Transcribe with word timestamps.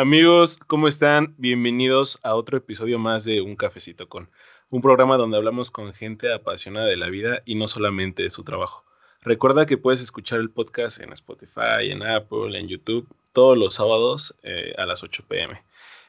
Amigos, 0.00 0.58
¿cómo 0.66 0.88
están? 0.88 1.34
Bienvenidos 1.36 2.20
a 2.22 2.34
otro 2.34 2.56
episodio 2.56 2.98
más 2.98 3.26
de 3.26 3.42
Un 3.42 3.54
Cafecito 3.54 4.08
con, 4.08 4.30
un 4.70 4.80
programa 4.80 5.18
donde 5.18 5.36
hablamos 5.36 5.70
con 5.70 5.92
gente 5.92 6.32
apasionada 6.32 6.86
de 6.86 6.96
la 6.96 7.10
vida 7.10 7.42
y 7.44 7.54
no 7.54 7.68
solamente 7.68 8.22
de 8.22 8.30
su 8.30 8.42
trabajo. 8.42 8.82
Recuerda 9.20 9.66
que 9.66 9.76
puedes 9.76 10.00
escuchar 10.00 10.40
el 10.40 10.48
podcast 10.48 11.00
en 11.00 11.12
Spotify, 11.12 11.90
en 11.90 12.02
Apple, 12.02 12.58
en 12.58 12.66
YouTube, 12.66 13.06
todos 13.34 13.58
los 13.58 13.74
sábados 13.74 14.34
eh, 14.42 14.72
a 14.78 14.86
las 14.86 15.02
8 15.02 15.22
pm. 15.28 15.62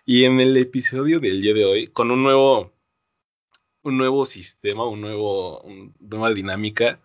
Y 0.05 0.23
en 0.23 0.39
el 0.39 0.55
episodio 0.55 1.19
del 1.19 1.41
día 1.41 1.53
de 1.53 1.65
hoy, 1.65 1.87
con 1.87 2.11
un 2.11 2.23
nuevo, 2.23 2.71
un 3.83 3.97
nuevo 3.97 4.25
sistema, 4.25 4.85
un 4.87 5.01
nuevo, 5.01 5.59
una 5.63 5.91
nueva 5.99 6.33
dinámica, 6.33 6.97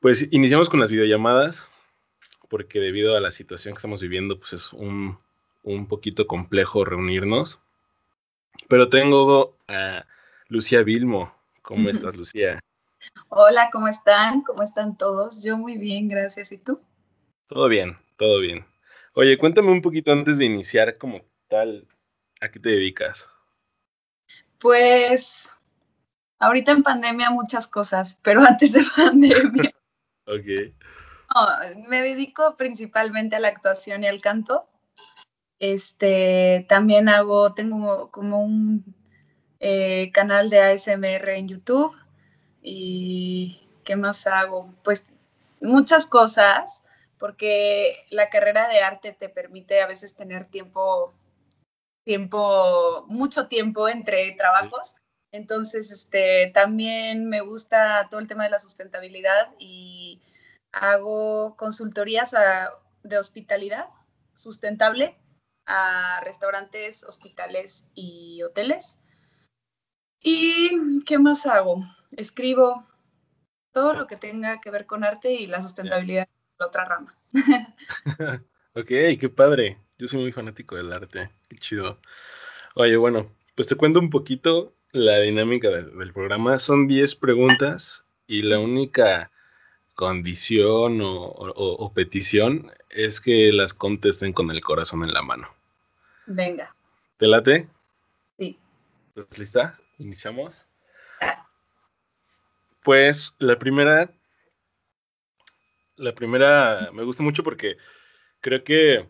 pues 0.00 0.26
iniciamos 0.32 0.68
con 0.68 0.80
las 0.80 0.90
videollamadas, 0.90 1.70
porque 2.48 2.80
debido 2.80 3.16
a 3.16 3.20
la 3.20 3.30
situación 3.30 3.74
que 3.74 3.78
estamos 3.78 4.00
viviendo, 4.00 4.40
pues 4.40 4.54
es 4.54 4.72
un, 4.72 5.18
un 5.62 5.86
poquito 5.86 6.26
complejo 6.26 6.84
reunirnos. 6.84 7.60
Pero 8.68 8.88
tengo 8.88 9.56
a 9.68 10.04
Lucía 10.48 10.82
Vilmo. 10.82 11.34
¿Cómo 11.62 11.88
estás, 11.88 12.16
Lucía? 12.16 12.58
Hola, 13.28 13.70
¿cómo 13.72 13.88
están? 13.88 14.42
¿Cómo 14.42 14.62
están 14.62 14.96
todos? 14.96 15.42
Yo 15.42 15.56
muy 15.56 15.78
bien, 15.78 16.08
gracias. 16.08 16.52
¿Y 16.52 16.58
tú? 16.58 16.80
Todo 17.46 17.68
bien, 17.68 17.96
todo 18.16 18.40
bien. 18.40 18.66
Oye, 19.14 19.36
cuéntame 19.36 19.70
un 19.70 19.82
poquito 19.82 20.12
antes 20.12 20.38
de 20.38 20.46
iniciar 20.46 20.96
como 20.98 21.20
tal, 21.48 21.86
¿a 22.40 22.50
qué 22.50 22.58
te 22.58 22.70
dedicas? 22.70 23.28
Pues 24.58 25.52
ahorita 26.38 26.72
en 26.72 26.82
pandemia 26.82 27.30
muchas 27.30 27.68
cosas, 27.68 28.18
pero 28.22 28.40
antes 28.48 28.72
de 28.72 28.82
pandemia. 28.96 29.70
ok. 30.26 31.88
me 31.88 32.00
dedico 32.00 32.56
principalmente 32.56 33.36
a 33.36 33.40
la 33.40 33.48
actuación 33.48 34.04
y 34.04 34.06
al 34.06 34.20
canto. 34.20 34.68
Este, 35.62 36.66
también 36.68 37.08
hago, 37.08 37.54
tengo 37.54 38.10
como 38.10 38.42
un 38.42 38.96
eh, 39.60 40.10
canal 40.12 40.50
de 40.50 40.58
ASMR 40.58 41.28
en 41.36 41.46
YouTube. 41.46 41.94
¿Y 42.62 43.62
qué 43.84 43.94
más 43.94 44.26
hago? 44.26 44.74
Pues 44.82 45.06
muchas 45.60 46.08
cosas, 46.08 46.82
porque 47.16 48.04
la 48.10 48.28
carrera 48.28 48.66
de 48.66 48.80
arte 48.80 49.12
te 49.12 49.28
permite 49.28 49.80
a 49.80 49.86
veces 49.86 50.16
tener 50.16 50.46
tiempo, 50.46 51.14
tiempo, 52.04 53.06
mucho 53.06 53.46
tiempo 53.46 53.88
entre 53.88 54.32
trabajos. 54.32 54.96
Entonces, 55.30 55.92
este, 55.92 56.50
también 56.52 57.28
me 57.28 57.40
gusta 57.40 58.08
todo 58.10 58.18
el 58.18 58.26
tema 58.26 58.42
de 58.42 58.50
la 58.50 58.58
sustentabilidad 58.58 59.54
y 59.60 60.20
hago 60.72 61.54
consultorías 61.56 62.34
de 63.04 63.16
hospitalidad 63.16 63.86
sustentable 64.34 65.21
a 65.66 66.20
restaurantes, 66.24 67.04
hospitales 67.04 67.86
y 67.94 68.42
hoteles. 68.42 68.98
¿Y 70.20 71.02
qué 71.04 71.18
más 71.18 71.46
hago? 71.46 71.84
Escribo 72.16 72.86
todo 73.72 73.94
lo 73.94 74.06
que 74.06 74.16
tenga 74.16 74.60
que 74.60 74.70
ver 74.70 74.86
con 74.86 75.02
arte 75.02 75.32
y 75.32 75.46
la 75.46 75.62
sustentabilidad 75.62 76.28
la 76.58 76.66
otra 76.66 76.84
rama. 76.84 77.16
ok, 78.74 78.86
qué 79.18 79.32
padre. 79.34 79.78
Yo 79.98 80.06
soy 80.06 80.20
muy 80.20 80.32
fanático 80.32 80.76
del 80.76 80.92
arte. 80.92 81.30
Qué 81.48 81.56
chido. 81.56 81.98
Oye, 82.74 82.96
bueno, 82.96 83.34
pues 83.54 83.68
te 83.68 83.76
cuento 83.76 83.98
un 83.98 84.10
poquito 84.10 84.74
la 84.92 85.18
dinámica 85.18 85.68
del, 85.70 86.12
programa. 86.12 86.58
Son 86.58 86.86
10 86.86 87.16
preguntas 87.16 88.04
y 88.26 88.42
la 88.42 88.58
única 88.58 89.31
condición 89.94 91.00
o, 91.02 91.92
petición 91.94 92.72
es 92.90 93.20
que 93.20 93.52
las 93.52 93.74
contesten 93.74 94.32
con 94.32 94.50
el 94.50 94.60
corazón 94.60 95.04
en 95.04 95.12
la 95.12 95.22
mano. 95.22 95.48
Venga. 96.26 96.74
¿Te 97.16 97.26
late? 97.26 97.68
Sí. 98.38 98.58
¿Estás 99.14 99.38
lista? 99.38 99.80
Iniciamos. 99.98 100.66
Pues 102.82 103.34
la 103.38 103.58
primera, 103.58 104.10
la 105.96 106.14
primera 106.14 106.90
me 106.92 107.04
gusta 107.04 107.22
mucho 107.22 107.44
porque 107.44 107.76
creo 108.40 108.64
que 108.64 109.08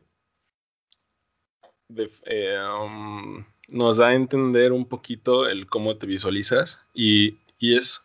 eh, 2.25 2.59
um, 2.81 3.45
nos 3.69 3.97
da 3.97 4.09
a 4.09 4.15
entender 4.15 4.73
un 4.73 4.87
poquito 4.87 5.49
el 5.49 5.67
cómo 5.67 5.97
te 5.97 6.07
visualizas 6.07 6.81
y, 6.93 7.39
y 7.59 7.77
es 7.77 8.03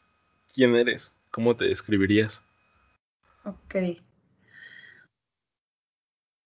quién 0.54 0.76
eres, 0.76 1.14
cómo 1.32 1.56
te 1.58 1.66
describirías. 1.66 2.44
Ok. 3.48 3.76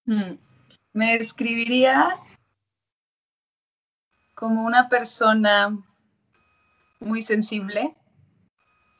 Hmm. 0.06 0.38
Me 0.94 1.18
describiría 1.18 2.16
como 4.36 4.64
una 4.64 4.88
persona 4.88 5.76
muy 7.00 7.24
sensible. 7.24 7.96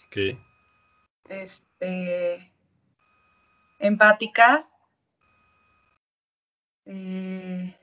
Ok. 0.08 0.40
Este, 1.30 2.52
empática. 3.78 4.68
Eh, 6.86 7.76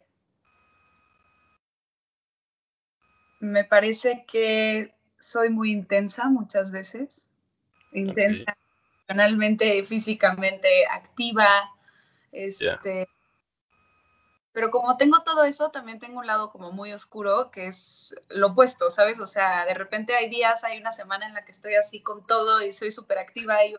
me 3.39 3.63
parece 3.63 4.25
que 4.27 4.93
soy 5.21 5.51
muy 5.51 5.71
intensa 5.71 6.29
muchas 6.29 6.73
veces. 6.73 7.31
Intensa 7.93 8.58
emocionalmente, 9.09 9.83
físicamente 9.83 10.87
activa. 10.87 11.49
Este, 12.31 13.09
pero 14.53 14.71
como 14.71 14.97
tengo 14.97 15.23
todo 15.23 15.45
eso, 15.45 15.71
también 15.71 15.99
tengo 15.99 16.19
un 16.19 16.27
lado 16.27 16.51
como 16.51 16.73
muy 16.73 16.93
oscuro, 16.93 17.51
que 17.51 17.67
es 17.69 18.15
lo 18.29 18.49
opuesto, 18.49 18.91
¿sabes? 18.91 19.19
O 19.19 19.27
sea, 19.27 19.65
de 19.65 19.75
repente 19.75 20.15
hay 20.15 20.29
días, 20.29 20.63
hay 20.65 20.79
una 20.79 20.93
semana 20.93 21.27
en 21.27 21.35
la 21.35 21.45
que 21.45 21.53
estoy 21.53 21.75
así 21.75 22.03
con 22.03 22.27
todo 22.27 22.63
y 22.63 22.73
soy 22.73 22.91
súper 22.91 23.19
activa 23.19 23.65
y, 23.65 23.77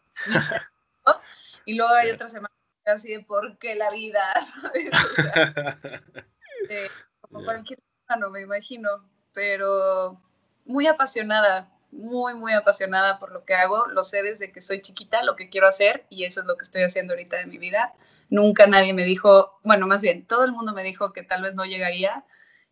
y 1.66 1.75
luego 1.75 1.94
hay 1.94 2.09
otra 2.09 2.28
semana 2.28 2.53
así 2.85 3.09
de 3.09 3.19
por 3.23 3.59
qué 3.59 3.75
la 3.75 3.91
vida, 3.91 4.22
¿sabes? 4.41 4.89
O 4.94 5.22
sea, 5.22 5.79
eh, 6.69 6.89
como 7.22 7.44
cualquier 7.44 7.79
humano, 8.07 8.31
me 8.31 8.41
imagino, 8.41 8.89
pero 9.31 10.19
muy 10.66 10.88
apasionada, 10.88 11.72
muy, 11.91 12.33
muy 12.35 12.53
apasionada 12.53 13.19
por 13.19 13.31
lo 13.31 13.45
que 13.45 13.53
hago. 13.53 13.88
Lo 13.88 14.03
sé 14.03 14.23
desde 14.23 14.51
que 14.51 14.61
soy 14.61 14.81
chiquita, 14.81 15.23
lo 15.23 15.35
que 15.35 15.50
quiero 15.50 15.67
hacer 15.67 16.05
y 16.09 16.23
eso 16.23 16.41
es 16.41 16.47
lo 16.47 16.55
que 16.57 16.63
estoy 16.63 16.83
haciendo 16.83 17.13
ahorita 17.13 17.38
de 17.38 17.45
mi 17.45 17.57
vida 17.57 17.94
nunca 18.29 18.67
nadie 18.67 18.94
me 18.94 19.03
dijo, 19.03 19.59
bueno, 19.63 19.88
más 19.88 20.01
bien, 20.01 20.25
todo 20.25 20.45
el 20.45 20.51
mundo 20.51 20.73
me 20.73 20.83
dijo 20.83 21.13
que 21.13 21.23
tal 21.23 21.41
vez 21.41 21.55
no 21.55 21.66
llegaría 21.66 22.25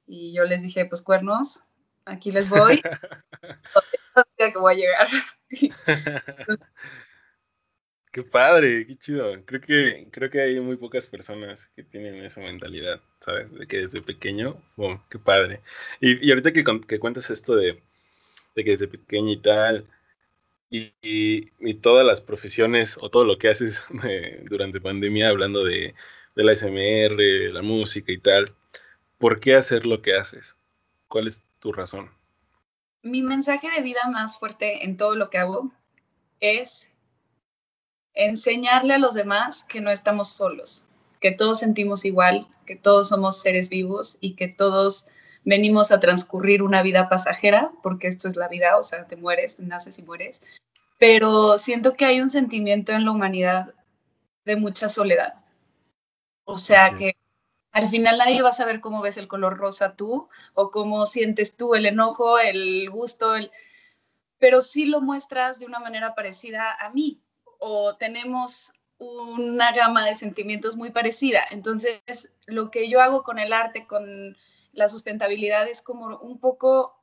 y 0.05 0.33
yo 0.33 0.45
les 0.45 0.61
dije, 0.61 0.85
pues 0.85 1.01
cuernos, 1.01 1.63
aquí 2.05 2.31
les 2.31 2.49
voy, 2.49 2.81
que 4.37 4.53
voy 4.57 4.73
a 4.73 4.77
llegar. 4.77 5.07
qué 8.11 8.23
padre, 8.23 8.85
qué 8.85 8.95
chido. 8.95 9.33
Creo 9.45 9.61
que, 9.61 10.07
creo 10.11 10.29
que 10.29 10.41
hay 10.41 10.59
muy 10.59 10.77
pocas 10.77 11.07
personas 11.07 11.67
que 11.75 11.83
tienen 11.83 12.23
esa 12.23 12.39
mentalidad, 12.41 13.01
¿sabes? 13.19 13.51
De 13.51 13.67
que 13.67 13.79
desde 13.79 14.01
pequeño, 14.01 14.61
qué 15.09 15.19
padre. 15.19 15.61
Y, 15.99 16.25
y 16.25 16.29
ahorita 16.31 16.53
que, 16.53 16.63
que 16.87 16.99
cuentas 16.99 17.29
esto 17.29 17.55
de, 17.55 17.83
que 18.63 18.71
desde 18.71 18.87
pequeño 18.87 19.31
y 19.31 19.41
tal, 19.41 19.87
y, 20.69 21.73
todas 21.75 22.05
las 22.05 22.21
profesiones 22.21 22.97
o 23.01 23.09
todo 23.09 23.23
lo 23.25 23.37
que 23.37 23.49
haces 23.49 23.83
durante 24.49 24.81
pandemia, 24.81 25.29
hablando 25.29 25.63
de, 25.63 25.95
de 26.35 26.43
la 26.43 26.55
SMR, 26.55 27.53
la 27.53 27.61
música 27.61 28.11
y 28.11 28.17
tal, 28.17 28.53
¿por 29.17 29.39
qué 29.39 29.55
hacer 29.55 29.85
lo 29.85 30.01
que 30.01 30.15
haces? 30.15 30.55
¿Cuál 31.07 31.27
es 31.27 31.43
tu 31.59 31.71
razón? 31.71 32.11
Mi 33.03 33.21
mensaje 33.21 33.69
de 33.71 33.81
vida 33.81 34.01
más 34.11 34.37
fuerte 34.37 34.83
en 34.83 34.97
todo 34.97 35.15
lo 35.15 35.29
que 35.29 35.37
hago 35.37 35.71
es 36.39 36.89
enseñarle 38.13 38.95
a 38.95 38.99
los 38.99 39.13
demás 39.13 39.63
que 39.63 39.79
no 39.79 39.91
estamos 39.91 40.29
solos, 40.29 40.87
que 41.21 41.31
todos 41.31 41.59
sentimos 41.59 42.03
igual, 42.03 42.47
que 42.65 42.75
todos 42.75 43.09
somos 43.09 43.39
seres 43.39 43.69
vivos 43.69 44.17
y 44.19 44.33
que 44.33 44.47
todos 44.47 45.07
venimos 45.47 45.93
a 45.93 46.01
transcurrir 46.01 46.61
una 46.61 46.81
vida 46.81 47.07
pasajera, 47.07 47.71
porque 47.81 48.09
esto 48.09 48.27
es 48.27 48.35
la 48.35 48.49
vida, 48.49 48.75
o 48.77 48.83
sea, 48.83 49.07
te 49.07 49.15
mueres, 49.15 49.61
naces 49.61 49.97
y 49.97 50.03
mueres, 50.03 50.41
pero 50.99 51.57
siento 51.57 51.95
que 51.95 52.03
hay 52.03 52.19
un 52.19 52.29
sentimiento 52.29 52.91
en 52.91 53.05
la 53.05 53.11
humanidad 53.11 53.73
de 54.43 54.57
mucha 54.57 54.89
soledad. 54.89 55.35
O 56.43 56.57
sea, 56.57 56.95
que 56.95 57.15
al 57.71 57.87
final 57.87 58.17
nadie 58.17 58.41
va 58.41 58.49
a 58.49 58.51
saber 58.51 58.81
cómo 58.81 59.01
ves 59.01 59.15
el 59.15 59.29
color 59.29 59.57
rosa 59.57 59.95
tú 59.95 60.27
o 60.53 60.69
cómo 60.69 61.05
sientes 61.05 61.55
tú 61.55 61.75
el 61.75 61.85
enojo, 61.85 62.37
el 62.39 62.89
gusto, 62.89 63.33
el... 63.33 63.49
pero 64.39 64.59
sí 64.59 64.85
lo 64.85 64.99
muestras 64.99 65.59
de 65.59 65.65
una 65.65 65.79
manera 65.79 66.13
parecida 66.13 66.75
a 66.77 66.89
mí 66.89 67.21
o 67.59 67.95
tenemos 67.95 68.73
una 68.97 69.71
gama 69.71 70.05
de 70.05 70.13
sentimientos 70.13 70.75
muy 70.75 70.89
parecida. 70.89 71.45
Entonces, 71.51 72.01
lo 72.47 72.69
que 72.69 72.89
yo 72.89 72.99
hago 72.99 73.23
con 73.23 73.39
el 73.39 73.53
arte, 73.53 73.87
con 73.87 74.35
la 74.77 74.87
sustentabilidad 74.87 75.67
es 75.67 75.81
como 75.81 76.19
un 76.19 76.39
poco 76.39 76.95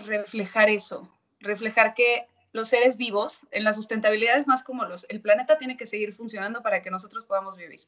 reflejar 0.00 0.68
eso, 0.68 1.10
reflejar 1.40 1.94
que 1.94 2.28
los 2.52 2.68
seres 2.68 2.98
vivos, 2.98 3.46
en 3.52 3.64
la 3.64 3.72
sustentabilidad 3.72 4.36
es 4.36 4.46
más 4.46 4.62
como 4.62 4.84
los, 4.84 5.06
el 5.08 5.22
planeta 5.22 5.56
tiene 5.56 5.78
que 5.78 5.86
seguir 5.86 6.12
funcionando 6.12 6.60
para 6.60 6.82
que 6.82 6.90
nosotros 6.90 7.24
podamos 7.24 7.56
vivir. 7.56 7.80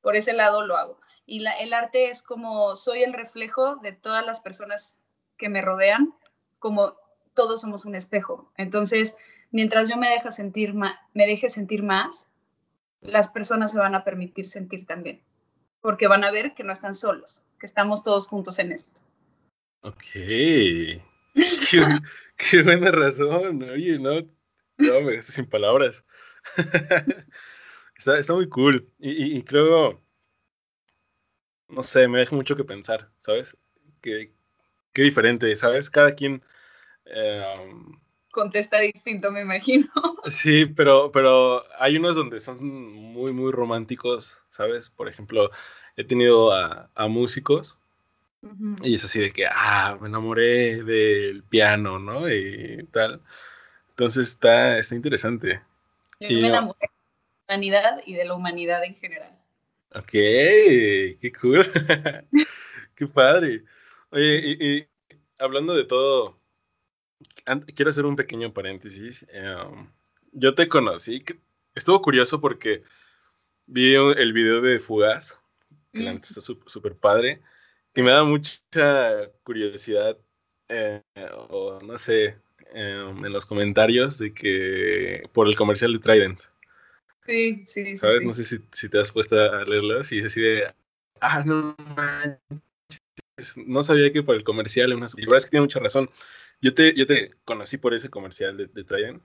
por 0.00 0.16
ese 0.16 0.32
lado 0.32 0.66
lo 0.66 0.76
hago. 0.76 0.98
Y 1.24 1.46
el 1.60 1.72
arte 1.72 2.10
es 2.10 2.24
como 2.24 2.74
soy 2.74 3.04
el 3.04 3.12
reflejo 3.12 3.76
de 3.76 3.92
todas 3.92 4.26
las 4.26 4.40
personas 4.40 4.96
que 5.38 5.48
me 5.48 5.62
rodean, 5.62 6.12
como 6.58 6.96
todos 7.32 7.60
somos 7.60 7.84
un 7.84 7.94
espejo. 7.94 8.50
Entonces, 8.56 9.16
mientras 9.52 9.88
yo 9.88 9.96
me, 9.96 10.08
deja 10.08 10.32
sentir 10.32 10.74
me 10.74 11.26
deje 11.26 11.48
sentir 11.48 11.84
más, 11.84 12.26
las 13.02 13.28
personas 13.28 13.70
se 13.70 13.78
van 13.78 13.94
a 13.94 14.02
permitir 14.02 14.46
sentir 14.46 14.84
también, 14.84 15.22
porque 15.84 16.08
van 16.08 16.24
a 16.24 16.30
ver 16.30 16.54
que 16.54 16.64
no 16.64 16.72
están 16.72 16.94
solos, 16.94 17.42
que 17.60 17.66
estamos 17.66 18.02
todos 18.02 18.26
juntos 18.26 18.58
en 18.58 18.72
esto. 18.72 19.02
Ok. 19.82 20.02
qué, 20.14 21.02
buena 22.64 22.90
razón. 22.90 23.62
Oye, 23.64 23.98
no, 23.98 24.22
no 24.78 25.00
me 25.02 25.20
sin 25.20 25.44
palabras. 25.44 26.02
está, 27.98 28.16
está, 28.16 28.32
muy 28.32 28.48
cool. 28.48 28.90
Y, 28.98 29.42
creo, 29.42 30.02
no 31.68 31.82
sé, 31.82 32.08
me 32.08 32.20
deja 32.20 32.34
mucho 32.34 32.56
que 32.56 32.64
pensar, 32.64 33.10
¿sabes? 33.20 33.54
Qué, 34.00 34.32
qué 34.94 35.02
diferente, 35.02 35.54
¿sabes? 35.54 35.90
Cada 35.90 36.14
quien... 36.14 36.42
Em, 37.04 38.00
Contesta 38.34 38.80
distinto, 38.80 39.30
me 39.30 39.42
imagino. 39.42 39.86
Sí, 40.30 40.64
pero, 40.64 41.12
pero 41.12 41.62
hay 41.78 41.98
unos 41.98 42.16
donde 42.16 42.40
son 42.40 42.64
muy, 42.64 43.32
muy 43.32 43.52
románticos, 43.52 44.38
¿sabes? 44.48 44.88
Por 44.88 45.06
ejemplo, 45.06 45.50
he 45.96 46.04
tenido 46.04 46.50
a, 46.50 46.90
a 46.94 47.08
músicos 47.08 47.78
y 48.82 48.94
es 48.94 49.04
así 49.04 49.20
de 49.20 49.32
que, 49.32 49.46
ah, 49.50 49.96
me 50.00 50.08
enamoré 50.08 50.82
del 50.82 51.42
piano, 51.44 51.98
¿no? 51.98 52.28
Y 52.28 52.86
tal. 52.90 53.20
Entonces 53.90 54.28
está, 54.28 54.78
está 54.78 54.94
interesante. 54.94 55.62
Yo 56.20 56.40
me 56.40 56.48
enamoré 56.48 56.78
de 56.80 56.88
la 56.88 57.54
humanidad 57.54 58.02
y 58.04 58.14
de 58.14 58.24
la 58.24 58.34
humanidad 58.34 58.84
en 58.84 58.96
general. 58.96 59.38
Ok, 59.94 60.10
qué 60.10 61.32
cool. 61.40 61.64
qué 62.94 63.06
padre. 63.06 63.64
Oye, 64.10 64.56
y, 64.60 64.88
hablando 65.38 65.74
de 65.74 65.84
todo, 65.84 66.38
quiero 67.74 67.90
hacer 67.90 68.06
un 68.06 68.16
pequeño 68.16 68.52
paréntesis. 68.52 69.26
Em, 69.30 69.88
yo 70.32 70.54
te 70.54 70.68
conocí, 70.68 71.24
estuvo 71.74 72.00
curioso 72.02 72.40
porque 72.40 72.82
vi 73.66 73.94
el 73.94 74.32
video 74.32 74.60
de 74.60 74.78
Fugaz, 74.78 75.38
que 75.92 76.02
mm. 76.02 76.16
está 76.16 76.40
súper 76.40 76.96
padre. 76.96 77.40
Y 77.94 78.02
me 78.02 78.10
da 78.10 78.24
mucha 78.24 79.30
curiosidad, 79.44 80.18
eh, 80.68 81.00
o 81.48 81.80
no 81.80 81.96
sé, 81.96 82.36
em, 82.72 83.24
en 83.24 83.32
los 83.32 83.46
comentarios 83.46 84.18
de 84.18 84.34
que 84.34 85.28
por 85.32 85.46
el 85.46 85.54
comercial 85.54 85.92
de 85.92 85.98
Trident. 86.00 86.40
Sí, 87.26 87.62
sí, 87.64 87.96
¿Sabes? 87.96 88.22
No 88.22 88.32
sé 88.32 88.44
si, 88.44 88.58
si, 88.72 88.88
te 88.88 88.98
has 88.98 89.10
puesto 89.10 89.40
a 89.40 89.64
leerlos 89.64 90.12
y 90.12 90.18
es 90.18 90.26
así 90.26 90.42
de, 90.42 90.66
ah, 91.20 91.42
no 91.44 91.74
manches, 91.96 93.56
no 93.56 93.82
sabía 93.82 94.12
que 94.12 94.22
por 94.22 94.36
el 94.36 94.44
comercial, 94.44 94.92
una... 94.92 95.06
y 95.16 95.22
la 95.22 95.26
verdad 95.26 95.38
es 95.38 95.44
que 95.46 95.50
tiene 95.50 95.64
mucha 95.64 95.80
razón. 95.80 96.10
Yo 96.64 96.72
te, 96.72 96.94
yo 96.94 97.06
te 97.06 97.34
conocí 97.44 97.76
por 97.76 97.92
ese 97.92 98.08
comercial 98.08 98.56
de, 98.56 98.68
de 98.68 98.84
Trident. 98.84 99.22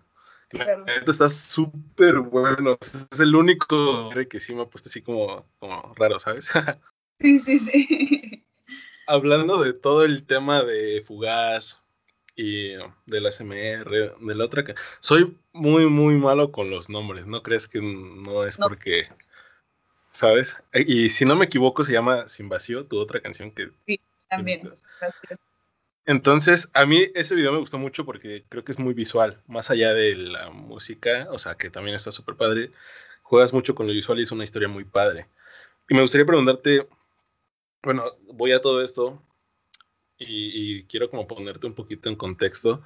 Claro. 0.49 0.85
Esto 0.87 1.09
está 1.09 1.29
súper 1.29 2.19
bueno. 2.19 2.77
Es 2.81 3.19
el 3.21 3.33
único 3.33 4.09
que 4.29 4.41
sí 4.41 4.53
me 4.53 4.63
ha 4.63 4.65
puesto 4.65 4.89
así 4.89 5.01
como, 5.01 5.45
como 5.57 5.93
raro, 5.95 6.19
¿sabes? 6.19 6.49
sí, 7.19 7.39
sí, 7.39 7.57
sí 7.57 8.45
hablando 9.07 9.63
de 9.63 9.71
todo 9.71 10.03
el 10.03 10.25
tema 10.25 10.63
de 10.63 11.01
Fugaz 11.07 11.81
y 12.35 12.73
de 13.05 13.21
la 13.21 13.31
SMR, 13.31 14.17
de 14.19 14.35
la 14.35 14.43
otra, 14.43 14.65
soy 14.99 15.37
muy, 15.53 15.87
muy 15.87 16.15
malo 16.15 16.51
con 16.51 16.69
los 16.69 16.89
nombres. 16.89 17.25
¿No 17.25 17.41
crees 17.41 17.69
que 17.69 17.79
no 17.81 18.43
es 18.43 18.57
porque, 18.57 19.07
sabes? 20.11 20.61
Y 20.73 21.09
si 21.09 21.23
no 21.23 21.37
me 21.37 21.45
equivoco, 21.45 21.85
se 21.85 21.93
llama 21.93 22.27
Sin 22.27 22.49
Vacío, 22.49 22.85
tu 22.85 22.99
otra 22.99 23.21
canción 23.21 23.51
que... 23.51 23.69
Sí, 23.87 24.01
también. 24.29 24.73
Entonces, 26.09 26.71
a 26.73 26.87
mí 26.87 27.05
ese 27.13 27.35
video 27.35 27.51
me 27.51 27.59
gustó 27.59 27.77
mucho 27.77 28.03
porque 28.03 28.43
creo 28.49 28.63
que 28.63 28.71
es 28.71 28.79
muy 28.79 28.95
visual, 28.95 29.43
más 29.45 29.69
allá 29.69 29.93
de 29.93 30.15
la 30.15 30.49
música, 30.49 31.27
o 31.29 31.37
sea, 31.37 31.53
que 31.53 31.69
también 31.69 31.95
está 31.95 32.11
súper 32.11 32.35
padre. 32.35 32.71
Juegas 33.21 33.53
mucho 33.53 33.75
con 33.75 33.85
lo 33.85 33.93
visual 33.93 34.17
y 34.17 34.23
es 34.23 34.31
una 34.31 34.43
historia 34.43 34.67
muy 34.67 34.85
padre. 34.85 35.27
Y 35.87 35.93
me 35.93 36.01
gustaría 36.01 36.25
preguntarte, 36.25 36.87
bueno, 37.83 38.05
voy 38.33 38.53
a 38.53 38.59
todo 38.59 38.81
esto 38.83 39.21
y, 40.17 40.83
quiero 40.85 41.11
como 41.11 41.27
ponerte 41.27 41.67
un 41.67 41.75
poquito 41.75 42.09
en 42.09 42.15
contexto. 42.15 42.81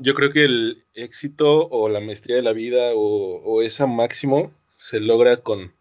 yo 0.00 0.14
creo 0.14 0.32
que 0.34 0.44
el 0.44 0.84
éxito 0.92 1.66
o 1.70 1.88
la 1.88 2.00
maestría 2.00 2.36
de 2.36 2.42
la 2.42 2.52
vida 2.52 2.92
o, 2.94 3.40
o 3.42 3.62
esa 3.62 3.86
máximo 3.86 4.52
se 4.76 5.00
logra 5.00 5.38
con, 5.38 5.72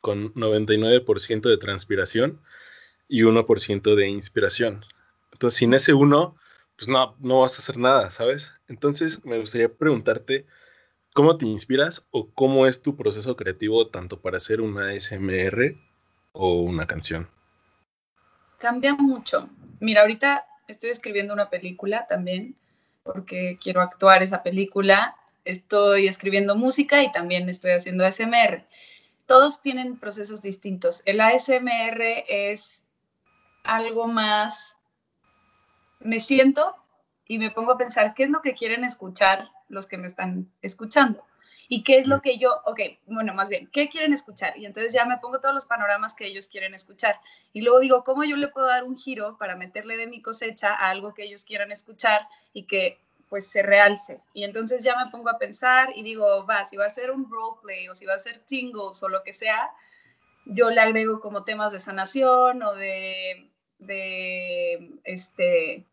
con 0.00 0.32
99% 0.32 1.42
de 1.42 1.58
transpiración 1.58 2.40
y 3.08 3.22
1% 3.22 3.94
de 3.94 4.08
inspiración. 4.08 4.84
Entonces, 5.32 5.58
sin 5.58 5.74
ese 5.74 5.94
1, 5.94 6.36
pues 6.76 6.88
no, 6.88 7.16
no 7.18 7.40
vas 7.40 7.56
a 7.56 7.62
hacer 7.62 7.78
nada, 7.78 8.10
¿sabes? 8.10 8.52
Entonces, 8.68 9.24
me 9.24 9.38
gustaría 9.38 9.72
preguntarte, 9.72 10.46
¿cómo 11.14 11.36
te 11.36 11.46
inspiras 11.46 12.06
o 12.10 12.30
cómo 12.30 12.66
es 12.66 12.82
tu 12.82 12.96
proceso 12.96 13.36
creativo 13.36 13.88
tanto 13.88 14.20
para 14.20 14.36
hacer 14.36 14.60
una 14.60 14.92
SMR 14.98 15.76
o 16.32 16.62
una 16.62 16.86
canción? 16.86 17.28
Cambia 18.58 18.94
mucho. 18.94 19.48
Mira, 19.80 20.02
ahorita 20.02 20.46
estoy 20.68 20.90
escribiendo 20.90 21.32
una 21.32 21.50
película 21.50 22.06
también 22.06 22.56
porque 23.02 23.58
quiero 23.60 23.80
actuar 23.80 24.22
esa 24.22 24.42
película. 24.42 25.16
Estoy 25.44 26.06
escribiendo 26.06 26.56
música 26.56 27.02
y 27.02 27.10
también 27.10 27.48
estoy 27.48 27.70
haciendo 27.70 28.04
ASMR. 28.04 28.66
Todos 29.26 29.62
tienen 29.62 29.98
procesos 29.98 30.42
distintos. 30.42 31.02
El 31.06 31.20
ASMR 31.20 32.24
es 32.28 32.84
algo 33.64 34.06
más, 34.06 34.76
me 36.00 36.20
siento 36.20 36.76
y 37.26 37.38
me 37.38 37.50
pongo 37.50 37.72
a 37.72 37.78
pensar 37.78 38.14
qué 38.14 38.24
es 38.24 38.30
lo 38.30 38.40
que 38.40 38.54
quieren 38.54 38.84
escuchar 38.84 39.50
los 39.68 39.86
que 39.86 39.98
me 39.98 40.06
están 40.06 40.50
escuchando. 40.62 41.24
¿Y 41.68 41.82
qué 41.82 41.98
es 41.98 42.06
lo 42.06 42.22
que 42.22 42.38
yo, 42.38 42.62
ok, 42.64 42.80
bueno, 43.06 43.34
más 43.34 43.48
bien, 43.48 43.68
¿qué 43.72 43.88
quieren 43.88 44.12
escuchar? 44.12 44.56
Y 44.58 44.66
entonces 44.66 44.92
ya 44.92 45.04
me 45.04 45.18
pongo 45.18 45.40
todos 45.40 45.54
los 45.54 45.66
panoramas 45.66 46.14
que 46.14 46.26
ellos 46.26 46.48
quieren 46.48 46.74
escuchar. 46.74 47.20
Y 47.52 47.60
luego 47.60 47.80
digo, 47.80 48.04
¿cómo 48.04 48.24
yo 48.24 48.36
le 48.36 48.48
puedo 48.48 48.66
dar 48.66 48.84
un 48.84 48.96
giro 48.96 49.36
para 49.38 49.56
meterle 49.56 49.96
de 49.96 50.06
mi 50.06 50.22
cosecha 50.22 50.74
a 50.74 50.90
algo 50.90 51.12
que 51.14 51.24
ellos 51.24 51.44
quieran 51.44 51.70
escuchar 51.70 52.26
y 52.54 52.64
que 52.64 53.00
pues 53.28 53.46
se 53.46 53.62
realce? 53.62 54.20
Y 54.32 54.44
entonces 54.44 54.82
ya 54.82 54.96
me 54.96 55.10
pongo 55.10 55.28
a 55.28 55.38
pensar 55.38 55.90
y 55.94 56.02
digo, 56.02 56.46
va, 56.46 56.64
si 56.64 56.76
va 56.76 56.86
a 56.86 56.90
ser 56.90 57.10
un 57.10 57.30
roleplay 57.30 57.88
o 57.88 57.94
si 57.94 58.06
va 58.06 58.14
a 58.14 58.18
ser 58.18 58.42
singles 58.46 59.02
o 59.02 59.08
lo 59.08 59.22
que 59.22 59.34
sea, 59.34 59.70
yo 60.46 60.70
le 60.70 60.80
agrego 60.80 61.20
como 61.20 61.44
temas 61.44 61.72
de 61.72 61.78
sanación 61.78 62.62
o 62.62 62.74
de, 62.74 63.47
de 63.78 64.90
este, 65.04 65.84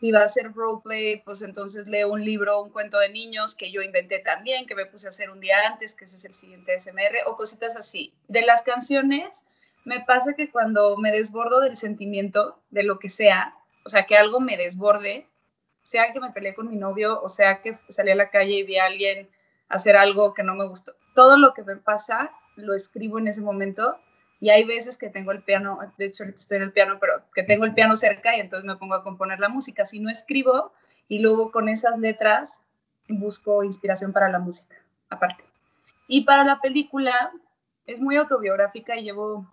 si 0.00 0.10
va 0.10 0.24
a 0.24 0.28
ser 0.28 0.52
roleplay, 0.52 1.22
pues 1.24 1.42
entonces 1.42 1.86
leo 1.86 2.10
un 2.10 2.24
libro, 2.24 2.62
un 2.62 2.70
cuento 2.70 2.98
de 2.98 3.10
niños 3.10 3.54
que 3.54 3.70
yo 3.70 3.82
inventé 3.82 4.18
también, 4.18 4.66
que 4.66 4.74
me 4.74 4.86
puse 4.86 5.06
a 5.06 5.10
hacer 5.10 5.30
un 5.30 5.40
día 5.40 5.56
antes, 5.66 5.94
que 5.94 6.04
ese 6.04 6.16
es 6.16 6.24
el 6.24 6.34
siguiente 6.34 6.78
SMR, 6.78 7.18
o 7.26 7.36
cositas 7.36 7.76
así. 7.76 8.12
De 8.28 8.42
las 8.42 8.62
canciones, 8.62 9.44
me 9.84 10.00
pasa 10.00 10.34
que 10.34 10.50
cuando 10.50 10.96
me 10.96 11.12
desbordo 11.12 11.60
del 11.60 11.76
sentimiento, 11.76 12.58
de 12.70 12.82
lo 12.82 12.98
que 12.98 13.08
sea, 13.08 13.54
o 13.84 13.88
sea, 13.88 14.06
que 14.06 14.16
algo 14.16 14.40
me 14.40 14.56
desborde, 14.56 15.26
sea 15.82 16.12
que 16.12 16.20
me 16.20 16.30
peleé 16.30 16.54
con 16.54 16.68
mi 16.68 16.76
novio, 16.76 17.20
o 17.20 17.28
sea 17.28 17.60
que 17.60 17.74
salí 17.88 18.10
a 18.10 18.16
la 18.16 18.30
calle 18.30 18.54
y 18.54 18.62
vi 18.62 18.78
a 18.78 18.86
alguien 18.86 19.28
hacer 19.68 19.96
algo 19.96 20.34
que 20.34 20.42
no 20.42 20.54
me 20.54 20.66
gustó, 20.66 20.94
todo 21.14 21.36
lo 21.36 21.54
que 21.54 21.62
me 21.62 21.76
pasa, 21.76 22.32
lo 22.56 22.74
escribo 22.74 23.18
en 23.18 23.28
ese 23.28 23.40
momento 23.40 23.98
y 24.42 24.50
hay 24.50 24.64
veces 24.64 24.98
que 24.98 25.08
tengo 25.08 25.30
el 25.30 25.40
piano, 25.44 25.78
de 25.96 26.04
hecho 26.04 26.24
estoy 26.24 26.56
en 26.56 26.64
el 26.64 26.72
piano, 26.72 26.98
pero 27.00 27.22
que 27.32 27.44
tengo 27.44 27.64
el 27.64 27.74
piano 27.74 27.94
cerca 27.94 28.36
y 28.36 28.40
entonces 28.40 28.66
me 28.66 28.74
pongo 28.74 28.96
a 28.96 29.04
componer 29.04 29.38
la 29.38 29.48
música. 29.48 29.86
Si 29.86 30.00
no 30.00 30.10
escribo 30.10 30.72
y 31.06 31.20
luego 31.20 31.52
con 31.52 31.68
esas 31.68 31.96
letras 32.00 32.60
busco 33.08 33.62
inspiración 33.62 34.12
para 34.12 34.28
la 34.28 34.40
música, 34.40 34.74
aparte. 35.10 35.44
Y 36.08 36.22
para 36.22 36.42
la 36.42 36.60
película 36.60 37.30
es 37.86 38.00
muy 38.00 38.16
autobiográfica 38.16 38.96
y 38.96 39.04
llevo 39.04 39.46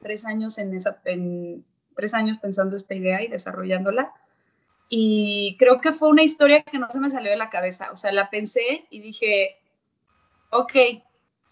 tres 0.00 0.24
años 0.24 0.56
en 0.56 0.72
esa, 0.72 1.02
en, 1.04 1.66
tres 1.94 2.14
años 2.14 2.38
pensando 2.38 2.76
esta 2.76 2.94
idea 2.94 3.22
y 3.22 3.28
desarrollándola. 3.28 4.10
Y 4.88 5.54
creo 5.58 5.82
que 5.82 5.92
fue 5.92 6.08
una 6.08 6.22
historia 6.22 6.62
que 6.62 6.78
no 6.78 6.90
se 6.90 6.98
me 6.98 7.10
salió 7.10 7.30
de 7.30 7.36
la 7.36 7.50
cabeza. 7.50 7.92
O 7.92 7.96
sea, 7.96 8.10
la 8.12 8.30
pensé 8.30 8.86
y 8.88 9.00
dije, 9.00 9.58
ok, 10.48 10.72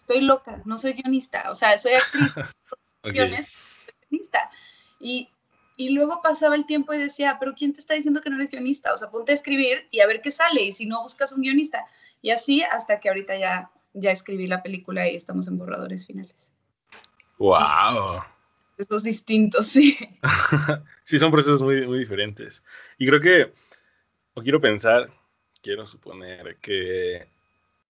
estoy 0.07 0.21
loca, 0.21 0.61
no 0.63 0.77
soy 0.77 0.93
guionista, 0.93 1.51
o 1.51 1.55
sea, 1.55 1.77
soy 1.77 1.93
actriz, 1.93 2.35
guionista. 3.03 4.49
Y, 4.99 5.29
y 5.75 5.93
luego 5.93 6.21
pasaba 6.21 6.55
el 6.55 6.65
tiempo 6.65 6.93
y 6.93 6.97
decía, 6.97 7.37
pero 7.39 7.53
¿quién 7.53 7.73
te 7.73 7.81
está 7.81 7.93
diciendo 7.93 8.21
que 8.21 8.29
no 8.29 8.37
eres 8.37 8.49
guionista? 8.49 8.93
O 8.93 8.97
sea, 8.97 9.11
ponte 9.11 9.33
a 9.33 9.35
escribir 9.35 9.85
y 9.91 9.99
a 9.99 10.07
ver 10.07 10.21
qué 10.21 10.31
sale, 10.31 10.61
y 10.61 10.71
si 10.71 10.85
no 10.85 11.01
buscas 11.01 11.33
un 11.33 11.41
guionista. 11.41 11.85
Y 12.21 12.31
así 12.31 12.63
hasta 12.63 13.01
que 13.01 13.09
ahorita 13.09 13.35
ya, 13.35 13.69
ya 13.93 14.11
escribí 14.11 14.47
la 14.47 14.63
película 14.63 15.09
y 15.09 15.15
estamos 15.15 15.47
en 15.49 15.57
borradores 15.57 16.07
finales. 16.07 16.53
¡Wow! 17.37 18.23
Estos 18.77 19.03
distintos, 19.03 19.67
sí. 19.67 19.97
sí, 21.03 21.19
son 21.19 21.31
procesos 21.31 21.61
muy, 21.61 21.85
muy 21.85 21.99
diferentes. 21.99 22.63
Y 22.97 23.05
creo 23.05 23.19
que, 23.19 23.53
o 24.35 24.41
quiero 24.41 24.61
pensar, 24.61 25.11
quiero 25.61 25.85
suponer 25.85 26.57
que 26.61 27.27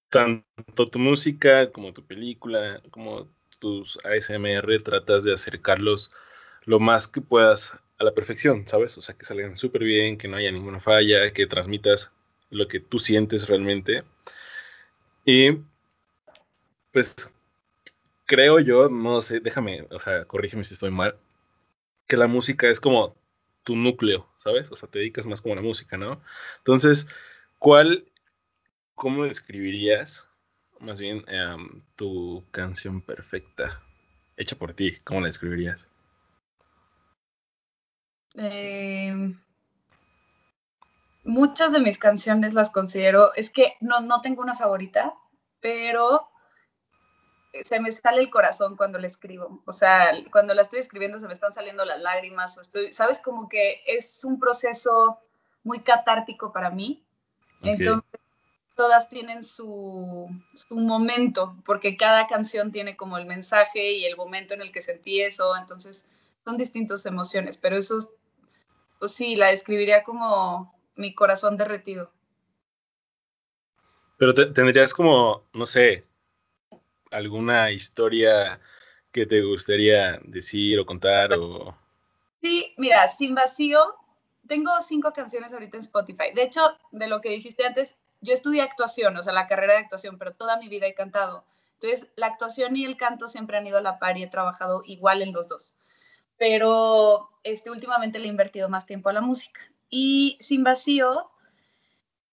tanto 0.09 0.85
tu 0.91 0.99
música 0.99 1.71
como 1.71 1.93
tu 1.93 2.05
película, 2.05 2.81
como 2.91 3.29
tus 3.59 3.99
ASMR, 4.05 4.81
tratas 4.83 5.23
de 5.23 5.33
acercarlos 5.33 6.11
lo 6.65 6.79
más 6.79 7.07
que 7.07 7.21
puedas 7.21 7.79
a 7.97 8.03
la 8.03 8.13
perfección, 8.13 8.67
¿sabes? 8.67 8.97
O 8.97 9.01
sea, 9.01 9.15
que 9.17 9.25
salgan 9.25 9.57
súper 9.57 9.83
bien, 9.83 10.17
que 10.17 10.27
no 10.27 10.37
haya 10.37 10.51
ninguna 10.51 10.79
falla, 10.79 11.31
que 11.33 11.47
transmitas 11.47 12.11
lo 12.49 12.67
que 12.67 12.79
tú 12.79 12.99
sientes 12.99 13.47
realmente. 13.47 14.03
Y 15.25 15.57
pues 16.91 17.15
creo 18.25 18.59
yo, 18.59 18.89
no 18.89 19.21
sé, 19.21 19.39
déjame, 19.39 19.87
o 19.91 19.99
sea, 19.99 20.25
corrígeme 20.25 20.63
si 20.63 20.73
estoy 20.75 20.91
mal, 20.91 21.17
que 22.07 22.17
la 22.17 22.27
música 22.27 22.69
es 22.69 22.79
como 22.79 23.15
tu 23.63 23.75
núcleo, 23.75 24.29
¿sabes? 24.39 24.71
O 24.71 24.75
sea, 24.75 24.89
te 24.89 24.99
dedicas 24.99 25.25
más 25.25 25.41
como 25.41 25.53
a 25.53 25.57
la 25.57 25.61
música, 25.61 25.97
¿no? 25.97 26.21
Entonces, 26.59 27.07
¿cuál, 27.59 28.05
cómo 28.97 29.25
describirías, 29.25 30.27
más 30.79 30.99
bien, 30.99 31.23
em, 31.27 31.83
tu 31.95 32.43
canción 32.49 32.99
perfecta, 32.99 33.83
hecha 34.35 34.55
por 34.57 34.73
ti? 34.73 34.97
¿Cómo 35.03 35.21
la 35.21 35.27
describirías? 35.27 35.87
Em, 38.33 39.39
muchas 41.23 41.71
de 41.71 41.79
mis 41.79 41.99
canciones 41.99 42.55
las 42.55 42.71
considero, 42.71 43.35
es 43.35 43.51
que 43.51 43.75
no, 43.81 44.01
no 44.01 44.21
tengo 44.21 44.41
una 44.41 44.55
favorita, 44.55 45.13
pero 45.61 46.27
se 47.61 47.79
me 47.79 47.91
sale 47.91 48.21
el 48.21 48.31
corazón 48.31 48.75
cuando 48.75 48.97
la 48.97 49.05
escribo. 49.05 49.61
O 49.65 49.71
sea, 49.71 50.11
cuando 50.31 50.55
la 50.55 50.63
estoy 50.63 50.79
escribiendo 50.79 51.19
se 51.19 51.27
me 51.27 51.33
están 51.33 51.53
saliendo 51.53 51.85
las 51.85 52.01
lágrimas 52.01 52.57
o 52.57 52.61
estoy, 52.61 52.91
sabes, 52.93 53.19
como 53.19 53.47
que 53.47 53.83
es 53.85 54.23
un 54.25 54.39
proceso 54.39 55.19
muy 55.63 55.81
catártico 55.81 56.51
para 56.51 56.71
mí. 56.71 57.03
Entonces, 57.61 58.06
todas 58.77 59.09
tienen 59.09 59.43
su, 59.43 60.29
su, 60.53 60.75
momento, 60.75 61.57
porque 61.65 61.97
cada 61.97 62.27
canción 62.27 62.71
tiene 62.71 62.95
como 62.95 63.17
el 63.17 63.25
mensaje 63.25 63.93
y 63.93 64.05
el 64.05 64.15
momento 64.15 64.53
en 64.53 64.61
el 64.61 64.71
que 64.71 64.81
sentí 64.81 65.19
eso. 65.19 65.57
Entonces, 65.57 66.05
son 66.45 66.57
distintas 66.57 67.05
emociones, 67.05 67.57
pero 67.57 67.75
eso, 67.75 67.97
pues 68.99 69.11
sí, 69.11 69.35
la 69.35 69.47
describiría 69.47 70.03
como 70.03 70.73
mi 70.95 71.13
corazón 71.13 71.57
derretido. 71.57 72.11
Pero 74.17 74.33
tendrías 74.33 74.93
como, 74.93 75.43
no 75.53 75.65
sé, 75.65 76.05
alguna 77.11 77.71
historia 77.71 78.59
que 79.11 79.25
te 79.25 79.41
gustaría 79.41 80.19
decir 80.23 80.79
o 80.79 80.85
contar? 80.85 81.33
O... 81.33 81.75
Sí, 82.41 82.73
mira, 82.77 83.07
Sin 83.07 83.33
Vacío, 83.35 83.95
tengo 84.47 84.71
cinco 84.81 85.11
canciones 85.11 85.53
ahorita 85.53 85.77
en 85.77 85.81
Spotify. 85.81 86.31
De 86.33 86.43
hecho, 86.43 86.61
de 86.91 87.07
lo 87.07 87.21
que 87.21 87.29
dijiste 87.29 87.65
antes, 87.65 87.95
yo 88.21 88.33
estudié 88.33 88.61
actuación, 88.61 89.15
o 89.17 89.23
sea, 89.23 89.33
la 89.33 89.47
carrera 89.47 89.73
de 89.73 89.79
actuación, 89.79 90.17
pero 90.17 90.33
toda 90.33 90.57
mi 90.57 90.69
vida 90.69 90.87
he 90.87 90.93
cantado. 90.93 91.45
Entonces, 91.73 92.09
la 92.15 92.27
actuación 92.27 92.75
y 92.75 92.85
el 92.85 92.97
canto 92.97 93.27
siempre 93.27 93.57
han 93.57 93.67
ido 93.67 93.77
a 93.77 93.81
la 93.81 93.99
par 93.99 94.17
y 94.17 94.23
he 94.23 94.27
trabajado 94.27 94.81
igual 94.85 95.21
en 95.21 95.33
los 95.33 95.47
dos. 95.47 95.75
Pero 96.37 97.29
este, 97.43 97.69
últimamente 97.69 98.19
le 98.19 98.25
he 98.25 98.29
invertido 98.29 98.69
más 98.69 98.85
tiempo 98.85 99.09
a 99.09 99.13
la 99.13 99.21
música. 99.21 99.61
Y 99.89 100.37
Sin 100.39 100.63
Vacío 100.63 101.31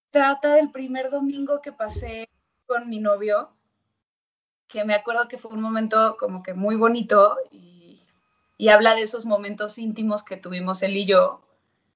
trata 0.09 0.55
del 0.55 0.71
primer 0.71 1.09
domingo 1.11 1.61
que 1.61 1.71
pasé 1.71 2.29
con 2.65 2.89
mi 2.89 2.99
novio 2.99 3.55
que 4.67 4.83
me 4.83 4.93
acuerdo 4.93 5.27
que 5.27 5.37
fue 5.37 5.51
un 5.51 5.61
momento 5.61 6.17
como 6.19 6.41
que 6.43 6.53
muy 6.53 6.75
bonito 6.75 7.37
y, 7.51 8.01
y 8.57 8.69
habla 8.69 8.95
de 8.95 9.01
esos 9.01 9.25
momentos 9.25 9.77
íntimos 9.77 10.23
que 10.23 10.37
tuvimos 10.37 10.81
él 10.83 10.97
y 10.97 11.05
yo, 11.05 11.41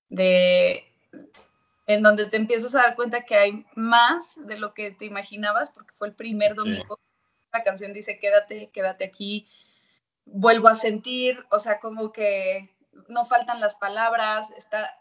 de 0.09 0.85
en 1.89 2.03
donde 2.03 2.27
te 2.27 2.37
empiezas 2.37 2.75
a 2.75 2.83
dar 2.83 2.95
cuenta 2.95 3.25
que 3.25 3.35
hay 3.35 3.65
más 3.73 4.37
de 4.45 4.59
lo 4.59 4.75
que 4.75 4.91
te 4.91 5.05
imaginabas, 5.05 5.71
porque 5.71 5.91
fue 5.95 6.07
el 6.07 6.13
primer 6.13 6.53
domingo. 6.53 6.99
La 7.51 7.63
canción 7.63 7.93
dice, 7.93 8.19
quédate, 8.19 8.69
quédate 8.69 9.03
aquí, 9.03 9.47
vuelvo 10.23 10.67
a 10.67 10.75
sentir, 10.75 11.43
o 11.49 11.57
sea, 11.57 11.79
como 11.79 12.11
que 12.11 12.69
no 13.07 13.25
faltan 13.25 13.59
las 13.59 13.73
palabras, 13.75 14.51
está, 14.51 14.93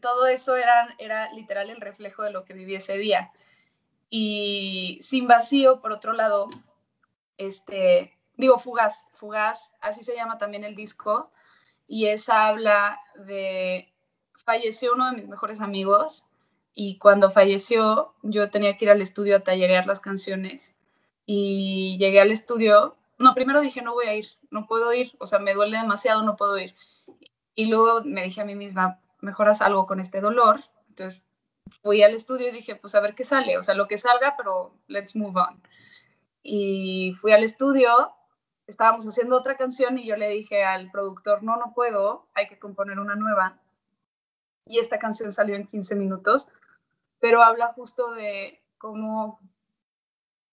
todo 0.00 0.28
eso 0.28 0.54
era, 0.54 0.94
era 0.98 1.32
literal 1.32 1.70
el 1.70 1.80
reflejo 1.80 2.22
de 2.22 2.30
lo 2.30 2.44
que 2.44 2.54
viví 2.54 2.76
ese 2.76 2.96
día. 2.98 3.32
Y 4.08 4.96
Sin 5.00 5.26
Vacío, 5.26 5.80
por 5.80 5.90
otro 5.90 6.12
lado, 6.12 6.50
este, 7.36 8.16
digo, 8.36 8.60
Fugaz, 8.60 9.08
Fugaz, 9.14 9.72
así 9.80 10.04
se 10.04 10.14
llama 10.14 10.38
también 10.38 10.62
el 10.62 10.76
disco, 10.76 11.32
y 11.88 12.06
esa 12.06 12.46
habla 12.46 13.00
de, 13.26 13.92
falleció 14.44 14.94
uno 14.94 15.10
de 15.10 15.16
mis 15.16 15.28
mejores 15.28 15.60
amigos, 15.60 16.27
y 16.80 16.98
cuando 16.98 17.30
falleció 17.30 18.14
yo 18.22 18.50
tenía 18.50 18.76
que 18.76 18.84
ir 18.84 18.90
al 18.92 19.02
estudio 19.02 19.36
a 19.36 19.40
tallerear 19.40 19.86
las 19.86 20.00
canciones, 20.00 20.76
y 21.26 21.96
llegué 21.98 22.20
al 22.20 22.30
estudio, 22.30 22.96
no, 23.18 23.34
primero 23.34 23.60
dije, 23.60 23.82
no 23.82 23.94
voy 23.94 24.06
a 24.06 24.14
ir, 24.14 24.26
no 24.50 24.66
puedo 24.66 24.92
ir, 24.92 25.12
o 25.18 25.26
sea, 25.26 25.40
me 25.40 25.54
duele 25.54 25.76
demasiado, 25.78 26.22
no 26.22 26.36
puedo 26.36 26.56
ir. 26.56 26.74
Y 27.54 27.66
luego 27.66 28.02
me 28.04 28.22
dije 28.22 28.40
a 28.40 28.44
mí 28.44 28.54
misma, 28.54 29.00
mejoras 29.20 29.60
algo 29.60 29.86
con 29.86 30.00
este 30.00 30.20
dolor, 30.20 30.60
entonces 30.88 31.26
fui 31.82 32.02
al 32.02 32.14
estudio 32.14 32.48
y 32.48 32.52
dije, 32.52 32.76
pues 32.76 32.94
a 32.94 33.00
ver 33.00 33.14
qué 33.14 33.24
sale, 33.24 33.58
o 33.58 33.62
sea, 33.62 33.74
lo 33.74 33.88
que 33.88 33.98
salga, 33.98 34.36
pero 34.38 34.72
let's 34.86 35.16
move 35.16 35.40
on 35.40 35.60
y 36.50 37.12
fui 37.20 37.32
al 37.32 37.44
estudio, 37.44 37.90
estábamos 38.66 39.06
haciendo 39.06 39.36
otra 39.36 39.58
canción 39.58 39.98
y 39.98 40.06
yo 40.06 40.16
le 40.16 40.30
dije 40.30 40.64
al 40.64 40.90
productor, 40.90 41.42
no, 41.42 41.56
no 41.56 41.74
puedo, 41.74 42.26
hay 42.34 42.48
que 42.48 42.58
componer 42.58 42.98
una 42.98 43.16
nueva. 43.16 43.60
Y 44.64 44.78
esta 44.78 44.98
canción 44.98 45.30
salió 45.30 45.56
en 45.56 45.66
15 45.66 45.96
minutos, 45.96 46.48
pero 47.20 47.42
habla 47.42 47.68
justo 47.68 48.12
de 48.12 48.62
cómo 48.78 49.40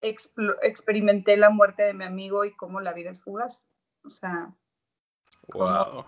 experimenté 0.02 1.38
la 1.38 1.50
muerte 1.50 1.84
de 1.84 1.94
mi 1.94 2.06
amigo 2.06 2.46
y 2.46 2.56
cómo 2.56 2.80
la 2.80 2.94
vida 2.94 3.10
es 3.10 3.24
fugaz. 3.24 3.68
O 4.04 4.10
sea, 4.10 4.54
wow. 5.48 6.06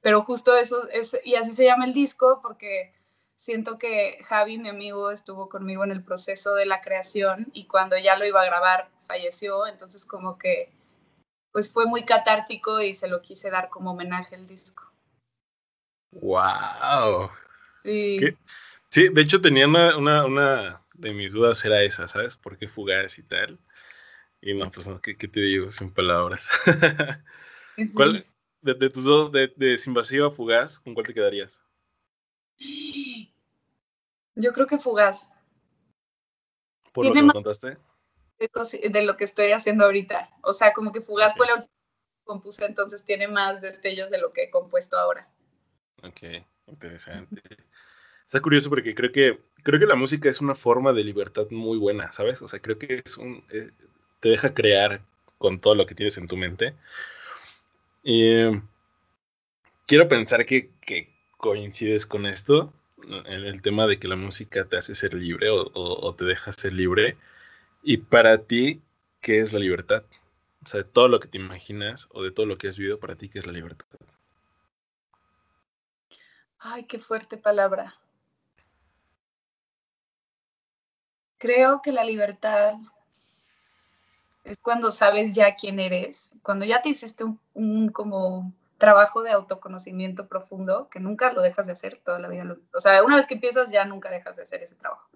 Pero 0.00 0.22
justo 0.22 0.56
eso 0.56 0.88
es, 0.90 1.18
y 1.24 1.34
así 1.34 1.52
se 1.52 1.64
llama 1.64 1.84
el 1.84 1.92
disco 1.92 2.40
porque 2.42 2.94
siento 3.36 3.78
que 3.78 4.22
Javi, 4.24 4.58
mi 4.58 4.68
amigo, 4.68 5.10
estuvo 5.10 5.48
conmigo 5.48 5.84
en 5.84 5.90
el 5.90 6.04
proceso 6.04 6.54
de 6.54 6.66
la 6.66 6.80
creación 6.80 7.50
y 7.52 7.66
cuando 7.66 7.98
ya 7.98 8.16
lo 8.16 8.26
iba 8.26 8.40
a 8.40 8.46
grabar 8.46 8.88
falleció, 9.06 9.66
entonces 9.66 10.06
como 10.06 10.38
que 10.38 10.72
pues 11.52 11.72
fue 11.72 11.86
muy 11.86 12.04
catártico 12.04 12.80
y 12.80 12.94
se 12.94 13.08
lo 13.08 13.22
quise 13.22 13.50
dar 13.50 13.68
como 13.68 13.92
homenaje 13.92 14.34
al 14.34 14.46
disco. 14.46 14.90
¡Wow! 16.10 17.30
Sí. 17.84 18.36
Sí, 18.94 19.08
de 19.08 19.22
hecho 19.22 19.40
tenía 19.40 19.66
una, 19.66 20.24
una, 20.24 20.86
de 20.94 21.12
mis 21.12 21.32
dudas 21.32 21.64
era 21.64 21.82
esa, 21.82 22.06
¿sabes? 22.06 22.36
¿Por 22.36 22.56
qué 22.56 22.68
fugaz 22.68 23.18
y 23.18 23.24
tal? 23.24 23.58
Y 24.40 24.54
no, 24.54 24.70
pues 24.70 24.86
no, 24.86 25.00
¿qué, 25.00 25.16
te 25.16 25.40
digo? 25.40 25.72
Sin 25.72 25.92
palabras. 25.92 26.48
¿Cuál, 27.96 28.24
de, 28.60 28.90
tus 28.90 29.02
dos, 29.02 29.32
de, 29.32 29.52
de 29.56 29.78
Sin 29.78 29.94
Vacío 29.94 30.26
a 30.28 30.30
Fugaz, 30.30 30.78
¿con 30.78 30.94
cuál 30.94 31.08
te 31.08 31.12
quedarías? 31.12 31.60
Yo 34.36 34.52
creo 34.52 34.68
que 34.68 34.78
fugaz. 34.78 35.28
¿Por 36.92 37.06
lo 37.06 37.12
que 37.12 37.22
me 37.24 37.32
contaste? 37.32 37.76
De, 38.38 39.02
lo 39.02 39.16
que 39.16 39.24
estoy 39.24 39.50
haciendo 39.50 39.86
ahorita. 39.86 40.30
O 40.42 40.52
sea, 40.52 40.72
como 40.72 40.92
que 40.92 41.00
fugaz 41.00 41.34
fue 41.34 41.48
la 41.48 41.54
última 41.54 41.68
que 41.68 42.24
compuse, 42.26 42.64
entonces 42.64 43.04
tiene 43.04 43.26
más 43.26 43.60
destellos 43.60 44.10
de 44.10 44.18
lo 44.18 44.32
que 44.32 44.44
he 44.44 44.50
compuesto 44.50 44.96
ahora. 44.96 45.28
Ok, 46.04 46.46
interesante. 46.68 47.42
Está 48.26 48.40
curioso 48.40 48.70
porque 48.70 48.94
creo 48.94 49.12
que 49.12 49.40
creo 49.62 49.80
que 49.80 49.86
la 49.86 49.94
música 49.94 50.28
es 50.28 50.40
una 50.40 50.54
forma 50.54 50.92
de 50.92 51.04
libertad 51.04 51.46
muy 51.50 51.78
buena, 51.78 52.12
¿sabes? 52.12 52.42
O 52.42 52.48
sea, 52.48 52.60
creo 52.60 52.78
que 52.78 53.02
es 53.04 53.16
un 53.16 53.44
eh, 53.50 53.70
te 54.20 54.30
deja 54.30 54.54
crear 54.54 55.02
con 55.38 55.60
todo 55.60 55.74
lo 55.74 55.86
que 55.86 55.94
tienes 55.94 56.16
en 56.18 56.26
tu 56.26 56.36
mente. 56.36 56.74
Y 58.02 58.44
quiero 59.86 60.08
pensar 60.08 60.46
que, 60.46 60.70
que 60.80 61.10
coincides 61.38 62.06
con 62.06 62.26
esto, 62.26 62.72
en 63.06 63.44
el 63.44 63.62
tema 63.62 63.86
de 63.86 63.98
que 63.98 64.08
la 64.08 64.16
música 64.16 64.64
te 64.64 64.76
hace 64.76 64.94
ser 64.94 65.14
libre 65.14 65.48
o, 65.50 66.14
te 66.14 66.24
deja 66.24 66.52
ser 66.52 66.72
libre. 66.72 67.16
Y 67.82 67.98
para 67.98 68.38
ti, 68.44 68.80
¿qué 69.20 69.40
es 69.40 69.52
la 69.52 69.58
libertad? 69.58 70.04
O 70.62 70.66
sea, 70.66 70.82
de 70.82 70.88
todo 70.88 71.08
lo 71.08 71.20
que 71.20 71.28
te 71.28 71.38
imaginas 71.38 72.08
o 72.12 72.22
de 72.22 72.30
todo 72.30 72.46
lo 72.46 72.56
que 72.56 72.68
has 72.68 72.78
vivido, 72.78 72.98
para 72.98 73.16
ti, 73.16 73.28
¿qué 73.28 73.38
es 73.38 73.46
la 73.46 73.52
libertad? 73.52 73.86
Ay, 76.58 76.84
qué 76.84 76.98
fuerte 76.98 77.36
palabra. 77.36 77.92
Creo 81.44 81.82
que 81.82 81.92
la 81.92 82.04
libertad 82.04 82.76
es 84.44 84.56
cuando 84.56 84.90
sabes 84.90 85.34
ya 85.34 85.56
quién 85.56 85.78
eres, 85.78 86.30
cuando 86.42 86.64
ya 86.64 86.80
te 86.80 86.88
hiciste 86.88 87.22
un 87.52 87.88
como 87.90 88.50
trabajo 88.78 89.22
de 89.22 89.32
autoconocimiento 89.32 90.26
profundo 90.26 90.88
que 90.88 91.00
nunca 91.00 91.34
lo 91.34 91.42
dejas 91.42 91.66
de 91.66 91.72
hacer 91.72 92.00
toda 92.02 92.18
la 92.18 92.28
vida. 92.28 92.56
o 92.72 92.80
sea, 92.80 93.02
una 93.02 93.16
vez 93.16 93.26
que 93.26 93.34
empiezas 93.34 93.70
ya 93.70 93.84
nunca 93.84 94.08
dejas 94.08 94.36
de 94.36 94.44
hacer 94.44 94.62
ese 94.62 94.74
trabajo. 94.76 95.06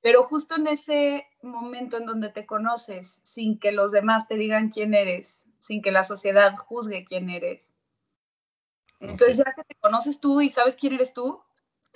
Pero 0.00 0.24
justo 0.24 0.56
en 0.56 0.66
ese 0.66 1.28
momento 1.42 1.96
en 1.96 2.06
donde 2.06 2.30
te 2.30 2.44
conoces 2.44 3.20
sin 3.22 3.60
que 3.60 3.70
los 3.70 3.92
demás 3.92 4.26
te 4.26 4.34
digan 4.34 4.68
quién 4.68 4.94
eres, 4.94 5.44
sin 5.60 5.80
que 5.80 5.92
la 5.92 6.02
sociedad 6.02 6.56
juzgue 6.56 7.04
quién 7.04 7.30
eres. 7.30 7.70
Entonces 8.98 9.36
ya 9.36 9.54
que 9.54 9.62
te 9.62 9.76
conoces 9.76 10.18
tú 10.18 10.40
y 10.40 10.50
sabes 10.50 10.74
quién 10.74 10.94
eres 10.94 11.14
tú, 11.14 11.40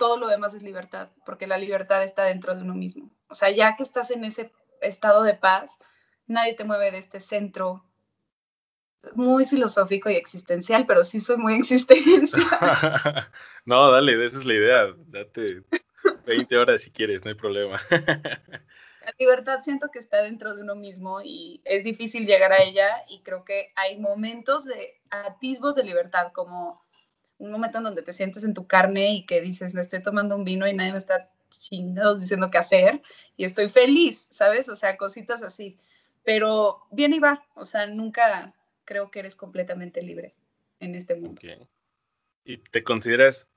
todo 0.01 0.17
lo 0.17 0.27
demás 0.27 0.55
es 0.55 0.63
libertad, 0.63 1.09
porque 1.27 1.45
la 1.45 1.59
libertad 1.59 2.01
está 2.01 2.23
dentro 2.23 2.55
de 2.55 2.63
uno 2.63 2.73
mismo. 2.73 3.11
O 3.27 3.35
sea, 3.35 3.51
ya 3.51 3.75
que 3.75 3.83
estás 3.83 4.09
en 4.09 4.25
ese 4.25 4.51
estado 4.81 5.21
de 5.21 5.35
paz, 5.35 5.77
nadie 6.25 6.55
te 6.55 6.63
mueve 6.63 6.89
de 6.89 6.97
este 6.97 7.19
centro 7.19 7.85
muy 9.13 9.45
filosófico 9.45 10.09
y 10.09 10.15
existencial, 10.15 10.87
pero 10.87 11.03
sí 11.03 11.19
soy 11.19 11.37
muy 11.37 11.53
existencial. 11.59 12.47
no, 13.65 13.91
dale, 13.91 14.25
esa 14.25 14.39
es 14.39 14.45
la 14.45 14.55
idea. 14.55 14.87
Date 15.05 15.65
20 16.25 16.57
horas 16.57 16.81
si 16.81 16.89
quieres, 16.89 17.23
no 17.23 17.29
hay 17.29 17.35
problema. 17.35 17.79
la 17.91 19.13
libertad 19.19 19.59
siento 19.61 19.89
que 19.93 19.99
está 19.99 20.23
dentro 20.23 20.55
de 20.55 20.63
uno 20.63 20.73
mismo 20.73 21.21
y 21.21 21.61
es 21.63 21.83
difícil 21.83 22.25
llegar 22.25 22.53
a 22.53 22.63
ella 22.63 23.05
y 23.07 23.21
creo 23.21 23.45
que 23.45 23.71
hay 23.75 23.99
momentos 23.99 24.65
de 24.65 24.99
atisbos 25.11 25.75
de 25.75 25.83
libertad, 25.83 26.31
como 26.31 26.81
un 27.41 27.51
momento 27.51 27.79
en 27.79 27.85
donde 27.85 28.03
te 28.03 28.13
sientes 28.13 28.43
en 28.43 28.53
tu 28.53 28.67
carne 28.67 29.13
y 29.13 29.25
que 29.25 29.41
dices, 29.41 29.73
me 29.73 29.81
estoy 29.81 30.01
tomando 30.01 30.35
un 30.35 30.43
vino 30.43 30.67
y 30.67 30.73
nadie 30.73 30.91
me 30.91 30.99
está 30.99 31.29
chingados 31.49 32.21
diciendo 32.21 32.49
qué 32.51 32.59
hacer 32.59 33.01
y 33.35 33.45
estoy 33.45 33.67
feliz, 33.67 34.27
¿sabes? 34.29 34.69
O 34.69 34.75
sea, 34.75 34.95
cositas 34.95 35.43
así. 35.43 35.77
Pero 36.23 36.85
bien 36.91 37.13
y 37.13 37.19
va, 37.19 37.43
o 37.55 37.65
sea, 37.65 37.87
nunca 37.87 38.53
creo 38.85 39.09
que 39.09 39.19
eres 39.19 39.35
completamente 39.35 40.01
libre 40.01 40.35
en 40.79 40.93
este 40.93 41.15
mundo. 41.15 41.41
¿Y 42.45 42.57
te 42.57 42.83
consideras 42.83 43.47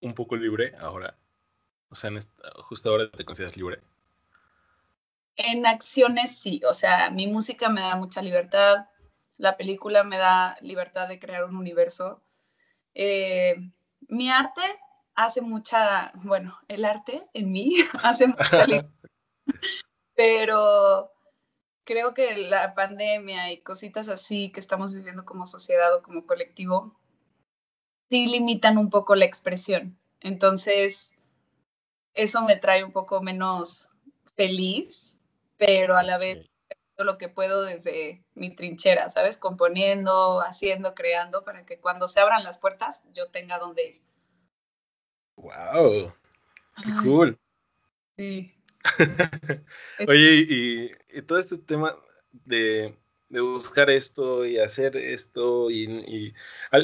un 0.00 0.14
poco 0.14 0.36
libre 0.36 0.74
ahora? 0.78 1.16
O 1.90 1.96
sea, 1.96 2.10
justo 2.62 2.90
ahora 2.90 3.10
te 3.10 3.24
consideras 3.24 3.56
libre. 3.56 3.80
En 5.36 5.66
acciones 5.66 6.36
sí, 6.36 6.60
o 6.64 6.72
sea, 6.72 7.10
mi 7.10 7.26
música 7.26 7.68
me 7.68 7.80
da 7.80 7.96
mucha 7.96 8.22
libertad, 8.22 8.86
la 9.36 9.56
película 9.56 10.04
me 10.04 10.16
da 10.16 10.56
libertad 10.60 11.08
de 11.08 11.18
crear 11.18 11.44
un 11.44 11.56
universo. 11.56 12.22
Eh, 12.94 13.56
mi 14.08 14.30
arte 14.30 14.62
hace 15.14 15.40
mucha, 15.40 16.12
bueno, 16.24 16.58
el 16.68 16.84
arte 16.84 17.28
en 17.34 17.50
mí 17.52 17.74
hace 18.02 18.28
mucha 18.28 18.66
pero 20.14 21.10
creo 21.84 22.14
que 22.14 22.36
la 22.36 22.74
pandemia 22.74 23.52
y 23.52 23.62
cositas 23.62 24.08
así 24.08 24.50
que 24.50 24.60
estamos 24.60 24.92
viviendo 24.94 25.24
como 25.24 25.46
sociedad 25.46 25.94
o 25.94 26.02
como 26.02 26.26
colectivo 26.26 26.94
sí 28.10 28.26
limitan 28.26 28.76
un 28.76 28.90
poco 28.90 29.14
la 29.14 29.24
expresión. 29.24 29.98
Entonces, 30.20 31.12
eso 32.12 32.42
me 32.42 32.56
trae 32.56 32.84
un 32.84 32.92
poco 32.92 33.22
menos 33.22 33.88
feliz, 34.36 35.18
pero 35.56 35.96
a 35.96 36.02
la 36.02 36.18
vez 36.18 36.49
lo 37.04 37.18
que 37.18 37.28
puedo 37.28 37.62
desde 37.62 38.24
mi 38.34 38.50
trinchera, 38.50 39.08
¿sabes? 39.10 39.36
Componiendo, 39.36 40.40
haciendo, 40.40 40.94
creando, 40.94 41.44
para 41.44 41.64
que 41.64 41.78
cuando 41.78 42.08
se 42.08 42.20
abran 42.20 42.44
las 42.44 42.58
puertas 42.58 43.02
yo 43.12 43.26
tenga 43.28 43.58
donde 43.58 43.86
ir. 43.86 44.02
¡Wow! 45.36 46.12
¡Qué 46.76 46.90
cool! 47.02 47.38
Sí. 48.16 48.54
Oye, 50.08 50.46
y, 50.48 51.22
todo 51.22 51.38
este 51.38 51.58
tema 51.58 51.96
de, 52.32 52.94
buscar 53.28 53.90
esto 53.90 54.44
y 54.44 54.58
hacer 54.58 54.96
esto, 54.96 55.70
y, 55.70 56.34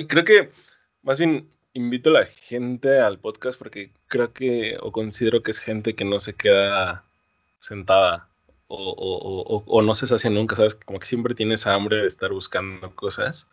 creo 0.08 0.24
que 0.24 0.50
más 1.02 1.18
bien 1.18 1.48
invito 1.72 2.10
a 2.10 2.20
la 2.20 2.26
gente 2.26 2.98
al 2.98 3.18
podcast 3.18 3.58
porque 3.58 3.92
creo 4.08 4.32
que, 4.32 4.76
o 4.80 4.92
considero 4.92 5.42
que 5.42 5.50
es 5.50 5.58
gente 5.58 5.94
que 5.94 6.04
no 6.04 6.20
se 6.20 6.34
queda 6.34 7.04
sentada 7.58 8.28
o, 8.68 9.82
no 9.82 9.94
se 9.94 10.06
sacia 10.06 10.30
nunca, 10.30 10.56
¿sabes? 10.56 10.74
Como 10.74 10.98
que 10.98 11.06
siempre 11.06 11.34
tienes 11.34 11.66
hambre 11.66 11.98
de 11.98 12.06
estar 12.06 12.32
buscando 12.32 12.94
cosas. 12.94 13.46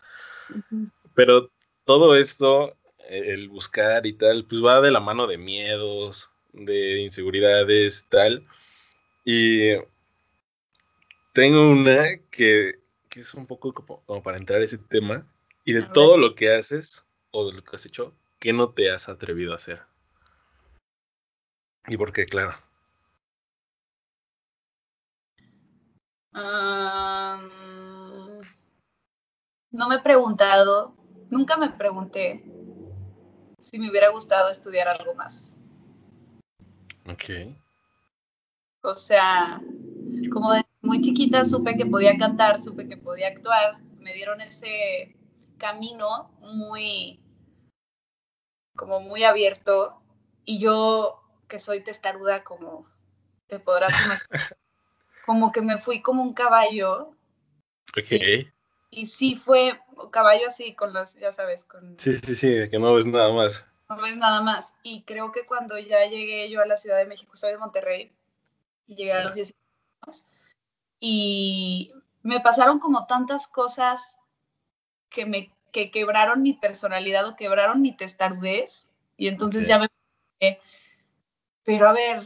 Pero 1.13 1.51
todo 1.85 2.15
esto, 2.15 2.75
el 3.07 3.49
buscar 3.49 4.05
y 4.05 4.13
tal, 4.13 4.45
pues 4.45 4.63
va 4.63 4.81
de 4.81 4.91
la 4.91 4.99
mano 4.99 5.27
de 5.27 5.37
miedos, 5.37 6.31
de 6.53 7.01
inseguridades, 7.01 8.07
tal. 8.09 8.47
Y 9.25 9.73
tengo 11.33 11.69
una 11.69 12.17
que, 12.31 12.79
es 13.15 13.33
un 13.33 13.45
poco 13.45 13.73
como, 13.73 14.23
para 14.23 14.37
entrar 14.37 14.61
a 14.61 14.65
ese 14.65 14.77
tema. 14.77 15.27
Y 15.65 15.73
de 15.73 15.83
todo 15.83 16.17
lo 16.17 16.35
que 16.35 16.53
haces 16.53 17.05
o 17.31 17.47
de 17.47 17.53
lo 17.53 17.63
que 17.63 17.75
has 17.75 17.85
hecho, 17.85 18.13
¿qué 18.39 18.51
no 18.51 18.69
te 18.69 18.91
has 18.91 19.07
atrevido 19.07 19.53
a 19.53 19.57
hacer? 19.57 19.81
¿Y 21.87 21.97
por 21.97 22.11
qué, 22.11 22.25
claro? 22.25 22.55
No 29.71 29.89
me 29.89 29.95
he 29.95 29.99
preguntado, 29.99 30.95
nunca 31.29 31.57
me 31.57 31.69
pregunté 31.69 32.43
si 33.59 33.79
me 33.79 33.89
hubiera 33.89 34.09
gustado 34.09 34.49
estudiar 34.49 34.87
algo 34.87 35.15
más. 35.15 35.49
Ok. 37.05 37.55
O 38.81 38.93
sea, 38.93 39.61
como 40.31 40.53
de 40.53 40.63
muy 40.81 41.01
chiquita 41.01 41.43
supe 41.43 41.77
que 41.77 41.85
podía 41.85 42.17
cantar, 42.17 42.59
supe 42.59 42.87
que 42.87 42.97
podía 42.97 43.29
actuar, 43.29 43.81
me 43.99 44.13
dieron 44.13 44.41
ese 44.41 45.15
camino 45.57 46.31
muy, 46.41 47.21
como 48.75 48.99
muy 48.99 49.23
abierto 49.23 50.01
y 50.43 50.59
yo 50.59 51.23
que 51.47 51.59
soy 51.59 51.81
testaruda 51.81 52.43
como 52.43 52.85
te 53.47 53.59
podrás 53.59 53.93
imaginar, 54.05 54.57
como 55.25 55.51
que 55.51 55.61
me 55.61 55.77
fui 55.77 56.01
como 56.01 56.21
un 56.21 56.33
caballo. 56.33 57.15
Ok. 57.97 58.47
Y, 58.91 59.05
sí 59.05 59.35
fue 59.35 59.79
caballo 60.11 60.47
así 60.47 60.75
con 60.75 60.93
las, 60.93 61.15
ya 61.15 61.31
sabes, 61.31 61.65
con... 61.65 61.97
Sí, 61.99 62.13
sí, 62.19 62.35
sí, 62.35 62.69
que 62.69 62.77
no 62.77 62.93
ves 62.93 63.07
nada 63.07 63.31
más. 63.33 63.65
No 63.89 64.01
ves 64.01 64.17
nada 64.17 64.41
más. 64.41 64.75
Y 64.83 65.03
creo 65.03 65.31
que 65.31 65.45
cuando 65.45 65.77
ya 65.79 66.05
llegué 66.05 66.49
yo 66.49 66.61
a 66.61 66.67
la 66.67 66.77
Ciudad 66.77 66.97
de 66.97 67.05
México, 67.05 67.35
soy 67.35 67.51
de 67.51 67.57
Monterrey, 67.57 68.11
y 68.85 68.95
llegué 68.95 69.13
a 69.13 69.23
los 69.23 69.33
10 69.33 69.53
años, 70.01 70.27
y 70.99 71.93
me 72.21 72.39
pasaron 72.39 72.79
como 72.79 73.07
tantas 73.07 73.47
cosas 73.47 74.19
que 75.09 75.25
me 75.25 75.51
que 75.73 75.89
quebraron 75.89 76.43
mi 76.43 76.53
personalidad 76.53 77.25
o 77.25 77.35
quebraron 77.35 77.81
mi 77.81 77.97
testarudez, 77.97 78.87
y 79.17 79.27
entonces 79.27 79.67
ya 79.67 79.79
me... 79.79 79.89
Pero 81.63 81.87
a 81.87 81.93
ver, 81.93 82.21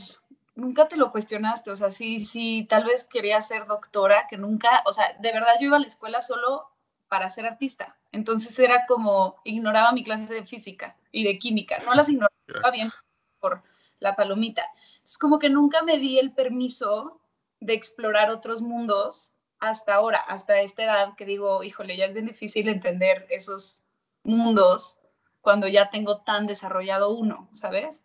nunca 0.57 0.87
te 0.87 0.97
lo 0.97 1.11
cuestionaste, 1.11 1.69
o 1.71 1.75
sea, 1.75 1.89
sí, 1.89 2.19
sí, 2.19 2.65
tal 2.67 2.85
vez 2.85 3.05
quería 3.05 3.39
ser 3.41 3.67
doctora, 3.67 4.27
que 4.27 4.37
nunca, 4.37 4.83
o 4.85 4.91
sea, 4.91 5.15
de 5.19 5.31
verdad 5.31 5.53
yo 5.59 5.67
iba 5.67 5.77
a 5.77 5.79
la 5.79 5.87
escuela 5.87 6.19
solo 6.19 6.67
para 7.07 7.29
ser 7.29 7.45
artista. 7.45 7.95
Entonces 8.11 8.57
era 8.57 8.85
como, 8.87 9.35
ignoraba 9.43 9.91
mi 9.91 10.03
clase 10.03 10.33
de 10.33 10.45
física 10.45 10.97
y 11.11 11.23
de 11.23 11.37
química. 11.37 11.77
No 11.85 11.93
las 11.93 12.09
ignoraba 12.09 12.71
bien 12.73 12.91
por 13.39 13.61
la 13.99 14.15
palomita. 14.15 14.63
Es 15.03 15.17
como 15.17 15.39
que 15.39 15.49
nunca 15.49 15.83
me 15.83 15.99
di 15.99 16.17
el 16.17 16.31
permiso 16.33 17.21
de 17.59 17.73
explorar 17.73 18.31
otros 18.31 18.61
mundos 18.61 19.33
hasta 19.59 19.93
ahora, 19.93 20.17
hasta 20.19 20.59
esta 20.59 20.83
edad 20.83 21.15
que 21.15 21.25
digo, 21.25 21.63
híjole, 21.63 21.97
ya 21.97 22.05
es 22.05 22.13
bien 22.13 22.25
difícil 22.25 22.67
entender 22.67 23.27
esos 23.29 23.83
mundos 24.23 24.97
cuando 25.41 25.67
ya 25.67 25.89
tengo 25.91 26.21
tan 26.21 26.47
desarrollado 26.47 27.11
uno, 27.11 27.47
¿sabes? 27.51 28.03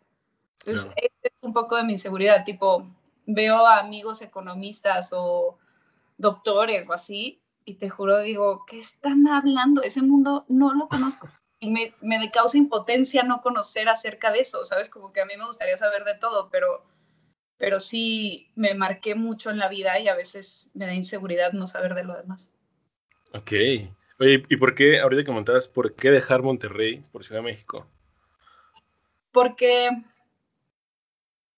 Entonces, 0.65 0.91
es 0.95 1.31
un 1.41 1.53
poco 1.53 1.75
de 1.75 1.83
mi 1.83 1.93
inseguridad, 1.93 2.45
tipo, 2.45 2.87
veo 3.25 3.65
a 3.65 3.79
amigos 3.79 4.21
economistas 4.21 5.11
o 5.11 5.57
doctores 6.17 6.87
o 6.87 6.93
así, 6.93 7.41
y 7.65 7.75
te 7.75 7.89
juro, 7.89 8.19
digo, 8.19 8.65
¿qué 8.65 8.79
están 8.79 9.27
hablando? 9.27 9.81
Ese 9.81 10.01
mundo 10.01 10.45
no 10.47 10.73
lo 10.73 10.87
conozco. 10.87 11.29
Y 11.59 11.69
me, 11.69 11.93
me 12.01 12.29
causa 12.31 12.57
impotencia 12.57 13.23
no 13.23 13.41
conocer 13.41 13.87
acerca 13.87 14.31
de 14.31 14.39
eso, 14.39 14.63
¿sabes? 14.65 14.89
Como 14.89 15.13
que 15.13 15.21
a 15.21 15.25
mí 15.25 15.33
me 15.37 15.45
gustaría 15.45 15.77
saber 15.77 16.03
de 16.03 16.15
todo, 16.15 16.49
pero, 16.49 16.85
pero 17.57 17.79
sí 17.79 18.51
me 18.55 18.73
marqué 18.73 19.15
mucho 19.15 19.49
en 19.49 19.59
la 19.59 19.69
vida 19.69 19.99
y 19.99 20.09
a 20.09 20.15
veces 20.15 20.69
me 20.73 20.85
da 20.85 20.93
inseguridad 20.93 21.53
no 21.53 21.67
saber 21.67 21.93
de 21.93 22.03
lo 22.03 22.17
demás. 22.17 22.51
Ok. 23.33 23.51
Oye, 24.19 24.43
¿y 24.47 24.57
por 24.57 24.75
qué, 24.75 24.99
ahorita 24.99 25.25
comentabas, 25.25 25.67
por 25.67 25.95
qué 25.95 26.11
dejar 26.11 26.43
Monterrey 26.43 27.03
por 27.11 27.23
Ciudad 27.23 27.39
de 27.39 27.45
México? 27.45 27.87
Porque, 29.31 29.89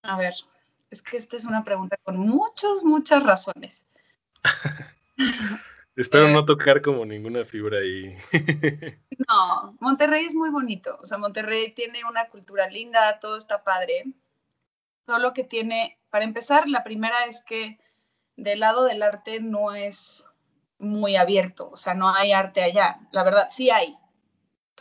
a 0.05 0.17
ver, 0.17 0.35
es 0.89 1.01
que 1.01 1.17
esta 1.17 1.35
es 1.35 1.45
una 1.45 1.63
pregunta 1.63 1.97
con 2.03 2.17
muchas, 2.17 2.83
muchas 2.83 3.23
razones. 3.23 3.85
Espero 5.95 6.27
no 6.27 6.41
eh, 6.41 6.45
tocar 6.45 6.81
como 6.81 7.05
ninguna 7.05 7.45
fibra 7.45 7.79
ahí. 7.79 8.17
no, 9.29 9.77
Monterrey 9.79 10.25
es 10.25 10.35
muy 10.35 10.49
bonito. 10.49 10.97
O 11.01 11.05
sea, 11.05 11.17
Monterrey 11.17 11.73
tiene 11.73 12.03
una 12.09 12.27
cultura 12.27 12.67
linda, 12.67 13.19
todo 13.19 13.37
está 13.37 13.63
padre. 13.63 14.03
Solo 15.05 15.33
que 15.33 15.43
tiene, 15.43 15.97
para 16.09 16.25
empezar, 16.25 16.67
la 16.67 16.83
primera 16.83 17.25
es 17.25 17.41
que 17.41 17.79
del 18.35 18.59
lado 18.59 18.83
del 18.83 19.03
arte 19.03 19.39
no 19.39 19.73
es 19.73 20.27
muy 20.79 21.15
abierto. 21.15 21.69
O 21.71 21.77
sea, 21.77 21.93
no 21.93 22.13
hay 22.13 22.33
arte 22.33 22.61
allá. 22.61 22.99
La 23.11 23.23
verdad, 23.23 23.47
sí 23.49 23.69
hay. 23.69 23.95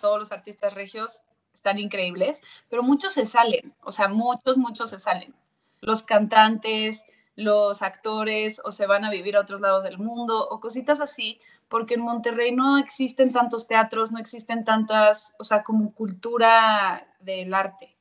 Todos 0.00 0.18
los 0.18 0.32
artistas 0.32 0.74
regios 0.74 1.22
están 1.54 1.78
increíbles, 1.78 2.42
pero 2.68 2.82
muchos 2.82 3.12
se 3.12 3.26
salen. 3.26 3.74
O 3.82 3.92
sea, 3.92 4.08
muchos, 4.08 4.56
muchos 4.56 4.90
se 4.90 4.98
salen. 4.98 5.34
Los 5.80 6.02
cantantes, 6.02 7.04
los 7.36 7.82
actores 7.82 8.60
o 8.64 8.70
se 8.70 8.86
van 8.86 9.04
a 9.04 9.10
vivir 9.10 9.36
a 9.36 9.40
otros 9.40 9.60
lados 9.60 9.84
del 9.84 9.98
mundo 9.98 10.46
o 10.48 10.60
cositas 10.60 11.00
así, 11.00 11.40
porque 11.68 11.94
en 11.94 12.02
Monterrey 12.02 12.52
no 12.52 12.78
existen 12.78 13.32
tantos 13.32 13.66
teatros, 13.66 14.12
no 14.12 14.18
existen 14.18 14.64
tantas, 14.64 15.34
o 15.38 15.44
sea, 15.44 15.62
como 15.62 15.92
cultura 15.94 17.06
del 17.20 17.54
arte. 17.54 17.96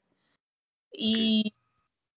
Y 0.92 1.54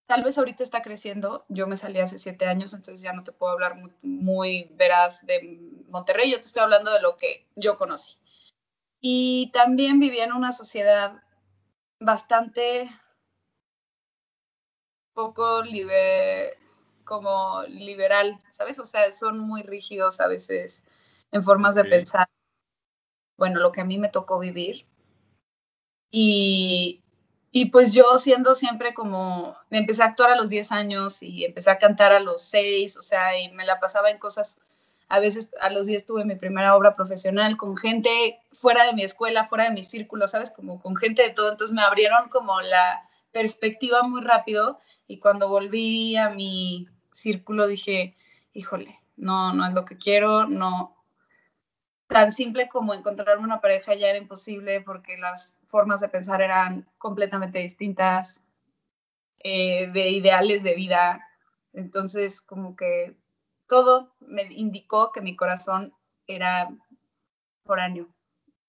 tal 0.06 0.22
vez 0.22 0.38
ahorita 0.38 0.62
está 0.62 0.82
creciendo. 0.82 1.44
Yo 1.48 1.66
me 1.66 1.76
salí 1.76 2.00
hace 2.00 2.18
siete 2.18 2.46
años, 2.46 2.74
entonces 2.74 3.02
ya 3.02 3.12
no 3.12 3.24
te 3.24 3.32
puedo 3.32 3.52
hablar 3.52 3.76
muy, 3.76 3.92
muy 4.02 4.70
veraz 4.74 5.24
de 5.26 5.58
Monterrey. 5.88 6.30
Yo 6.30 6.36
te 6.36 6.46
estoy 6.46 6.62
hablando 6.62 6.92
de 6.92 7.00
lo 7.00 7.16
que 7.16 7.46
yo 7.56 7.76
conocí. 7.76 8.16
Y 9.00 9.50
también 9.52 10.00
vivía 10.00 10.24
en 10.24 10.32
una 10.32 10.52
sociedad 10.52 11.22
bastante 12.00 12.90
poco 15.14 15.62
libre, 15.62 16.58
como 17.04 17.62
liberal, 17.68 18.38
¿sabes? 18.50 18.78
O 18.78 18.84
sea, 18.84 19.10
son 19.12 19.38
muy 19.38 19.62
rígidos 19.62 20.20
a 20.20 20.28
veces 20.28 20.84
en 21.32 21.42
formas 21.42 21.74
de 21.74 21.84
pensar. 21.84 22.28
Bueno, 23.38 23.60
lo 23.60 23.72
que 23.72 23.80
a 23.80 23.84
mí 23.84 23.98
me 23.98 24.08
tocó 24.08 24.38
vivir. 24.38 24.86
Y, 26.10 27.02
y 27.50 27.70
pues 27.70 27.94
yo 27.94 28.18
siendo 28.18 28.54
siempre 28.54 28.94
como, 28.94 29.56
empecé 29.70 30.02
a 30.02 30.06
actuar 30.06 30.30
a 30.30 30.36
los 30.36 30.50
10 30.50 30.72
años 30.72 31.22
y 31.22 31.44
empecé 31.44 31.70
a 31.70 31.78
cantar 31.78 32.12
a 32.12 32.20
los 32.20 32.42
6, 32.42 32.96
o 32.96 33.02
sea, 33.02 33.38
y 33.38 33.50
me 33.52 33.64
la 33.64 33.80
pasaba 33.80 34.10
en 34.10 34.18
cosas, 34.18 34.60
a 35.08 35.20
veces 35.20 35.50
a 35.60 35.70
los 35.70 35.86
10 35.86 36.06
tuve 36.06 36.24
mi 36.24 36.34
primera 36.34 36.76
obra 36.76 36.96
profesional 36.96 37.56
con 37.56 37.76
gente 37.76 38.40
fuera 38.52 38.84
de 38.84 38.92
mi 38.92 39.02
escuela, 39.02 39.44
fuera 39.44 39.64
de 39.64 39.70
mi 39.70 39.84
círculo, 39.84 40.26
¿sabes? 40.26 40.50
Como 40.50 40.80
con 40.80 40.96
gente 40.96 41.22
de 41.22 41.30
todo, 41.30 41.50
entonces 41.50 41.74
me 41.74 41.82
abrieron 41.82 42.28
como 42.28 42.60
la 42.60 43.08
perspectiva 43.32 44.02
muy 44.02 44.22
rápido 44.22 44.78
y 45.06 45.18
cuando 45.18 45.48
volví 45.48 46.16
a 46.16 46.30
mi 46.30 46.88
círculo 47.12 47.66
dije, 47.66 48.16
híjole, 48.52 48.98
no, 49.16 49.52
no 49.52 49.66
es 49.66 49.74
lo 49.74 49.84
que 49.84 49.96
quiero, 49.96 50.46
no, 50.46 50.96
tan 52.06 52.32
simple 52.32 52.68
como 52.68 52.94
encontrarme 52.94 53.44
una 53.44 53.60
pareja 53.60 53.94
ya 53.94 54.08
era 54.08 54.18
imposible 54.18 54.80
porque 54.80 55.16
las 55.16 55.56
formas 55.66 56.00
de 56.00 56.08
pensar 56.08 56.40
eran 56.42 56.88
completamente 56.98 57.58
distintas, 57.58 58.42
eh, 59.40 59.88
de 59.92 60.10
ideales 60.10 60.62
de 60.62 60.74
vida. 60.74 61.26
Entonces, 61.72 62.40
como 62.40 62.74
que 62.76 63.16
todo 63.68 64.14
me 64.20 64.42
indicó 64.50 65.12
que 65.12 65.20
mi 65.20 65.36
corazón 65.36 65.94
era 66.26 66.68
foráneo. 67.64 68.12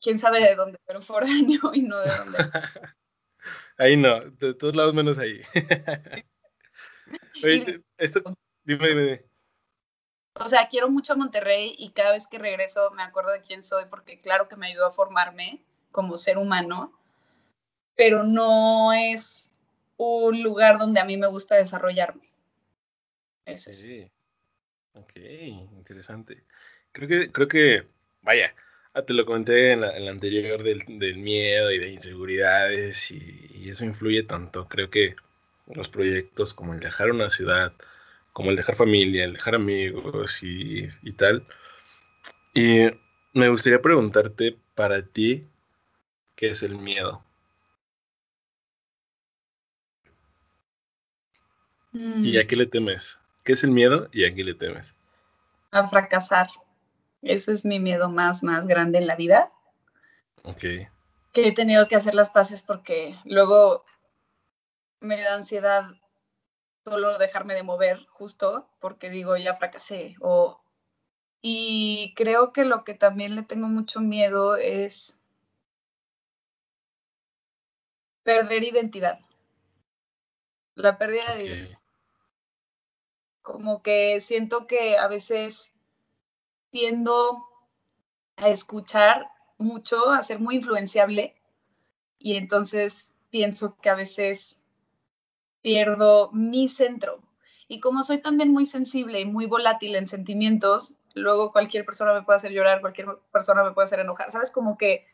Quién 0.02 0.20
sabe 0.20 0.42
de 0.42 0.56
dónde, 0.56 0.78
pero 0.86 1.02
foráneo 1.02 1.72
y 1.74 1.82
no 1.82 1.98
de 2.00 2.12
dónde. 2.16 2.38
Ahí 3.78 3.96
no, 3.96 4.20
de 4.22 4.54
todos 4.54 4.76
lados 4.76 4.94
menos 4.94 5.18
ahí. 5.20 5.42
esto, 7.98 8.22
dime, 8.64 8.90
dime. 8.90 9.26
O 10.34 10.48
sea, 10.48 10.68
quiero 10.68 10.90
mucho 10.90 11.14
a 11.14 11.16
Monterrey 11.16 11.74
y 11.78 11.92
cada 11.92 12.12
vez 12.12 12.28
que 12.28 12.38
regreso 12.38 12.92
me 12.92 13.04
acuerdo 13.04 13.32
de 13.32 13.42
quién 13.42 13.64
soy 13.64 13.86
porque 13.86 14.20
claro 14.20 14.48
que 14.48 14.56
me 14.56 14.68
ayudó 14.68 14.88
a 14.88 14.92
formarme 14.92 15.64
como 15.92 16.18
ser 16.18 16.38
humano, 16.38 16.94
pero 17.96 18.24
no 18.24 18.92
es 18.94 19.52
un 19.98 20.44
lugar 20.44 20.78
donde 20.78 21.00
a 21.00 21.06
mí 21.06 21.18
me 21.18 21.28
gusta 21.28 21.56
desarrollarme. 21.56 22.30
Eso 23.46 23.72
sí. 23.72 24.12
Ok, 24.98 25.16
interesante. 25.16 26.44
Creo 26.92 27.08
que, 27.08 27.32
creo 27.32 27.48
que, 27.48 27.88
vaya, 28.22 28.56
ah, 28.94 29.04
te 29.04 29.14
lo 29.14 29.26
comenté 29.26 29.74
en 29.74 29.82
la, 29.82 29.90
anterior 30.10 30.64
del, 30.64 30.84
del, 31.00 31.18
miedo 31.18 31.72
y 31.72 31.78
de 31.78 31.90
inseguridades 31.92 33.12
y, 33.12 33.50
y, 33.54 33.70
eso 33.70 33.86
influye 33.86 34.24
tanto. 34.24 34.68
Creo 34.68 34.90
que 34.90 35.16
los 35.68 35.90
proyectos 35.90 36.54
como 36.54 36.74
el 36.74 36.80
dejar 36.80 37.12
una 37.12 37.30
ciudad, 37.30 37.74
como 38.34 38.50
el 38.50 38.56
dejar 38.56 38.76
familia, 38.76 39.26
el 39.26 39.34
dejar 39.34 39.56
amigos 39.56 40.44
y, 40.44 40.90
y 41.04 41.12
tal. 41.14 41.46
Y 42.54 42.88
me 43.34 43.50
gustaría 43.50 43.82
preguntarte 43.82 44.58
para 44.76 45.04
ti, 45.04 45.48
¿qué 46.36 46.50
es 46.50 46.64
el 46.64 46.76
miedo? 46.78 47.24
¿Y 51.94 52.38
a 52.38 52.44
mm. 52.44 52.48
qué 52.48 52.56
le 52.56 52.66
temes? 52.66 53.20
¿Qué 53.48 53.54
es 53.54 53.64
el 53.64 53.72
miedo 53.72 54.10
y 54.12 54.26
a 54.26 54.36
qué 54.36 54.44
le 54.44 54.56
temes? 54.56 54.94
A 55.72 55.88
fracasar. 55.88 56.50
Eso 57.22 57.54
es 57.54 57.64
mi 57.64 57.80
miedo 57.80 58.10
más, 58.10 58.44
más 58.44 58.68
grande 58.68 58.98
en 58.98 59.08
la 59.08 59.16
vida. 59.16 59.54
Ok. 60.44 60.60
Que 61.32 61.48
he 61.48 61.54
tenido 61.54 61.88
que 61.88 61.96
hacer 61.96 62.14
las 62.14 62.30
paces 62.30 62.62
porque 62.62 63.16
luego 63.24 63.86
me 65.00 65.22
da 65.22 65.36
ansiedad 65.36 65.92
solo 66.84 67.18
dejarme 67.18 67.54
de 67.54 67.64
mover 67.64 68.06
justo 68.08 68.70
porque 68.82 69.10
digo 69.10 69.38
ya 69.38 69.56
fracasé 69.56 70.18
o 70.20 70.62
y 71.42 72.14
creo 72.18 72.52
que 72.52 72.66
lo 72.66 72.84
que 72.84 72.96
también 72.96 73.34
le 73.34 73.44
tengo 73.44 73.70
mucho 73.70 74.02
miedo 74.02 74.58
es 74.58 75.22
perder 78.24 78.64
identidad. 78.64 79.20
La 80.76 80.98
pérdida 80.98 81.34
de 81.36 81.46
identidad 81.46 81.87
como 83.48 83.82
que 83.82 84.20
siento 84.20 84.68
que 84.68 84.98
a 84.98 85.08
veces 85.08 85.72
tiendo 86.70 87.46
a 88.36 88.50
escuchar 88.50 89.32
mucho, 89.58 90.10
a 90.10 90.22
ser 90.22 90.40
muy 90.40 90.56
influenciable 90.56 91.34
y 92.20 92.36
entonces 92.36 93.14
pienso 93.30 93.78
que 93.82 93.90
a 93.90 93.96
veces 93.96 94.60
pierdo 95.62 96.30
mi 96.34 96.68
centro. 96.68 97.24
Y 97.70 97.80
como 97.80 98.04
soy 98.04 98.22
también 98.22 98.52
muy 98.52 98.66
sensible 98.66 99.22
y 99.22 99.26
muy 99.26 99.46
volátil 99.46 99.96
en 99.96 100.08
sentimientos, 100.08 100.96
luego 101.14 101.54
cualquier 101.54 101.86
persona 101.86 102.14
me 102.14 102.24
puede 102.24 102.36
hacer 102.36 102.52
llorar, 102.52 102.82
cualquier 102.82 103.08
persona 103.32 103.64
me 103.64 103.72
puede 103.72 103.86
hacer 103.86 104.02
enojar. 104.02 104.30
¿Sabes? 104.30 104.52
Como 104.52 104.78
que 104.78 105.06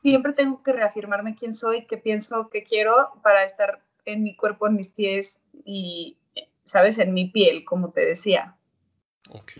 siempre 0.00 0.32
tengo 0.32 0.62
que 0.62 0.72
reafirmarme 0.72 1.34
quién 1.34 1.54
soy, 1.54 1.86
qué 1.86 1.96
pienso, 1.96 2.50
qué 2.50 2.62
quiero 2.62 3.14
para 3.24 3.42
estar 3.42 3.82
en 4.04 4.22
mi 4.22 4.36
cuerpo, 4.36 4.68
en 4.68 4.76
mis 4.76 4.90
pies 4.90 5.40
y 5.64 6.18
¿sabes? 6.64 6.98
En 6.98 7.14
mi 7.14 7.28
piel, 7.28 7.64
como 7.64 7.90
te 7.90 8.04
decía. 8.04 8.56
Ok. 9.30 9.52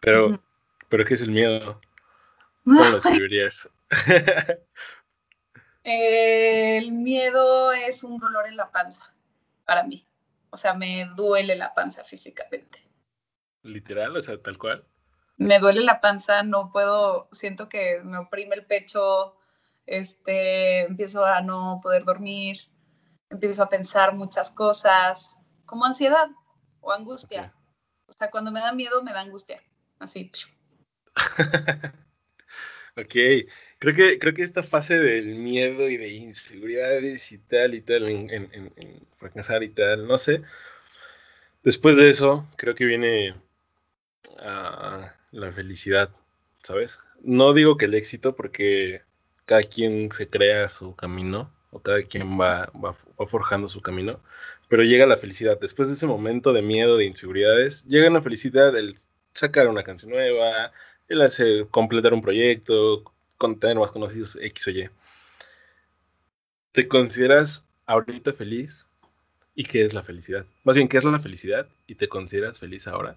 Pero, 0.00 0.40
¿pero 0.88 1.04
qué 1.04 1.14
es 1.14 1.22
el 1.22 1.30
miedo? 1.30 1.80
¿Cómo 2.64 2.84
lo 2.84 2.98
escribirías? 2.98 3.68
el 5.84 6.92
miedo 6.92 7.72
es 7.72 8.02
un 8.04 8.18
dolor 8.18 8.46
en 8.46 8.56
la 8.56 8.70
panza 8.70 9.14
para 9.64 9.84
mí. 9.84 10.06
O 10.50 10.56
sea, 10.56 10.74
me 10.74 11.10
duele 11.16 11.56
la 11.56 11.74
panza 11.74 12.04
físicamente. 12.04 12.78
Literal, 13.62 14.16
o 14.16 14.20
sea, 14.20 14.40
tal 14.40 14.58
cual. 14.58 14.86
Me 15.36 15.58
duele 15.58 15.80
la 15.80 16.00
panza, 16.00 16.42
no 16.42 16.70
puedo, 16.70 17.28
siento 17.32 17.68
que 17.68 18.00
me 18.04 18.18
oprime 18.18 18.54
el 18.54 18.64
pecho, 18.64 19.36
este, 19.86 20.82
empiezo 20.82 21.24
a 21.24 21.40
no 21.40 21.80
poder 21.82 22.04
dormir, 22.04 22.58
empiezo 23.30 23.64
a 23.64 23.68
pensar 23.68 24.14
muchas 24.14 24.50
cosas, 24.50 25.38
como 25.74 25.86
ansiedad 25.86 26.28
o 26.80 26.92
angustia. 26.92 27.52
O 28.06 28.12
sea, 28.12 28.30
cuando 28.30 28.52
me 28.52 28.60
da 28.60 28.72
miedo, 28.72 29.02
me 29.02 29.12
da 29.12 29.22
angustia. 29.22 29.60
Así. 29.98 30.30
ok, 32.96 33.14
creo 33.80 33.94
que, 33.96 34.20
creo 34.20 34.34
que 34.34 34.42
esta 34.42 34.62
fase 34.62 35.00
del 35.00 35.34
miedo 35.34 35.90
y 35.90 35.96
de 35.96 36.12
inseguridades 36.12 37.32
y 37.32 37.38
tal 37.38 37.74
y 37.74 37.80
tal, 37.80 38.08
en, 38.08 39.08
fracasar 39.16 39.64
y 39.64 39.70
tal, 39.70 40.06
no 40.06 40.16
sé. 40.16 40.42
Después 41.64 41.96
de 41.96 42.08
eso, 42.08 42.46
creo 42.54 42.76
que 42.76 42.84
viene 42.84 43.34
la 44.36 45.52
felicidad, 45.56 46.10
¿sabes? 46.62 47.00
No 47.20 47.52
digo 47.52 47.76
que 47.78 47.86
el 47.86 47.94
éxito, 47.94 48.36
porque 48.36 49.02
cada 49.44 49.64
quien 49.64 50.12
se 50.12 50.28
crea 50.28 50.68
su 50.68 50.94
camino, 50.94 51.52
o 51.72 51.80
cada 51.80 52.04
quien 52.04 52.38
va, 52.40 52.70
va 52.76 52.94
forjando 53.26 53.66
su 53.66 53.82
camino, 53.82 54.20
pero 54.74 54.82
llega 54.82 55.06
la 55.06 55.16
felicidad. 55.16 55.56
Después 55.60 55.86
de 55.86 55.94
ese 55.94 56.08
momento 56.08 56.52
de 56.52 56.60
miedo, 56.60 56.96
de 56.96 57.04
inseguridades, 57.04 57.84
llega 57.84 58.10
la 58.10 58.20
felicidad, 58.20 58.76
el 58.76 58.96
sacar 59.32 59.68
una 59.68 59.84
canción 59.84 60.10
nueva, 60.10 60.72
el 61.06 61.22
hacer, 61.22 61.68
completar 61.68 62.12
un 62.12 62.20
proyecto, 62.20 63.04
tener 63.60 63.78
más 63.78 63.92
conocidos 63.92 64.36
X 64.42 64.66
o 64.66 64.70
Y. 64.72 64.90
¿Te 66.72 66.88
consideras 66.88 67.64
ahorita 67.86 68.32
feliz? 68.32 68.84
¿Y 69.54 69.62
qué 69.62 69.84
es 69.84 69.94
la 69.94 70.02
felicidad? 70.02 70.44
Más 70.64 70.74
bien, 70.74 70.88
¿qué 70.88 70.96
es 70.96 71.04
la 71.04 71.20
felicidad? 71.20 71.68
¿Y 71.86 71.94
te 71.94 72.08
consideras 72.08 72.58
feliz 72.58 72.88
ahora? 72.88 73.16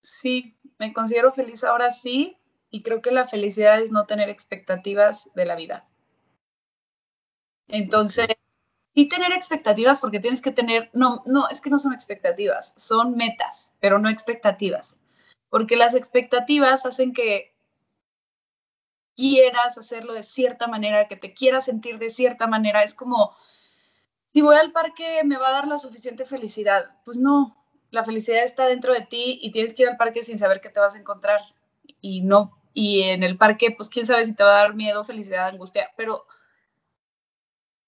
Sí, 0.00 0.56
me 0.80 0.92
considero 0.92 1.30
feliz 1.30 1.62
ahora 1.62 1.92
sí, 1.92 2.38
y 2.72 2.82
creo 2.82 3.00
que 3.02 3.12
la 3.12 3.24
felicidad 3.24 3.80
es 3.80 3.92
no 3.92 4.06
tener 4.06 4.30
expectativas 4.30 5.30
de 5.36 5.46
la 5.46 5.54
vida. 5.54 5.86
Entonces, 7.68 8.26
y 8.98 9.10
tener 9.10 9.30
expectativas 9.30 10.00
porque 10.00 10.20
tienes 10.20 10.40
que 10.40 10.52
tener, 10.52 10.88
no, 10.94 11.22
no, 11.26 11.50
es 11.50 11.60
que 11.60 11.68
no 11.68 11.76
son 11.76 11.92
expectativas, 11.92 12.72
son 12.78 13.14
metas, 13.14 13.74
pero 13.78 13.98
no 13.98 14.08
expectativas. 14.08 14.96
Porque 15.50 15.76
las 15.76 15.94
expectativas 15.94 16.86
hacen 16.86 17.12
que 17.12 17.54
quieras 19.14 19.76
hacerlo 19.76 20.14
de 20.14 20.22
cierta 20.22 20.66
manera, 20.66 21.08
que 21.08 21.16
te 21.16 21.34
quieras 21.34 21.66
sentir 21.66 21.98
de 21.98 22.08
cierta 22.08 22.46
manera. 22.46 22.82
Es 22.82 22.94
como, 22.94 23.36
si 24.32 24.40
voy 24.40 24.56
al 24.56 24.72
parque, 24.72 25.20
¿me 25.24 25.36
va 25.36 25.48
a 25.48 25.52
dar 25.52 25.68
la 25.68 25.76
suficiente 25.76 26.24
felicidad? 26.24 26.96
Pues 27.04 27.18
no, 27.18 27.54
la 27.90 28.02
felicidad 28.02 28.42
está 28.42 28.64
dentro 28.64 28.94
de 28.94 29.02
ti 29.02 29.38
y 29.42 29.50
tienes 29.50 29.74
que 29.74 29.82
ir 29.82 29.90
al 29.90 29.98
parque 29.98 30.22
sin 30.22 30.38
saber 30.38 30.62
qué 30.62 30.70
te 30.70 30.80
vas 30.80 30.94
a 30.94 30.98
encontrar. 30.98 31.42
Y 32.00 32.22
no, 32.22 32.58
y 32.72 33.02
en 33.02 33.22
el 33.24 33.36
parque, 33.36 33.72
pues 33.72 33.90
quién 33.90 34.06
sabe 34.06 34.24
si 34.24 34.34
te 34.34 34.42
va 34.42 34.58
a 34.58 34.62
dar 34.62 34.74
miedo, 34.74 35.04
felicidad, 35.04 35.48
angustia, 35.48 35.90
pero 35.98 36.24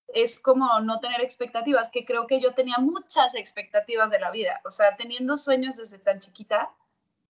es 0.09 0.41
como 0.41 0.81
no 0.81 1.01
tener 1.01 1.21
expectativas, 1.21 1.91
que 1.91 2.05
creo 2.05 2.27
que 2.27 2.41
yo 2.41 2.55
tenía 2.55 2.79
muchas 2.79 3.35
expectativas 3.35 4.11
de 4.11 4.21
la 4.21 4.31
vida, 4.31 4.61
o 4.65 4.71
sea, 4.71 4.97
teniendo 4.97 5.37
sueños 5.37 5.77
desde 5.77 5.99
tan 5.99 6.19
chiquita, 6.19 6.71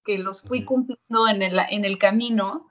que 0.04 0.18
los 0.18 0.42
fui 0.42 0.64
cumpliendo 0.64 1.28
en 1.28 1.42
el, 1.42 1.58
en 1.70 1.84
el 1.84 1.98
camino, 1.98 2.70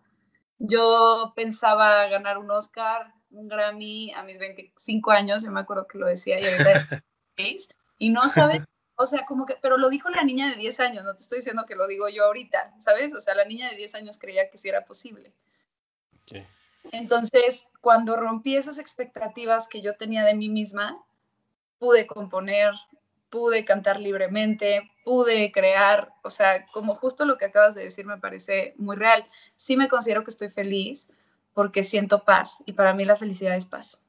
yo 0.58 1.34
pensaba 1.36 2.08
ganar 2.08 2.38
un 2.38 2.50
Oscar, 2.50 3.14
un 3.30 3.48
Grammy 3.48 4.12
a 4.14 4.24
mis 4.24 4.40
25 4.40 5.12
años, 5.12 5.44
yo 5.44 5.52
me 5.52 5.60
acuerdo 5.60 5.88
que 5.88 5.98
lo 5.98 6.08
decía 6.08 6.40
y 6.40 6.46
ahorita 6.46 7.04
y 8.00 8.10
no 8.10 8.28
sabes, 8.30 8.64
o 8.96 9.06
sea, 9.06 9.26
como 9.26 9.46
que, 9.46 9.56
pero 9.62 9.78
lo 9.78 9.90
dijo 9.90 10.10
la 10.10 10.24
niña 10.24 10.50
de 10.50 10.56
10 10.56 10.80
años, 10.80 11.04
no 11.04 11.16
te 11.16 11.22
estoy 11.22 11.40
diciendo 11.40 11.66
que 11.68 11.76
lo 11.76 11.86
digo 11.86 12.10
yo 12.10 12.26
ahorita, 12.26 12.74
¿sabes? 12.80 13.14
O 13.14 13.22
sea, 13.22 13.36
la 13.36 13.46
niña 13.46 13.70
de 13.70 13.76
10 13.76 13.96
años 13.96 14.18
creía 14.18 14.50
que 14.50 14.58
sí 14.58 14.70
era 14.70 14.86
posible. 14.86 15.34
Entonces, 16.92 17.70
cuando 17.82 18.16
rompí 18.16 18.56
esas 18.56 18.80
expectativas 18.80 19.68
que 19.68 19.82
yo 19.82 19.96
tenía 19.96 20.24
de 20.24 20.36
mí 20.36 20.50
misma, 20.50 20.98
pude 21.80 22.08
componer, 22.08 22.74
pude 23.30 23.66
cantar 23.66 24.00
libremente, 24.00 24.90
pude 25.04 25.52
crear, 25.52 26.14
o 26.24 26.30
sea, 26.30 26.66
como 26.68 26.96
justo 26.96 27.26
lo 27.26 27.38
que 27.38 27.46
acabas 27.46 27.76
de 27.76 27.84
decir 27.84 28.06
me 28.06 28.18
parece 28.18 28.74
muy 28.78 28.96
real. 28.96 29.26
Sí 29.56 29.78
me 29.78 29.88
considero 29.88 30.24
que 30.24 30.32
estoy 30.32 30.50
feliz 30.50 31.10
porque 31.54 31.84
siento 31.84 32.24
paz 32.24 32.64
y 32.66 32.74
para 32.74 32.94
mí 32.94 33.06
la 33.06 33.16
felicidad 33.16 33.56
es 33.56 33.66
paz. 33.66 34.00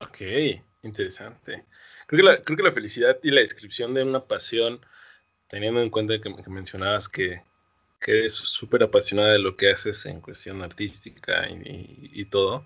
Ok, 0.00 0.20
interesante. 0.82 1.64
Creo 2.06 2.44
que 2.44 2.62
la, 2.62 2.72
felicidad 2.72 3.18
y 3.22 3.30
la 3.30 3.40
descripción 3.40 3.94
de 3.94 4.02
una 4.02 4.24
pasión, 4.24 4.80
teniendo 5.48 5.80
en 5.80 5.90
cuenta 5.90 6.20
que, 6.20 6.30
mencionabas 6.48 7.08
que, 7.08 7.42
que 8.06 8.20
eres 8.20 8.36
súper 8.36 8.84
apasionada 8.84 9.32
de 9.32 9.40
lo 9.40 9.56
que 9.56 9.68
haces 9.68 10.06
en 10.06 10.20
cuestión 10.20 10.62
artística 10.62 11.48
y, 11.50 12.24
todo, 12.26 12.64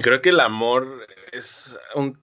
creo 0.00 0.22
que 0.22 0.28
el 0.28 0.38
amor 0.38 1.08
es 1.32 1.76
un, 1.96 2.22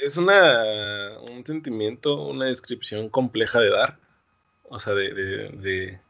es 0.00 0.16
una, 0.18 1.18
un 1.20 1.44
sentimiento, 1.44 2.14
una 2.28 2.44
descripción 2.46 3.08
compleja 3.08 3.58
de 3.58 3.70
dar, 3.70 3.98
o 4.68 4.78
sea, 4.78 4.94
de, 4.94 5.12
de, 5.12 6.00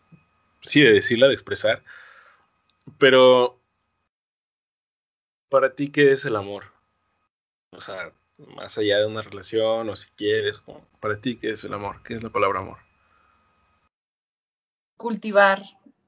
sí, 0.61 0.83
de 0.83 0.93
decirla, 0.93 1.29
de 1.29 1.33
expresar, 1.33 1.83
pero 2.99 3.59
para 5.49 5.75
ti, 5.75 5.91
¿qué 5.91 6.13
es 6.13 6.27
el 6.27 6.37
amor? 6.37 6.65
O 7.71 7.81
sea, 7.81 8.13
más 8.37 8.77
allá 8.77 8.99
de 8.99 9.07
una 9.07 9.23
relación, 9.23 9.89
o 9.89 9.97
si 9.97 10.11
quieres, 10.11 10.63
para 11.01 11.19
ti, 11.23 11.39
¿qué 11.39 11.53
es 11.53 11.65
el 11.65 11.73
amor? 11.73 12.03
¿Qué 12.03 12.13
es 12.13 12.23
la 12.23 12.29
palabra 12.29 12.61
amor? 12.61 12.92
Cultivar 15.03 15.61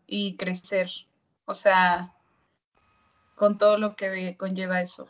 y 0.06 0.36
crecer, 0.36 0.88
o 1.46 1.52
sea, 1.52 2.14
con 3.34 3.58
todo 3.58 3.76
lo 3.76 3.96
que 3.96 4.36
conlleva 4.36 4.80
eso. 4.80 5.08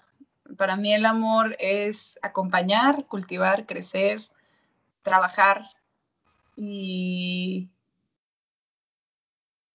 Para 0.57 0.77
mí 0.77 0.95
el 0.95 1.05
amor 1.05 1.55
es 1.59 2.19
acompañar, 2.23 3.05
cultivar, 3.09 3.67
crecer, 3.67 4.23
trabajar 5.03 5.67
y, 6.57 7.69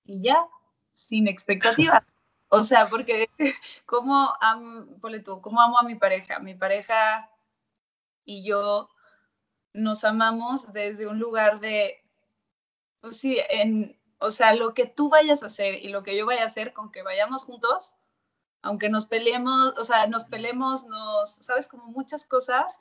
y 0.05 0.21
ya, 0.23 0.47
sin 0.93 1.27
expectativa. 1.27 2.03
O 2.51 2.63
sea, 2.63 2.87
porque 2.87 3.29
¿cómo, 3.85 4.33
tú, 5.23 5.39
¿cómo 5.39 5.61
amo 5.61 5.77
a 5.77 5.83
mi 5.83 5.93
pareja? 5.93 6.39
Mi 6.39 6.55
pareja 6.55 7.29
y 8.25 8.43
yo 8.43 8.89
nos 9.71 10.03
amamos 10.03 10.73
desde 10.73 11.05
un 11.05 11.19
lugar 11.19 11.59
de, 11.59 12.03
pues 13.01 13.17
sí, 13.17 13.37
en, 13.51 13.98
o 14.19 14.31
sea, 14.31 14.53
lo 14.53 14.73
que 14.73 14.85
tú 14.85 15.09
vayas 15.09 15.43
a 15.43 15.47
hacer 15.47 15.75
y 15.83 15.89
lo 15.89 16.03
que 16.03 16.17
yo 16.17 16.25
vaya 16.25 16.43
a 16.43 16.47
hacer 16.47 16.73
con 16.73 16.91
que 16.91 17.03
vayamos 17.03 17.43
juntos, 17.43 17.95
aunque 18.61 18.89
nos 18.89 19.05
peleemos, 19.05 19.73
o 19.77 19.83
sea, 19.83 20.07
nos 20.07 20.25
peleemos, 20.25 20.85
nos, 20.85 21.29
sabes, 21.29 21.67
como 21.67 21.85
muchas 21.85 22.25
cosas 22.25 22.79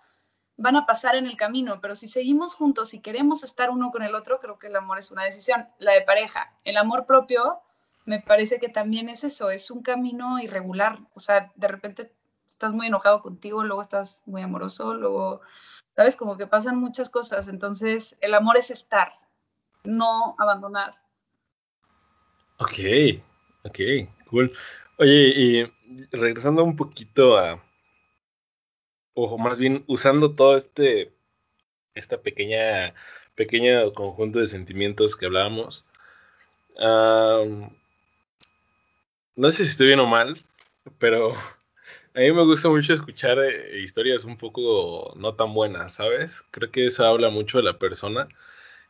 van 0.57 0.75
a 0.75 0.87
pasar 0.87 1.15
en 1.15 1.27
el 1.27 1.37
camino, 1.37 1.81
pero 1.81 1.95
si 1.95 2.09
seguimos 2.09 2.55
juntos 2.57 2.93
y 2.93 3.01
queremos 3.01 3.45
estar 3.45 3.71
uno 3.71 3.93
con 3.93 4.03
el 4.03 4.17
otro, 4.17 4.41
creo 4.41 4.59
que 4.59 4.67
el 4.67 4.75
amor 4.75 4.99
es 4.99 5.13
una 5.13 5.23
decisión, 5.23 5.69
la 5.79 5.93
de 5.93 6.03
pareja. 6.03 6.53
El 6.65 6.77
amor 6.77 7.07
propio 7.07 7.63
me 8.05 8.21
parece 8.21 8.59
que 8.59 8.69
también 8.69 9.09
es 9.09 9.23
eso, 9.23 9.51
es 9.51 9.71
un 9.71 9.83
camino 9.83 10.41
irregular, 10.41 10.99
o 11.15 11.21
sea, 11.21 11.53
de 11.55 11.69
repente 11.69 12.13
estás 12.45 12.73
muy 12.73 12.89
enojado 12.89 13.23
contigo, 13.23 13.63
luego 13.63 13.83
estás 13.83 14.23
muy 14.27 14.43
amoroso, 14.43 14.95
luego, 14.95 15.43
sabes, 15.95 16.17
como 16.17 16.37
que 16.37 16.49
pasan 16.49 16.81
muchas 16.81 17.11
cosas, 17.11 17.47
entonces 17.47 18.17
el 18.21 18.35
amor 18.35 18.57
es 18.57 18.71
estar, 18.71 19.13
no 19.85 20.35
abandonar. 20.39 20.97
Ok, 22.59 22.79
ok, 23.65 23.79
cool. 24.27 24.53
Oye, 24.99 25.33
y 25.37 25.73
regresando 26.13 26.65
un 26.65 26.77
poquito 26.77 27.39
a, 27.39 27.63
o 29.15 29.39
más 29.39 29.59
bien 29.59 29.85
usando 29.87 30.35
todo 30.35 30.57
este, 30.57 31.13
esta 31.95 32.23
pequeña, 32.23 32.95
pequeño 33.35 33.93
conjunto 33.95 34.41
de 34.41 34.47
sentimientos 34.47 35.17
que 35.17 35.27
hablábamos, 35.27 35.87
no 39.37 39.51
sé 39.51 39.65
si 39.65 39.71
estoy 39.71 39.89
bien 39.89 40.01
o 40.01 40.07
mal, 40.07 40.37
pero 40.99 41.33
a 42.15 42.21
mí 42.21 42.33
me 42.33 42.45
gusta 42.45 42.69
mucho 42.69 42.93
escuchar 42.93 43.39
eh, 43.39 43.81
historias 43.81 44.25
un 44.25 44.37
poco 44.37 45.15
no 45.17 45.35
tan 45.35 45.55
buenas, 45.55 45.95
¿sabes? 45.95 46.43
Creo 46.51 46.71
que 46.71 46.87
eso 46.87 47.07
habla 47.07 47.31
mucho 47.31 47.59
de 47.59 47.65
la 47.65 47.79
persona 47.79 48.29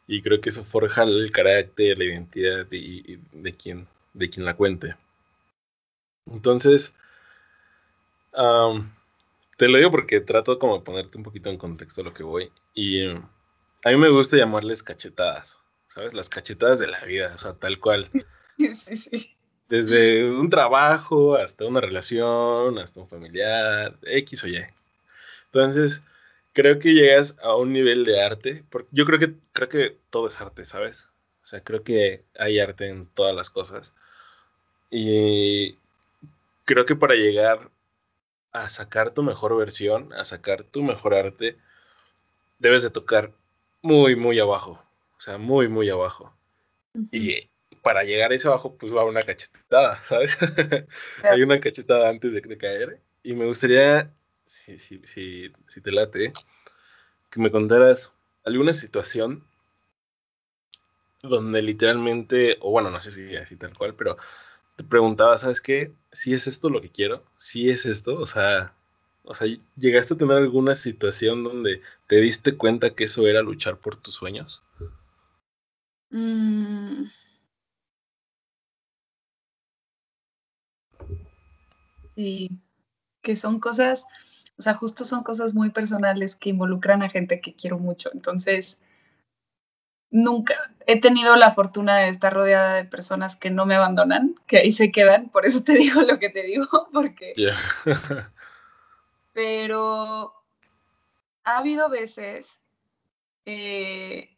y 0.09 0.23
creo 0.23 0.41
que 0.41 0.49
eso 0.49 0.65
forja 0.65 1.03
el 1.05 1.31
carácter, 1.31 1.99
la 1.99 2.05
identidad 2.05 2.67
de, 2.67 3.21
de, 3.31 3.55
quien, 3.55 3.87
de 4.15 4.31
quien 4.31 4.47
la 4.47 4.57
cuente. 4.57 4.97
Entonces, 6.27 6.97
te 9.59 9.69
lo 9.69 9.77
digo 9.77 9.91
porque 9.91 10.21
trato 10.21 10.59
como 10.59 10.79
de 10.79 10.85
ponerte 10.85 11.19
un 11.19 11.25
poquito 11.25 11.51
en 11.51 11.59
contexto 11.59 12.03
lo 12.03 12.15
que 12.15 12.23
voy. 12.23 12.51
Y 12.75 13.07
a 13.07 13.91
mí 13.91 13.97
me 13.97 14.09
gusta 14.09 14.39
llamarles 14.39 14.83
cachetadas, 14.83 15.59
¿sabes? 15.89 16.15
Las 16.15 16.31
cachetadas 16.31 16.79
de 16.79 16.89
la 16.89 17.05
vida, 17.05 17.33
o 17.35 17.39
sea, 17.39 17.53
tal 17.55 17.79
cual. 17.79 18.11
Sí, 18.59 18.97
sí. 18.97 19.37
Desde 19.69 20.29
un 20.29 20.51
trabajo 20.51 21.37
hasta 21.37 21.65
una 21.65 21.81
relación, 21.81 22.77
hasta 22.81 22.99
un 22.99 23.07
familiar, 23.07 23.97
X 24.03 24.43
o 24.43 24.49
Y. 24.49 24.65
Entonces, 25.53 26.03
creo 26.59 26.81
que 26.81 26.93
llegas 26.93 27.37
a 27.41 27.55
un 27.55 27.73
nivel 27.73 28.05
de 28.05 28.21
arte, 28.21 28.65
porque 28.69 28.89
yo 28.91 29.05
creo 29.05 29.21
que, 29.21 29.35
creo 29.53 29.69
que 29.69 29.97
todo 30.11 30.27
es 30.27 30.41
arte, 30.41 30.65
¿sabes? 30.65 31.07
O 31.45 31.47
sea, 31.47 31.63
creo 31.63 31.85
que 31.85 32.25
hay 32.37 32.59
arte 32.59 32.89
en 32.89 33.07
todas 33.07 33.33
las 33.33 33.49
cosas. 33.49 33.95
Y 34.91 35.79
creo 36.65 36.85
que 36.85 36.97
para 36.97 37.15
llegar 37.15 37.71
a 38.51 38.71
sacar 38.71 39.13
tu 39.13 39.23
mejor 39.23 39.57
versión, 39.57 40.13
a 40.15 40.25
sacar 40.25 40.65
tu 40.65 40.83
mejor 40.83 41.15
arte, 41.15 41.57
debes 42.59 42.83
de 42.83 42.91
tocar 42.91 43.31
muy, 43.81 44.17
muy 44.17 44.41
abajo. 44.41 44.85
O 45.17 45.21
sea, 45.21 45.39
muy, 45.39 45.69
muy 45.69 45.89
abajo. 45.91 46.35
Y 47.13 47.49
para 47.85 48.03
llegar 48.03 48.33
a 48.33 48.35
ese 48.35 48.49
abajo, 48.49 48.75
pues 48.77 48.93
va 48.93 49.05
una 49.05 49.23
cachetada, 49.23 49.97
¿sabes? 50.05 50.37
Hay 51.23 51.41
una 51.41 51.61
cachetada 51.61 52.09
antes 52.09 52.33
de, 52.33 52.41
de, 52.41 52.59
caer. 52.59 53.01
Y 53.23 53.35
me 53.35 53.47
gustaría, 53.47 54.13
si, 54.49 54.79
si, 54.79 55.01
si, 55.07 55.53
si 55.67 55.81
te 55.81 55.93
late, 55.93 56.33
que 57.31 57.41
me 57.41 57.51
contaras 57.51 58.13
alguna 58.45 58.75
situación 58.75 59.45
donde 61.23 61.63
literalmente, 61.63 62.59
o 62.61 62.71
bueno, 62.71 62.91
no 62.91 63.01
sé 63.01 63.13
si 63.13 63.37
así 63.37 63.57
tal 63.57 63.77
cual, 63.77 63.95
pero 63.95 64.17
te 64.77 64.85
preguntaba, 64.85 65.37
¿sabes 65.39 65.61
qué? 65.61 65.93
Si 66.13 66.33
es 66.35 66.47
esto 66.47 66.71
lo 66.71 66.81
que 66.81 66.91
quiero, 66.91 67.25
si 67.37 67.71
es 67.71 67.87
esto, 67.87 68.15
o 68.19 68.27
sea, 68.27 68.75
o 69.25 69.35
sea, 69.35 69.49
¿llegaste 69.77 70.15
a 70.15 70.19
tener 70.19 70.37
alguna 70.39 70.75
situación 70.75 71.45
donde 71.45 71.83
te 72.07 72.17
diste 72.21 72.57
cuenta 72.57 72.95
que 72.95 73.05
eso 73.05 73.27
era 73.27 73.43
luchar 73.43 73.79
por 73.79 73.97
tus 73.97 74.15
sueños? 74.15 74.63
Mm. 76.13 77.09
Sí, 82.17 82.51
que 83.23 83.37
son 83.37 83.61
cosas, 83.61 84.07
o 84.59 84.63
sea, 84.63 84.75
justo 84.75 85.05
son 85.05 85.23
cosas 85.23 85.55
muy 85.55 85.71
personales 85.71 86.35
que 86.35 86.51
involucran 86.51 87.03
a 87.03 87.09
gente 87.09 87.41
que 87.41 87.55
quiero 87.55 87.79
mucho. 87.79 88.11
Entonces, 88.13 88.81
nunca 90.11 90.55
he 90.87 91.01
tenido 91.01 91.37
la 91.37 91.53
fortuna 91.53 91.97
de 91.97 92.09
estar 92.09 92.33
rodeada 92.33 92.75
de 92.75 92.85
personas 92.85 93.37
que 93.37 93.51
no 93.51 93.67
me 93.67 93.77
abandonan, 93.77 94.35
que 94.47 94.59
ahí 94.59 94.73
se 94.73 94.91
quedan, 94.91 95.29
por 95.29 95.47
eso 95.47 95.63
te 95.63 95.73
digo 95.79 96.03
lo 96.03 96.19
que 96.19 96.29
te 96.29 96.43
digo, 96.43 96.89
porque... 96.93 97.35
Pero 99.33 100.35
ha 101.45 101.59
habido 101.59 101.89
veces 101.89 102.61
eh, 103.47 104.37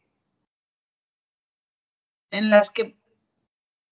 en 2.30 2.50
las 2.50 2.70
que 2.70 2.98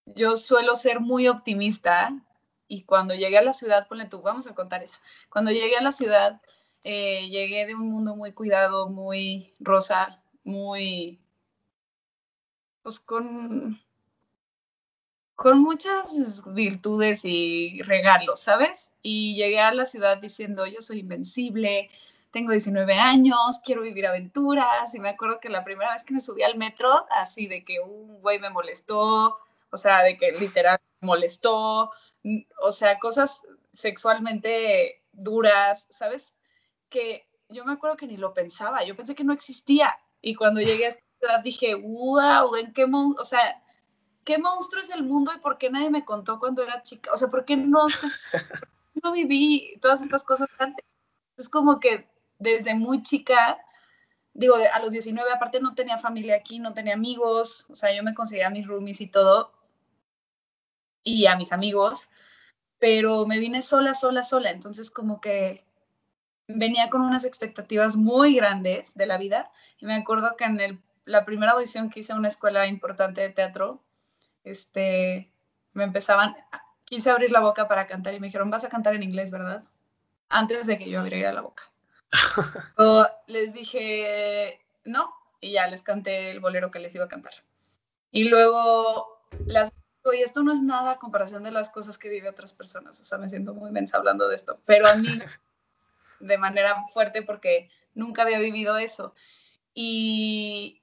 yo 0.04 0.36
suelo 0.36 0.76
ser 0.76 1.00
muy 1.00 1.26
optimista 1.26 2.12
y 2.68 2.82
cuando 2.82 3.14
llegué 3.14 3.38
a 3.38 3.42
la 3.42 3.52
ciudad, 3.52 3.88
ponle 3.88 4.06
tú, 4.06 4.22
vamos 4.22 4.46
a 4.46 4.54
contar 4.54 4.82
esa, 4.82 5.00
cuando 5.30 5.50
llegué 5.50 5.76
a 5.76 5.82
la 5.82 5.92
ciudad, 5.92 6.40
eh, 6.84 7.28
llegué 7.28 7.66
de 7.66 7.74
un 7.74 7.90
mundo 7.90 8.14
muy 8.16 8.32
cuidado, 8.32 8.88
muy 8.88 9.54
rosa, 9.58 10.22
muy 10.44 11.20
pues 12.82 13.00
con, 13.00 13.78
con 15.34 15.60
muchas 15.60 16.42
virtudes 16.46 17.24
y 17.24 17.82
regalos, 17.82 18.40
¿sabes? 18.40 18.92
Y 19.02 19.34
llegué 19.36 19.60
a 19.60 19.74
la 19.74 19.84
ciudad 19.84 20.18
diciendo, 20.18 20.66
yo 20.66 20.80
soy 20.80 21.00
invencible, 21.00 21.90
tengo 22.30 22.52
19 22.52 22.94
años, 22.94 23.60
quiero 23.64 23.82
vivir 23.82 24.06
aventuras. 24.06 24.94
Y 24.94 25.00
me 25.00 25.10
acuerdo 25.10 25.40
que 25.40 25.48
la 25.48 25.64
primera 25.64 25.92
vez 25.92 26.04
que 26.04 26.14
me 26.14 26.20
subí 26.20 26.42
al 26.42 26.56
metro, 26.56 27.06
así 27.10 27.46
de 27.46 27.64
que 27.64 27.80
un 27.80 28.20
güey 28.20 28.38
me 28.38 28.50
molestó, 28.50 29.38
o 29.70 29.76
sea, 29.76 30.02
de 30.02 30.16
que 30.16 30.32
literal 30.32 30.78
molestó, 31.00 31.90
o 32.60 32.72
sea, 32.72 32.98
cosas 32.98 33.42
sexualmente 33.72 35.02
duras, 35.12 35.86
¿sabes? 35.90 36.34
Que 36.88 37.28
yo 37.48 37.64
me 37.64 37.72
acuerdo 37.72 37.96
que 37.96 38.06
ni 38.06 38.16
lo 38.16 38.34
pensaba, 38.34 38.84
yo 38.84 38.96
pensé 38.96 39.14
que 39.14 39.24
no 39.24 39.32
existía. 39.32 39.96
Y 40.20 40.34
cuando 40.34 40.60
llegué 40.60 40.86
a 40.86 40.88
esta 40.88 41.02
ciudad 41.18 41.40
dije, 41.42 41.74
wow, 41.74 42.54
¿en 42.56 42.72
qué 42.72 42.86
mundo? 42.86 43.20
O 43.20 43.24
sea, 43.24 43.62
¿qué 44.24 44.38
monstruo 44.38 44.82
es 44.82 44.90
el 44.90 45.04
mundo 45.04 45.32
y 45.34 45.40
por 45.40 45.58
qué 45.58 45.70
nadie 45.70 45.90
me 45.90 46.04
contó 46.04 46.38
cuando 46.38 46.62
era 46.62 46.82
chica? 46.82 47.12
O 47.12 47.16
sea, 47.16 47.28
¿por 47.28 47.44
qué 47.44 47.56
no, 47.56 47.86
no 49.02 49.12
viví 49.12 49.78
todas 49.80 50.02
estas 50.02 50.24
cosas 50.24 50.48
antes? 50.58 50.84
Es 51.36 51.48
como 51.48 51.80
que 51.80 52.10
desde 52.38 52.74
muy 52.74 53.02
chica, 53.02 53.58
digo, 54.34 54.54
a 54.72 54.78
los 54.80 54.90
19 54.90 55.30
aparte 55.30 55.60
no 55.60 55.74
tenía 55.74 55.98
familia 55.98 56.36
aquí, 56.36 56.58
no 56.58 56.74
tenía 56.74 56.94
amigos, 56.94 57.66
o 57.70 57.76
sea, 57.76 57.94
yo 57.94 58.02
me 58.02 58.14
conseguía 58.14 58.50
mis 58.50 58.66
roomies 58.66 59.00
y 59.00 59.06
todo, 59.06 59.52
y 61.02 61.26
a 61.26 61.36
mis 61.36 61.52
amigos, 61.52 62.10
pero 62.78 63.26
me 63.26 63.38
vine 63.38 63.62
sola, 63.62 63.94
sola, 63.94 64.22
sola, 64.22 64.50
entonces 64.50 64.90
como 64.90 65.20
que 65.20 65.64
venía 66.46 66.88
con 66.88 67.02
unas 67.02 67.24
expectativas 67.24 67.96
muy 67.96 68.34
grandes 68.34 68.94
de 68.94 69.06
la 69.06 69.18
vida, 69.18 69.50
y 69.78 69.86
me 69.86 69.94
acuerdo 69.94 70.36
que 70.36 70.44
en 70.44 70.60
el, 70.60 70.80
la 71.04 71.24
primera 71.24 71.52
audición 71.52 71.90
que 71.90 72.00
hice 72.00 72.12
en 72.12 72.18
una 72.18 72.28
escuela 72.28 72.66
importante 72.66 73.20
de 73.20 73.30
teatro, 73.30 73.82
este, 74.44 75.30
me 75.72 75.84
empezaban, 75.84 76.36
quise 76.84 77.10
abrir 77.10 77.30
la 77.30 77.40
boca 77.40 77.68
para 77.68 77.86
cantar 77.86 78.14
y 78.14 78.20
me 78.20 78.28
dijeron, 78.28 78.50
vas 78.50 78.64
a 78.64 78.68
cantar 78.68 78.94
en 78.94 79.02
inglés, 79.02 79.30
¿verdad? 79.30 79.64
Antes 80.28 80.66
de 80.66 80.78
que 80.78 80.90
yo 80.90 81.00
abriera 81.00 81.32
la 81.32 81.42
boca. 81.42 81.64
o 82.78 83.06
les 83.26 83.52
dije, 83.52 84.60
no, 84.84 85.12
y 85.40 85.52
ya 85.52 85.66
les 85.66 85.82
canté 85.82 86.30
el 86.30 86.40
bolero 86.40 86.70
que 86.70 86.78
les 86.78 86.94
iba 86.94 87.04
a 87.04 87.08
cantar. 87.08 87.32
Y 88.10 88.24
luego 88.28 89.20
las 89.46 89.72
y 90.12 90.22
esto 90.22 90.42
no 90.42 90.52
es 90.52 90.60
nada 90.60 90.92
a 90.92 90.96
comparación 90.96 91.42
de 91.42 91.50
las 91.50 91.70
cosas 91.70 91.98
que 91.98 92.08
vive 92.08 92.28
otras 92.28 92.54
personas, 92.54 93.00
o 93.00 93.04
sea, 93.04 93.18
me 93.18 93.28
siento 93.28 93.54
muy 93.54 93.70
mensa 93.70 93.98
hablando 93.98 94.28
de 94.28 94.34
esto, 94.34 94.60
pero 94.64 94.88
a 94.88 94.94
mí 94.94 95.08
de 96.20 96.38
manera 96.38 96.84
fuerte 96.92 97.22
porque 97.22 97.70
nunca 97.94 98.22
había 98.22 98.38
vivido 98.38 98.78
eso. 98.78 99.14
Y, 99.74 100.82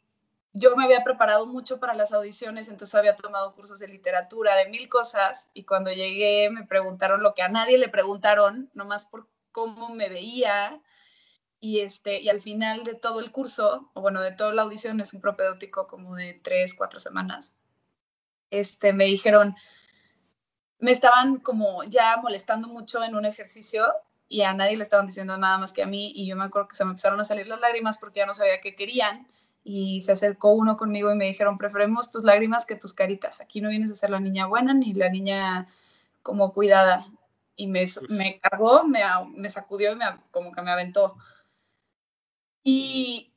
yo 0.57 0.73
me 0.77 0.85
había 0.85 1.03
preparado 1.03 1.45
mucho 1.45 1.81
para 1.81 1.93
las 1.93 2.13
audiciones, 2.13 2.69
entonces 2.69 2.95
había 2.95 3.17
tomado 3.17 3.53
cursos 3.53 3.77
de 3.77 3.89
literatura, 3.89 4.55
de 4.55 4.69
mil 4.69 4.87
cosas, 4.87 5.49
y 5.53 5.65
cuando 5.65 5.91
llegué 5.91 6.49
me 6.49 6.65
preguntaron 6.65 7.21
lo 7.21 7.33
que 7.33 7.41
a 7.41 7.49
nadie 7.49 7.77
le 7.77 7.89
preguntaron, 7.89 8.69
nomás 8.73 9.05
por 9.05 9.27
cómo 9.51 9.89
me 9.89 10.07
veía, 10.07 10.81
y, 11.59 11.81
este, 11.81 12.21
y 12.21 12.29
al 12.29 12.39
final 12.39 12.85
de 12.85 12.95
todo 12.95 13.19
el 13.19 13.33
curso, 13.33 13.91
o 13.93 14.01
bueno, 14.01 14.21
de 14.21 14.31
toda 14.31 14.53
la 14.53 14.61
audición, 14.61 15.01
es 15.01 15.13
un 15.13 15.19
propedéutico 15.19 15.87
como 15.87 16.15
de 16.15 16.33
tres, 16.41 16.73
cuatro 16.73 17.01
semanas, 17.01 17.53
este, 18.59 18.93
me 18.93 19.05
dijeron, 19.05 19.55
me 20.79 20.91
estaban 20.91 21.37
como 21.37 21.83
ya 21.83 22.17
molestando 22.17 22.67
mucho 22.67 23.03
en 23.03 23.15
un 23.15 23.25
ejercicio 23.25 23.85
y 24.27 24.41
a 24.41 24.53
nadie 24.53 24.77
le 24.77 24.83
estaban 24.83 25.05
diciendo 25.07 25.37
nada 25.37 25.57
más 25.57 25.73
que 25.73 25.83
a 25.83 25.87
mí, 25.87 26.11
y 26.15 26.27
yo 26.27 26.35
me 26.35 26.43
acuerdo 26.43 26.67
que 26.67 26.75
se 26.75 26.83
me 26.83 26.91
empezaron 26.91 27.19
a 27.19 27.25
salir 27.25 27.47
las 27.47 27.59
lágrimas 27.59 27.97
porque 27.97 28.19
ya 28.19 28.25
no 28.25 28.33
sabía 28.33 28.59
qué 28.61 28.75
querían, 28.75 29.27
y 29.67 30.01
se 30.01 30.11
acercó 30.11 30.51
uno 30.51 30.77
conmigo 30.77 31.11
y 31.11 31.15
me 31.15 31.25
dijeron, 31.25 31.57
preferemos 31.57 32.11
tus 32.11 32.23
lágrimas 32.23 32.67
que 32.67 32.75
tus 32.75 32.93
caritas. 32.93 33.41
Aquí 33.41 33.61
no 33.61 33.69
vienes 33.69 33.91
a 33.91 33.95
ser 33.95 34.11
la 34.11 34.19
niña 34.19 34.45
buena 34.45 34.75
ni 34.75 34.93
la 34.93 35.09
niña 35.09 35.67
como 36.21 36.53
cuidada. 36.53 37.07
Y 37.55 37.65
me, 37.65 37.83
me 38.09 38.39
cargó, 38.39 38.83
me, 38.83 39.01
me 39.33 39.49
sacudió 39.49 39.93
y 39.93 39.95
me, 39.95 40.05
como 40.29 40.51
que 40.51 40.61
me 40.61 40.69
aventó. 40.69 41.17
Y, 42.63 43.33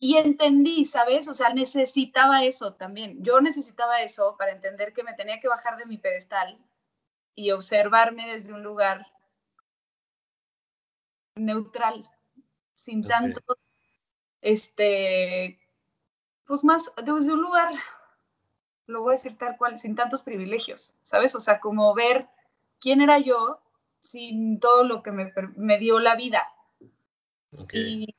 y 0.00 0.16
entendí, 0.16 0.84
¿sabes? 0.84 1.28
O 1.28 1.34
sea, 1.34 1.52
necesitaba 1.52 2.44
eso 2.44 2.74
también. 2.74 3.22
Yo 3.22 3.40
necesitaba 3.40 4.02
eso 4.02 4.36
para 4.38 4.52
entender 4.52 4.92
que 4.92 5.02
me 5.02 5.14
tenía 5.14 5.40
que 5.40 5.48
bajar 5.48 5.76
de 5.76 5.86
mi 5.86 5.98
pedestal 5.98 6.58
y 7.34 7.50
observarme 7.50 8.32
desde 8.32 8.52
un 8.52 8.62
lugar 8.62 9.06
neutral, 11.34 12.08
sin 12.72 13.06
tanto 13.06 13.40
este, 14.40 15.58
pues 16.46 16.64
más 16.64 16.92
desde 16.96 17.32
un 17.32 17.42
lugar, 17.42 17.72
lo 18.86 19.02
voy 19.02 19.10
a 19.10 19.16
decir 19.16 19.36
tal 19.36 19.56
cual, 19.56 19.78
sin 19.78 19.94
tantos 19.94 20.22
privilegios, 20.22 20.94
¿sabes? 21.02 21.34
O 21.34 21.40
sea, 21.40 21.60
como 21.60 21.94
ver 21.94 22.28
quién 22.80 23.00
era 23.00 23.18
yo 23.18 23.60
sin 23.98 24.60
todo 24.60 24.84
lo 24.84 25.02
que 25.02 25.10
me, 25.10 25.32
me 25.56 25.78
dio 25.78 25.98
la 26.00 26.14
vida. 26.14 26.46
Y, 27.72 28.14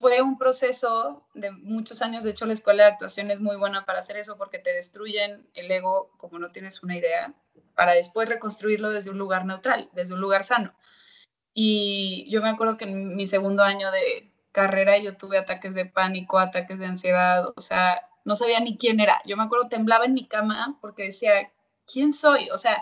fue 0.00 0.22
un 0.22 0.38
proceso 0.38 1.26
de 1.34 1.50
muchos 1.50 2.02
años, 2.02 2.22
de 2.22 2.30
hecho 2.30 2.46
la 2.46 2.52
escuela 2.52 2.84
de 2.84 2.90
actuación 2.90 3.30
es 3.30 3.40
muy 3.40 3.56
buena 3.56 3.84
para 3.84 3.98
hacer 3.98 4.16
eso 4.16 4.36
porque 4.36 4.58
te 4.58 4.72
destruyen 4.72 5.48
el 5.54 5.70
ego 5.70 6.10
como 6.18 6.38
no 6.38 6.52
tienes 6.52 6.82
una 6.82 6.96
idea, 6.96 7.34
para 7.74 7.94
después 7.94 8.28
reconstruirlo 8.28 8.90
desde 8.90 9.10
un 9.10 9.18
lugar 9.18 9.44
neutral, 9.44 9.90
desde 9.92 10.14
un 10.14 10.20
lugar 10.20 10.44
sano. 10.44 10.74
Y 11.52 12.26
yo 12.30 12.40
me 12.40 12.48
acuerdo 12.48 12.76
que 12.76 12.84
en 12.84 13.16
mi 13.16 13.26
segundo 13.26 13.64
año 13.64 13.90
de 13.90 14.30
carrera 14.52 14.98
yo 14.98 15.16
tuve 15.16 15.38
ataques 15.38 15.74
de 15.74 15.86
pánico, 15.86 16.38
ataques 16.38 16.78
de 16.78 16.86
ansiedad, 16.86 17.52
o 17.56 17.60
sea, 17.60 18.08
no 18.24 18.36
sabía 18.36 18.60
ni 18.60 18.76
quién 18.76 19.00
era. 19.00 19.20
Yo 19.26 19.36
me 19.36 19.42
acuerdo, 19.42 19.68
temblaba 19.68 20.04
en 20.04 20.14
mi 20.14 20.26
cama 20.26 20.78
porque 20.80 21.04
decía, 21.04 21.50
¿quién 21.92 22.12
soy? 22.12 22.50
O 22.50 22.58
sea, 22.58 22.80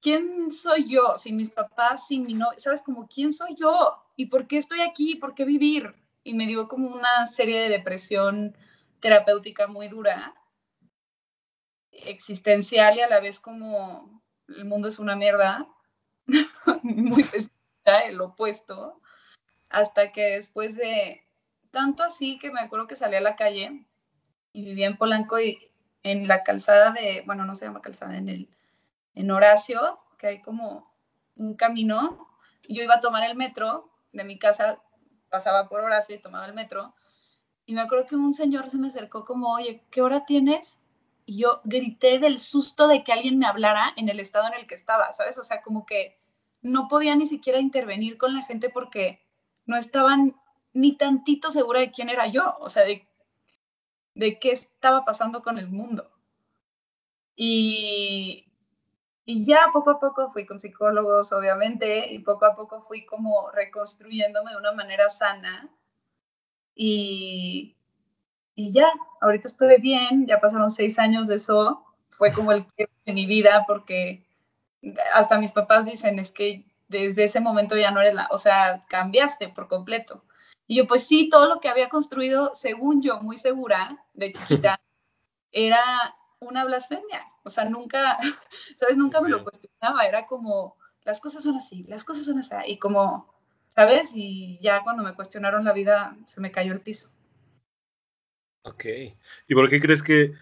¿quién 0.00 0.52
soy 0.52 0.84
yo? 0.88 1.14
Sin 1.16 1.36
mis 1.36 1.50
papás, 1.50 2.06
sin 2.06 2.24
mi 2.24 2.34
novio, 2.34 2.58
¿sabes? 2.58 2.82
Como, 2.82 3.08
¿quién 3.08 3.32
soy 3.32 3.56
yo? 3.56 3.96
¿Y 4.16 4.26
por 4.26 4.46
qué 4.46 4.58
estoy 4.58 4.80
aquí? 4.80 5.16
¿Por 5.16 5.34
qué 5.34 5.44
vivir? 5.44 5.94
Y 6.28 6.34
me 6.34 6.46
dio 6.46 6.68
como 6.68 6.88
una 6.88 7.26
serie 7.26 7.58
de 7.58 7.70
depresión 7.70 8.54
terapéutica 9.00 9.66
muy 9.66 9.88
dura, 9.88 10.34
existencial 11.90 12.98
y 12.98 13.00
a 13.00 13.08
la 13.08 13.20
vez 13.20 13.40
como 13.40 14.22
el 14.46 14.66
mundo 14.66 14.88
es 14.88 14.98
una 14.98 15.16
mierda, 15.16 15.66
muy 16.82 17.24
pesada 17.24 18.00
el 18.04 18.20
opuesto, 18.20 19.00
hasta 19.70 20.12
que 20.12 20.32
después 20.32 20.76
de 20.76 21.26
tanto 21.70 22.02
así 22.02 22.38
que 22.38 22.50
me 22.50 22.60
acuerdo 22.60 22.88
que 22.88 22.96
salí 22.96 23.16
a 23.16 23.22
la 23.22 23.34
calle 23.34 23.86
y 24.52 24.62
vivía 24.62 24.86
en 24.86 24.98
Polanco 24.98 25.40
y 25.40 25.72
en 26.02 26.28
la 26.28 26.42
calzada 26.42 26.90
de, 26.90 27.22
bueno, 27.24 27.46
no 27.46 27.54
se 27.54 27.64
llama 27.64 27.80
calzada, 27.80 28.18
en 28.18 28.28
el, 28.28 28.50
en 29.14 29.30
Horacio, 29.30 29.98
que 30.18 30.26
hay 30.26 30.42
como 30.42 30.94
un 31.36 31.54
camino, 31.54 32.28
y 32.66 32.76
yo 32.76 32.82
iba 32.82 32.96
a 32.96 33.00
tomar 33.00 33.22
el 33.24 33.34
metro 33.34 33.90
de 34.12 34.24
mi 34.24 34.38
casa, 34.38 34.82
pasaba 35.30 35.68
por 35.68 35.80
Horacio 35.80 36.16
y 36.16 36.20
tomaba 36.20 36.46
el 36.46 36.54
metro, 36.54 36.92
y 37.68 37.74
me 37.74 37.82
acuerdo 37.82 38.06
que 38.06 38.16
un 38.16 38.32
señor 38.32 38.70
se 38.70 38.78
me 38.78 38.88
acercó 38.88 39.26
como, 39.26 39.52
oye, 39.52 39.84
¿qué 39.90 40.00
hora 40.00 40.24
tienes? 40.24 40.80
Y 41.26 41.36
yo 41.40 41.60
grité 41.64 42.18
del 42.18 42.40
susto 42.40 42.88
de 42.88 43.04
que 43.04 43.12
alguien 43.12 43.38
me 43.38 43.44
hablara 43.44 43.92
en 43.96 44.08
el 44.08 44.20
estado 44.20 44.46
en 44.46 44.54
el 44.54 44.66
que 44.66 44.74
estaba, 44.74 45.12
¿sabes? 45.12 45.36
O 45.36 45.44
sea, 45.44 45.60
como 45.60 45.84
que 45.84 46.18
no 46.62 46.88
podía 46.88 47.14
ni 47.14 47.26
siquiera 47.26 47.60
intervenir 47.60 48.16
con 48.16 48.32
la 48.32 48.42
gente 48.42 48.70
porque 48.70 49.20
no 49.66 49.76
estaban 49.76 50.34
ni 50.72 50.96
tantito 50.96 51.50
segura 51.50 51.80
de 51.80 51.90
quién 51.90 52.08
era 52.08 52.26
yo, 52.26 52.56
o 52.58 52.70
sea, 52.70 52.84
de, 52.84 53.06
de 54.14 54.38
qué 54.38 54.52
estaba 54.52 55.04
pasando 55.04 55.42
con 55.42 55.58
el 55.58 55.68
mundo. 55.68 56.10
Y, 57.36 58.47
y 59.30 59.44
ya 59.44 59.68
poco 59.74 59.90
a 59.90 60.00
poco 60.00 60.30
fui 60.30 60.46
con 60.46 60.58
psicólogos, 60.58 61.32
obviamente, 61.32 62.10
y 62.10 62.20
poco 62.20 62.46
a 62.46 62.56
poco 62.56 62.80
fui 62.80 63.04
como 63.04 63.50
reconstruyéndome 63.50 64.52
de 64.52 64.56
una 64.56 64.72
manera 64.72 65.10
sana. 65.10 65.68
Y, 66.74 67.76
y 68.54 68.72
ya, 68.72 68.90
ahorita 69.20 69.48
estoy 69.48 69.78
bien, 69.82 70.26
ya 70.26 70.40
pasaron 70.40 70.70
seis 70.70 70.98
años 70.98 71.26
de 71.26 71.34
eso, 71.34 71.84
fue 72.08 72.32
como 72.32 72.52
el 72.52 72.66
que 72.74 72.88
de 73.04 73.12
mi 73.12 73.26
vida 73.26 73.64
porque 73.66 74.26
hasta 75.12 75.38
mis 75.38 75.52
papás 75.52 75.84
dicen, 75.84 76.18
es 76.18 76.32
que 76.32 76.64
desde 76.88 77.24
ese 77.24 77.40
momento 77.40 77.76
ya 77.76 77.90
no 77.90 78.00
eres 78.00 78.14
la, 78.14 78.28
o 78.30 78.38
sea, 78.38 78.86
cambiaste 78.88 79.50
por 79.50 79.68
completo. 79.68 80.24
Y 80.66 80.76
yo, 80.76 80.86
pues 80.86 81.06
sí, 81.06 81.28
todo 81.28 81.46
lo 81.46 81.60
que 81.60 81.68
había 81.68 81.90
construido, 81.90 82.52
según 82.54 83.02
yo, 83.02 83.20
muy 83.20 83.36
segura, 83.36 84.06
de 84.14 84.32
chiquita, 84.32 84.80
era 85.52 86.16
una 86.40 86.64
blasfemia. 86.64 87.22
O 87.42 87.50
sea, 87.50 87.64
nunca, 87.64 88.18
¿sabes? 88.76 88.96
Nunca 88.96 89.20
me 89.20 89.28
lo 89.28 89.42
cuestionaba. 89.42 90.04
Era 90.06 90.26
como, 90.26 90.76
las 91.04 91.20
cosas 91.20 91.42
son 91.42 91.56
así, 91.56 91.84
las 91.84 92.04
cosas 92.04 92.24
son 92.24 92.38
así. 92.38 92.54
Y 92.66 92.78
como, 92.78 93.32
¿sabes? 93.68 94.12
Y 94.14 94.58
ya 94.60 94.82
cuando 94.82 95.02
me 95.02 95.14
cuestionaron 95.14 95.64
la 95.64 95.72
vida, 95.72 96.16
se 96.26 96.40
me 96.40 96.52
cayó 96.52 96.72
el 96.72 96.80
piso. 96.80 97.10
Ok. 98.62 98.84
¿Y 99.48 99.54
por 99.54 99.68
qué 99.70 99.80
crees 99.80 100.02
que, 100.02 100.34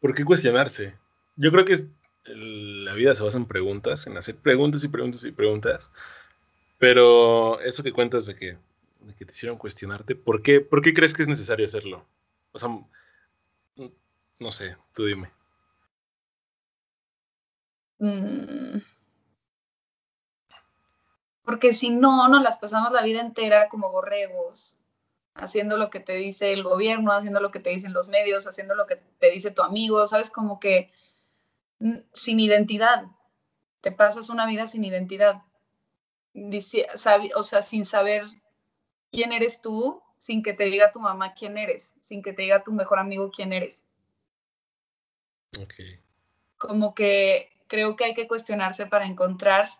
por 0.00 0.14
qué 0.14 0.24
cuestionarse? 0.24 0.96
Yo 1.36 1.50
creo 1.50 1.64
que 1.64 1.86
la 2.24 2.92
vida 2.94 3.14
se 3.14 3.22
basa 3.22 3.38
en 3.38 3.46
preguntas, 3.46 4.06
en 4.06 4.16
hacer 4.16 4.36
preguntas 4.36 4.84
y 4.84 4.88
preguntas 4.88 5.24
y 5.24 5.32
preguntas. 5.32 5.90
Pero 6.78 7.60
eso 7.60 7.82
que 7.82 7.92
cuentas 7.92 8.26
de 8.26 8.34
que, 8.34 8.58
que 9.16 9.24
te 9.24 9.32
hicieron 9.32 9.56
cuestionarte, 9.56 10.14
¿por 10.14 10.42
qué, 10.42 10.60
¿por 10.60 10.82
qué 10.82 10.92
crees 10.92 11.14
que 11.14 11.22
es 11.22 11.28
necesario 11.28 11.64
hacerlo? 11.64 12.04
O 12.52 12.58
sea, 12.58 12.68
no 14.42 14.52
sé, 14.52 14.76
tú 14.94 15.06
dime. 15.06 15.30
Mm. 17.98 18.82
Porque 21.44 21.72
si 21.72 21.90
no, 21.90 22.28
nos 22.28 22.42
las 22.42 22.58
pasamos 22.58 22.92
la 22.92 23.02
vida 23.02 23.20
entera 23.20 23.68
como 23.68 23.90
borregos, 23.90 24.78
haciendo 25.34 25.76
lo 25.76 25.90
que 25.90 26.00
te 26.00 26.14
dice 26.14 26.52
el 26.52 26.62
gobierno, 26.62 27.12
haciendo 27.12 27.40
lo 27.40 27.50
que 27.50 27.60
te 27.60 27.70
dicen 27.70 27.92
los 27.92 28.08
medios, 28.08 28.46
haciendo 28.46 28.74
lo 28.74 28.86
que 28.86 28.96
te 28.96 29.30
dice 29.30 29.50
tu 29.50 29.62
amigo, 29.62 30.06
¿sabes? 30.06 30.30
Como 30.30 30.60
que 30.60 30.92
mm, 31.80 31.98
sin 32.12 32.40
identidad. 32.40 33.06
Te 33.80 33.92
pasas 33.92 34.28
una 34.28 34.46
vida 34.46 34.66
sin 34.66 34.84
identidad. 34.84 35.42
O 37.36 37.42
sea, 37.42 37.62
sin 37.62 37.84
saber 37.84 38.24
quién 39.10 39.32
eres 39.32 39.60
tú, 39.60 40.02
sin 40.18 40.42
que 40.42 40.54
te 40.54 40.64
diga 40.64 40.92
tu 40.92 41.00
mamá 41.00 41.34
quién 41.34 41.58
eres, 41.58 41.94
sin 42.00 42.22
que 42.22 42.32
te 42.32 42.42
diga 42.42 42.62
tu 42.62 42.72
mejor 42.72 42.98
amigo 42.98 43.30
quién 43.30 43.52
eres. 43.52 43.84
Como 46.56 46.94
que 46.94 47.50
creo 47.66 47.96
que 47.96 48.04
hay 48.04 48.14
que 48.14 48.28
cuestionarse 48.28 48.86
para 48.86 49.06
encontrar 49.06 49.70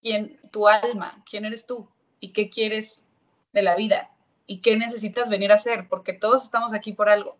quién, 0.00 0.40
tu 0.50 0.68
alma, 0.68 1.22
quién 1.28 1.44
eres 1.44 1.66
tú 1.66 1.88
y 2.20 2.32
qué 2.32 2.50
quieres 2.50 3.04
de 3.52 3.62
la 3.62 3.76
vida 3.76 4.10
y 4.46 4.60
qué 4.60 4.76
necesitas 4.76 5.28
venir 5.28 5.52
a 5.52 5.56
hacer, 5.56 5.88
porque 5.88 6.12
todos 6.12 6.42
estamos 6.42 6.72
aquí 6.72 6.92
por 6.92 7.08
algo. 7.08 7.36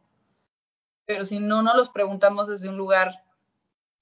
Pero 1.06 1.24
si 1.24 1.40
no 1.40 1.62
nos 1.62 1.74
los 1.74 1.88
preguntamos 1.88 2.48
desde 2.48 2.68
un 2.68 2.76
lugar 2.76 3.24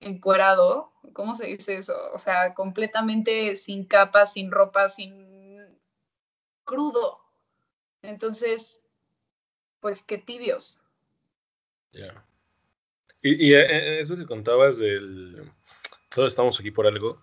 encuerado, 0.01 0.93
¿cómo 1.13 1.35
se 1.35 1.47
dice 1.47 1.77
eso? 1.77 1.95
O 2.13 2.19
sea, 2.19 2.53
completamente 2.55 3.55
sin 3.57 3.85
capa, 3.85 4.27
sin 4.27 4.51
ropa, 4.51 4.89
sin 4.89 5.79
crudo. 6.65 7.21
Entonces, 8.03 8.83
pues 9.81 10.03
qué 10.03 10.19
tibios. 10.19 10.83
Y, 13.23 13.55
eh, 13.55 13.61
eh, 13.61 14.01
eso 14.01 14.17
que 14.17 14.27
contabas 14.27 14.79
del 14.79 15.51
todos 16.17 16.29
estamos 16.29 16.59
aquí 16.59 16.71
por 16.71 16.87
algo, 16.87 17.21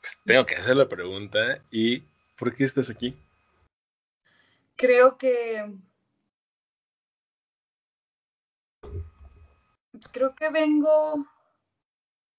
pues, 0.00 0.18
tengo 0.24 0.44
que 0.44 0.56
hacer 0.56 0.76
la 0.76 0.88
pregunta, 0.88 1.62
¿y 1.70 2.00
por 2.36 2.54
qué 2.54 2.64
estás 2.64 2.90
aquí? 2.90 3.16
Creo 4.76 5.16
que... 5.16 5.72
Creo 10.10 10.34
que 10.34 10.50
vengo 10.50 11.24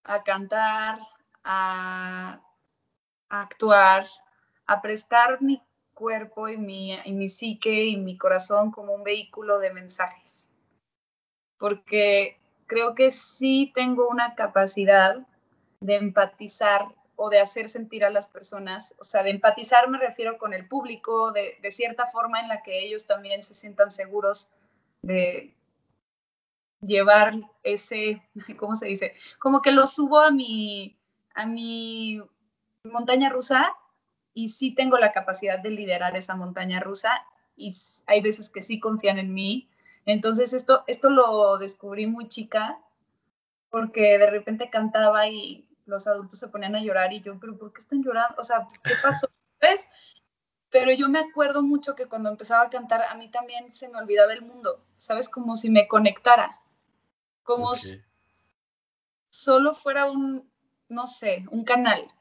a 0.04 0.24
cantar, 0.24 1.00
a, 1.46 2.42
actuar, 3.30 4.06
a 4.66 4.82
prestar 4.82 5.42
mi 5.42 5.62
cuerpo 5.94 6.50
y 6.50 6.58
mi, 6.58 6.94
y 7.06 7.14
mi 7.14 7.30
psique 7.30 7.86
y 7.86 7.96
mi 7.96 8.18
corazón 8.18 8.70
como 8.70 8.94
un 8.94 9.04
vehículo 9.04 9.60
de 9.60 9.72
mensajes. 9.72 10.50
Porque 11.58 12.38
creo 12.68 12.95
que 12.95 13.12
sí 13.12 13.72
tengo 13.74 14.08
una 14.10 14.36
capacidad 14.36 15.26
de 15.80 15.95
empatizar 15.95 16.88
o 17.16 17.30
de 17.30 17.39
hacer 17.39 17.70
sentir 17.70 18.03
a 18.03 18.10
las 18.10 18.28
personas, 18.28 18.95
o 18.99 19.03
sea, 19.03 19.24
de 19.24 19.30
empatizar 19.30 19.89
me 19.89 19.97
refiero 19.97 20.38
con 20.38 20.53
el 20.53 20.68
público, 20.68 21.32
de, 21.32 21.58
cierta 21.72 22.06
forma 22.06 22.39
en 22.39 22.49
la 22.49 22.62
que 22.62 22.84
ellos 22.84 23.06
también 23.06 23.41
se 23.43 23.56
sientan 23.56 23.91
seguros 23.91 24.51
de 25.01 25.53
llevar 26.82 27.36
ese, 27.64 28.22
¿cómo 28.58 28.76
se 28.76 28.88
dice? 28.88 29.14
Como 29.39 29.62
que 29.62 29.72
lo 29.72 29.88
subo 29.88 30.20
a 30.20 30.32
mi, 30.32 30.97
a 31.34 31.45
mi 31.45 32.22
montaña 32.84 33.30
rusa 33.30 33.76
y 34.34 34.49
sí 34.49 34.72
tengo 34.72 34.97
la 34.97 35.12
capacidad 35.12 35.60
de 35.60 35.72
liderar 35.72 36.18
esa 36.18 36.36
montaña 36.36 36.80
rusa 36.80 37.26
y 37.56 37.74
hay 38.06 38.22
veces 38.22 38.49
que 38.49 38.62
sí 38.62 38.80
confían 38.80 39.18
en 39.18 39.34
mí. 39.34 39.70
Entonces 40.06 40.53
esto, 40.53 40.84
esto 40.88 41.10
lo 41.10 41.58
descubrí 41.58 42.08
muy 42.08 42.28
chica 42.28 42.80
porque 43.70 44.18
de 44.18 44.30
repente 44.30 44.70
cantaba 44.70 45.28
y 45.28 45.68
los 45.86 46.08
adultos 46.08 46.39
se 46.39 46.47
ponían 46.47 46.76
a 46.76 46.82
llorar 46.82 47.14
y 47.14 47.22
yo, 47.22 47.39
pero 47.39 47.58
¿por 47.58 47.74
qué 47.74 47.82
están 47.82 48.03
llorando? 48.03 48.36
O 48.38 48.43
sea, 48.43 48.68
¿qué 48.84 48.93
pasó? 49.01 49.28
¿Ves? 49.62 49.89
Pero 50.70 50.91
yo 50.91 51.10
me 51.10 51.20
acuerdo 51.20 51.62
mucho 51.62 51.95
que 51.95 52.08
cuando 52.08 52.30
empezaba 52.30 52.64
a 52.64 52.70
cantar, 52.70 53.03
a 53.03 53.16
mí 53.16 53.30
también 53.30 53.72
se 53.74 53.89
me 53.89 53.97
olvidaba 53.97 54.34
el 54.34 54.41
mundo, 54.41 54.84
¿sabes? 54.97 55.30
Como 55.30 55.56
si 55.56 55.70
me 55.70 55.88
conectara, 55.88 56.62
como 57.43 57.76
si 57.76 58.01
solo 59.30 59.74
fuera 59.74 60.06
un, 60.06 60.49
no 60.89 61.08
sé, 61.08 61.45
un 61.49 61.64
canal. 61.64 62.12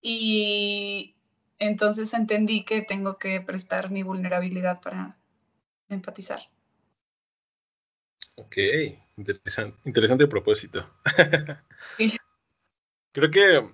Y 0.00 1.16
entonces 1.58 2.12
entendí 2.14 2.64
que 2.64 2.82
tengo 2.82 3.18
que 3.18 3.40
prestar 3.40 3.90
mi 3.90 4.02
vulnerabilidad 4.02 4.80
para 4.80 5.16
empatizar. 5.94 6.40
Ok, 8.36 8.56
interesante, 9.16 9.78
interesante 9.84 10.26
propósito. 10.26 10.88
Creo 13.12 13.30
que, 13.30 13.70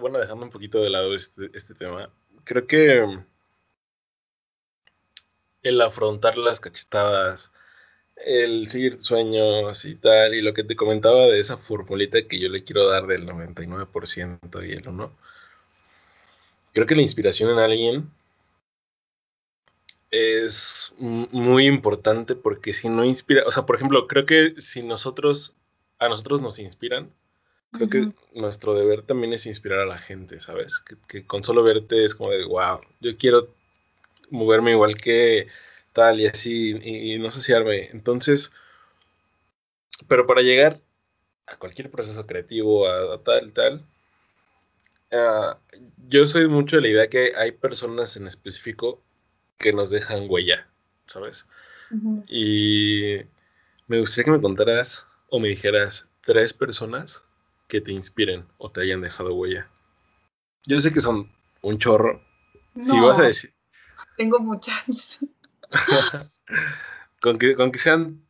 bueno, 0.00 0.18
dejando 0.18 0.44
un 0.44 0.50
poquito 0.50 0.80
de 0.80 0.90
lado 0.90 1.14
este, 1.14 1.50
este 1.54 1.72
tema, 1.74 2.10
creo 2.44 2.66
que 2.66 3.20
el 5.62 5.80
afrontar 5.80 6.36
las 6.36 6.58
cachetadas, 6.58 7.52
el 8.16 8.66
seguir 8.68 9.00
sueños 9.00 9.84
y 9.84 9.94
tal, 9.94 10.34
y 10.34 10.42
lo 10.42 10.52
que 10.52 10.64
te 10.64 10.76
comentaba 10.76 11.26
de 11.26 11.38
esa 11.38 11.56
formulita 11.56 12.26
que 12.26 12.40
yo 12.40 12.48
le 12.48 12.64
quiero 12.64 12.88
dar 12.88 13.06
del 13.06 13.26
99% 13.26 14.68
y 14.68 14.72
el 14.72 14.88
1, 14.88 15.12
creo 16.72 16.86
que 16.86 16.96
la 16.96 17.02
inspiración 17.02 17.50
en 17.50 17.58
alguien 17.58 18.10
es 20.10 20.92
muy 20.98 21.66
importante 21.66 22.34
porque 22.34 22.72
si 22.72 22.88
no 22.88 23.04
inspira, 23.04 23.44
o 23.46 23.50
sea, 23.50 23.64
por 23.66 23.76
ejemplo, 23.76 24.06
creo 24.08 24.26
que 24.26 24.54
si 24.58 24.82
nosotros, 24.82 25.54
a 25.98 26.08
nosotros 26.08 26.40
nos 26.40 26.58
inspiran, 26.58 27.12
creo 27.72 27.88
que 27.88 28.12
nuestro 28.34 28.74
deber 28.74 29.02
también 29.02 29.32
es 29.32 29.46
inspirar 29.46 29.80
a 29.80 29.86
la 29.86 29.98
gente, 29.98 30.40
¿sabes? 30.40 30.82
Que, 31.08 31.24
con 31.24 31.44
solo 31.44 31.62
verte 31.62 32.04
es 32.04 32.14
como 32.14 32.30
de, 32.30 32.44
wow, 32.44 32.80
yo 33.00 33.16
quiero 33.16 33.48
moverme 34.30 34.72
igual 34.72 34.96
que 34.96 35.46
tal 35.92 36.20
y 36.20 36.26
así, 36.26 36.70
y, 36.82 37.18
no 37.18 37.30
saciarme. 37.30 37.88
Entonces, 37.90 38.52
pero 40.08 40.26
para 40.26 40.42
llegar 40.42 40.80
a 41.46 41.56
cualquier 41.56 41.90
proceso 41.90 42.26
creativo, 42.26 42.88
a, 42.88 43.22
tal, 43.22 43.52
tal, 43.52 43.84
ah, 45.12 45.58
yo 46.08 46.26
soy 46.26 46.48
mucho 46.48 46.76
de 46.76 46.82
la 46.82 46.88
idea 46.88 47.10
que 47.10 47.32
hay 47.36 47.52
personas 47.52 48.16
en 48.16 48.26
específico 48.26 49.00
que 49.60 49.72
nos 49.72 49.90
dejan 49.90 50.26
huella, 50.28 50.66
¿sabes? 51.06 51.46
Y 52.26 53.16
me 53.86 54.00
gustaría 54.00 54.24
que 54.24 54.30
me 54.32 54.40
contaras 54.40 55.06
o 55.28 55.38
me 55.38 55.48
dijeras 55.48 56.08
tres 56.24 56.52
personas 56.52 57.22
que 57.68 57.80
te 57.80 57.92
inspiren 57.92 58.46
o 58.58 58.70
te 58.70 58.80
hayan 58.80 59.02
dejado 59.02 59.34
huella. 59.34 59.70
Yo 60.66 60.80
sé 60.80 60.92
que 60.92 61.00
son 61.00 61.30
un 61.62 61.78
chorro. 61.78 62.24
si 62.80 62.98
vas 62.98 63.18
a 63.18 63.24
decir. 63.24 63.54
Tengo 64.16 64.40
muchas. 64.40 65.18
con, 67.20 67.38
que, 67.38 67.54
con 67.54 67.70
que 67.70 67.78
sean. 67.78 68.24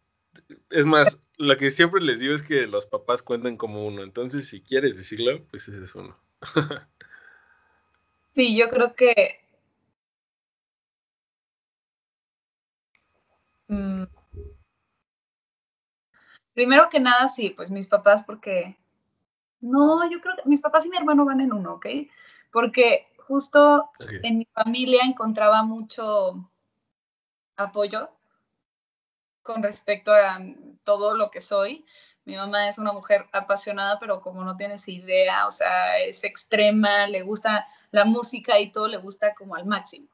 Es 0.68 0.86
más, 0.86 1.20
lo 1.36 1.56
que 1.56 1.70
siempre 1.70 2.00
les 2.00 2.18
digo 2.18 2.34
es 2.34 2.42
que 2.42 2.66
los 2.66 2.86
papás 2.86 3.22
cuentan 3.22 3.56
como 3.56 3.86
uno. 3.86 4.02
Entonces, 4.02 4.48
si 4.48 4.60
quieres 4.60 4.96
decirlo, 4.96 5.44
pues 5.50 5.68
ese 5.68 5.82
es 5.82 5.94
uno. 5.94 6.18
sí, 8.34 8.56
yo 8.56 8.68
creo 8.68 8.94
que 8.94 9.39
Mm. 13.70 14.02
Primero 16.54 16.88
que 16.90 16.98
nada, 16.98 17.28
sí, 17.28 17.50
pues 17.50 17.70
mis 17.70 17.86
papás, 17.86 18.24
porque 18.24 18.76
no, 19.60 20.10
yo 20.10 20.20
creo 20.20 20.34
que 20.36 20.48
mis 20.48 20.60
papás 20.60 20.84
y 20.86 20.90
mi 20.90 20.96
hermano 20.96 21.24
van 21.24 21.40
en 21.40 21.52
uno, 21.52 21.74
¿ok? 21.74 21.86
Porque 22.50 23.06
justo 23.18 23.90
en 24.00 24.38
mi 24.38 24.46
familia 24.52 25.04
encontraba 25.04 25.62
mucho 25.62 26.50
apoyo 27.56 28.10
con 29.42 29.62
respecto 29.62 30.12
a 30.12 30.40
todo 30.82 31.14
lo 31.14 31.30
que 31.30 31.40
soy. 31.40 31.84
Mi 32.24 32.34
mamá 32.34 32.68
es 32.68 32.76
una 32.78 32.92
mujer 32.92 33.26
apasionada, 33.32 34.00
pero 34.00 34.20
como 34.20 34.42
no 34.42 34.56
tienes 34.56 34.88
idea, 34.88 35.46
o 35.46 35.52
sea, 35.52 35.98
es 36.00 36.24
extrema, 36.24 37.06
le 37.06 37.22
gusta 37.22 37.68
la 37.92 38.04
música 38.04 38.58
y 38.58 38.72
todo 38.72 38.88
le 38.88 38.96
gusta 38.96 39.32
como 39.34 39.54
al 39.54 39.64
máximo. 39.64 40.08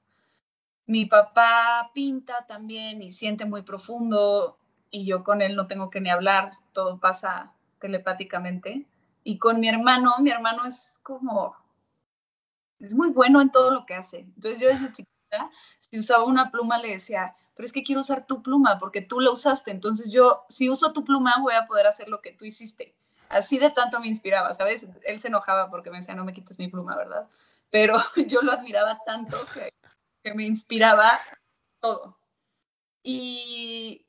Mi 0.87 1.05
papá 1.05 1.91
pinta 1.95 2.47
también 2.47 3.03
y 3.03 3.11
siente 3.11 3.45
muy 3.45 3.63
profundo 3.63 4.59
y 4.91 5.05
yo 5.05 5.25
con 5.25 5.43
él 5.43 5.57
no 5.57 5.67
tengo 5.67 5.91
que 5.91 6.01
ni 6.01 6.11
hablar, 6.11 6.53
todo 6.73 7.01
pasa 7.01 7.53
telepáticamente. 7.81 8.87
Y 9.25 9.39
con 9.39 9.59
mi 9.59 9.69
hermano, 9.69 10.15
mi 10.21 10.31
hermano 10.31 10.65
es 10.65 11.01
como, 11.03 11.57
es 12.79 12.95
muy 12.95 13.11
bueno 13.11 13.41
en 13.41 13.51
todo 13.51 13.73
lo 13.73 13.85
que 13.85 13.95
hace. 13.95 14.21
Entonces 14.21 14.61
yo 14.61 14.69
desde 14.69 14.93
chiquita, 14.93 15.51
si 15.81 15.99
usaba 15.99 16.25
una 16.25 16.51
pluma, 16.51 16.79
le 16.79 16.91
decía, 16.91 17.35
pero 17.55 17.67
es 17.67 17.73
que 17.73 17.83
quiero 17.83 18.03
usar 18.03 18.27
tu 18.27 18.43
pluma 18.43 18.79
porque 18.79 19.01
tú 19.01 19.19
la 19.19 19.31
usaste. 19.31 19.71
Entonces 19.71 20.13
yo, 20.13 20.45
si 20.49 20.71
uso 20.71 20.93
tu 20.93 21.05
pluma, 21.05 21.35
voy 21.41 21.55
a 21.55 21.67
poder 21.67 21.87
hacer 21.87 22.09
lo 22.09 22.21
que 22.21 22.33
tú 22.33 22.45
hiciste. 22.45 22.95
Así 23.29 23.59
de 23.59 23.71
tanto 23.71 23.99
me 23.99 24.07
inspiraba, 24.07 24.55
¿sabes? 24.55 24.87
Él 25.05 25.19
se 25.19 25.29
enojaba 25.29 25.69
porque 25.69 25.91
me 25.91 25.99
decía, 25.99 26.15
no 26.15 26.25
me 26.25 26.33
quites 26.33 26.59
mi 26.59 26.69
pluma, 26.69 26.97
¿verdad? 26.97 27.29
Pero 27.71 27.97
yo 28.29 28.43
lo 28.43 28.53
admiraba 28.53 29.01
tanto 29.05 29.37
que 29.53 29.73
me 30.35 30.45
inspiraba 30.45 31.19
todo. 31.81 32.19
Y 33.03 34.07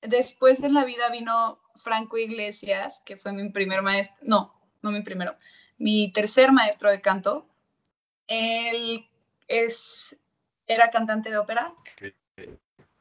después 0.00 0.62
en 0.62 0.74
la 0.74 0.84
vida 0.84 1.10
vino 1.10 1.60
Franco 1.76 2.18
Iglesias, 2.18 3.02
que 3.04 3.16
fue 3.16 3.32
mi 3.32 3.48
primer 3.50 3.82
maestro, 3.82 4.16
no, 4.22 4.54
no 4.82 4.90
mi 4.90 5.02
primero, 5.02 5.36
mi 5.76 6.12
tercer 6.12 6.52
maestro 6.52 6.90
de 6.90 7.00
canto. 7.00 7.48
Él 8.26 9.08
es, 9.48 10.16
era 10.66 10.90
cantante 10.90 11.30
de 11.30 11.38
ópera 11.38 11.74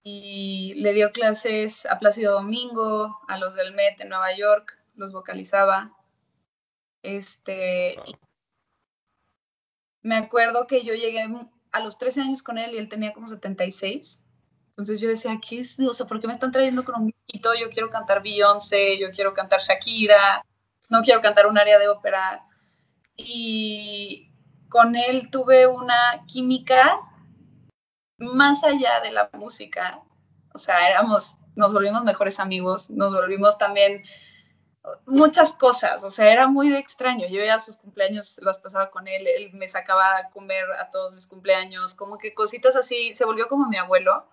y 0.10 0.74
le 0.76 0.94
dio 0.94 1.12
clases 1.12 1.86
a 1.86 2.00
Plácido 2.00 2.34
Domingo, 2.34 3.20
a 3.28 3.38
los 3.38 3.56
del 3.56 3.74
Met 3.74 4.00
en 4.00 4.10
Nueva 4.10 4.34
York, 4.34 4.80
los 4.96 5.12
vocalizaba. 5.12 5.98
Este, 7.04 7.98
me 10.02 10.16
acuerdo 10.16 10.66
que 10.66 10.84
yo 10.84 10.94
llegué 10.94 11.28
a 11.78 11.84
los 11.84 11.98
13 11.98 12.22
años 12.22 12.44
con 12.44 12.58
él 12.58 12.74
y 12.74 12.78
él 12.78 12.90
tenía 12.90 13.14
como 13.14 13.28
76. 13.28 14.22
Entonces 14.70 15.02
yo 15.02 15.10
decía, 15.10 15.40
¿qué 15.42 15.60
es? 15.60 15.80
O 15.80 15.94
sea, 15.94 16.06
¿por 16.06 16.20
qué 16.20 16.28
me 16.28 16.34
están 16.34 16.52
trayendo 16.52 16.84
con 16.84 16.96
un 16.96 17.06
viejito? 17.08 17.54
Yo 17.56 17.70
quiero 17.70 17.90
cantar 17.90 18.22
Beyoncé, 18.22 19.00
yo 19.00 19.10
quiero 19.12 19.34
cantar 19.34 19.60
Shakira, 19.60 20.46
no 20.90 21.02
quiero 21.02 21.22
cantar 21.22 21.48
un 21.48 21.58
área 21.58 21.80
de 21.80 21.88
ópera. 21.88 22.46
Y 23.16 24.32
con 24.70 24.96
él 24.96 25.30
tuve 25.32 25.66
una 25.66 26.24
química 26.28 26.98
más 28.18 28.64
allá 28.64 29.00
de 29.02 29.12
la 29.12 29.30
música. 29.34 30.02
O 30.54 30.60
sea, 30.60 30.90
éramos, 30.90 31.38
nos 31.56 31.74
volvimos 31.74 32.04
mejores 32.04 32.40
amigos, 32.40 32.90
nos 32.90 33.12
volvimos 33.14 33.58
también 33.58 34.04
muchas 35.06 35.54
cosas, 35.54 36.04
o 36.04 36.10
sea, 36.10 36.32
era 36.32 36.48
muy 36.48 36.74
extraño. 36.76 37.28
Yo 37.28 37.44
ya 37.44 37.60
sus 37.60 37.78
cumpleaños 37.78 38.38
las 38.42 38.60
pasaba 38.60 38.90
con 38.90 39.08
él, 39.08 39.28
él 39.28 39.52
me 39.54 39.68
sacaba 39.68 40.18
a 40.18 40.30
comer 40.30 40.66
a 40.80 40.90
todos 40.90 41.14
mis 41.14 41.28
cumpleaños, 41.28 41.94
como 41.96 42.18
que 42.18 42.34
cositas 42.34 42.76
así, 42.76 43.14
se 43.14 43.26
volvió 43.26 43.48
como 43.48 43.68
mi 43.68 43.78
abuelo. 43.78 44.26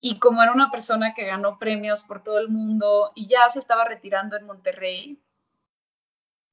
Y 0.00 0.18
como 0.18 0.42
era 0.42 0.52
una 0.52 0.70
persona 0.70 1.12
que 1.14 1.26
ganó 1.26 1.58
premios 1.58 2.04
por 2.04 2.22
todo 2.22 2.38
el 2.38 2.48
mundo 2.48 3.12
y 3.14 3.28
ya 3.28 3.48
se 3.50 3.58
estaba 3.58 3.84
retirando 3.84 4.36
en 4.36 4.46
Monterrey, 4.46 5.20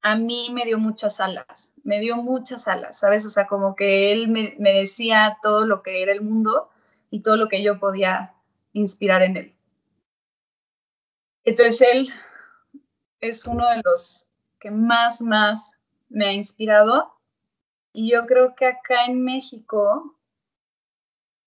a 0.02 0.16
mí 0.16 0.48
me 0.52 0.64
dio 0.64 0.78
muchas 0.78 1.20
alas, 1.20 1.72
me 1.82 2.00
dio 2.00 2.16
muchas 2.16 2.68
alas, 2.68 2.98
¿sabes? 2.98 3.24
O 3.26 3.30
sea, 3.30 3.46
como 3.46 3.74
que 3.74 4.12
él 4.12 4.28
me, 4.28 4.54
me 4.58 4.72
decía 4.72 5.38
todo 5.42 5.64
lo 5.64 5.82
que 5.82 6.02
era 6.02 6.12
el 6.12 6.20
mundo 6.20 6.70
y 7.10 7.20
todo 7.20 7.36
lo 7.36 7.48
que 7.48 7.62
yo 7.62 7.78
podía 7.80 8.34
inspirar 8.72 9.22
en 9.22 9.36
él. 9.36 9.54
Entonces 11.44 11.80
él 11.80 12.12
es 13.20 13.44
uno 13.46 13.68
de 13.68 13.82
los 13.84 14.28
que 14.58 14.70
más, 14.70 15.20
más 15.20 15.78
me 16.08 16.26
ha 16.26 16.32
inspirado. 16.32 17.14
Y 17.92 18.10
yo 18.10 18.26
creo 18.26 18.54
que 18.54 18.66
acá 18.66 19.06
en 19.06 19.24
México, 19.24 20.16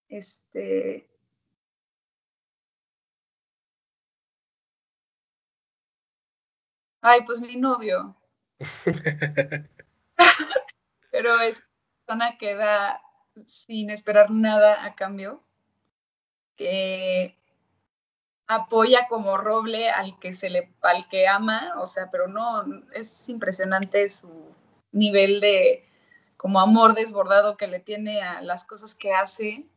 este... 0.09 1.07
Ay, 7.01 7.21
pues 7.25 7.41
mi 7.41 7.55
novio. 7.55 8.15
Pero 11.11 11.39
es 11.41 11.61
una 11.61 11.67
persona 12.05 12.37
que 12.37 12.55
da 12.55 13.01
sin 13.45 13.89
esperar 13.89 14.29
nada 14.29 14.85
a 14.85 14.93
cambio, 14.93 15.43
que 16.55 17.40
apoya 18.55 19.07
como 19.07 19.37
roble 19.37 19.89
al 19.89 20.19
que 20.19 20.33
se 20.33 20.49
le 20.49 20.73
al 20.81 21.07
que 21.09 21.27
ama, 21.27 21.73
o 21.77 21.85
sea, 21.85 22.11
pero 22.11 22.27
no 22.27 22.63
es 22.93 23.29
impresionante 23.29 24.09
su 24.09 24.29
nivel 24.91 25.39
de 25.39 25.87
como 26.37 26.59
amor 26.59 26.93
desbordado 26.93 27.57
que 27.57 27.67
le 27.67 27.79
tiene 27.79 28.21
a 28.21 28.41
las 28.41 28.65
cosas 28.65 28.95
que 28.95 29.13
hace. 29.13 29.67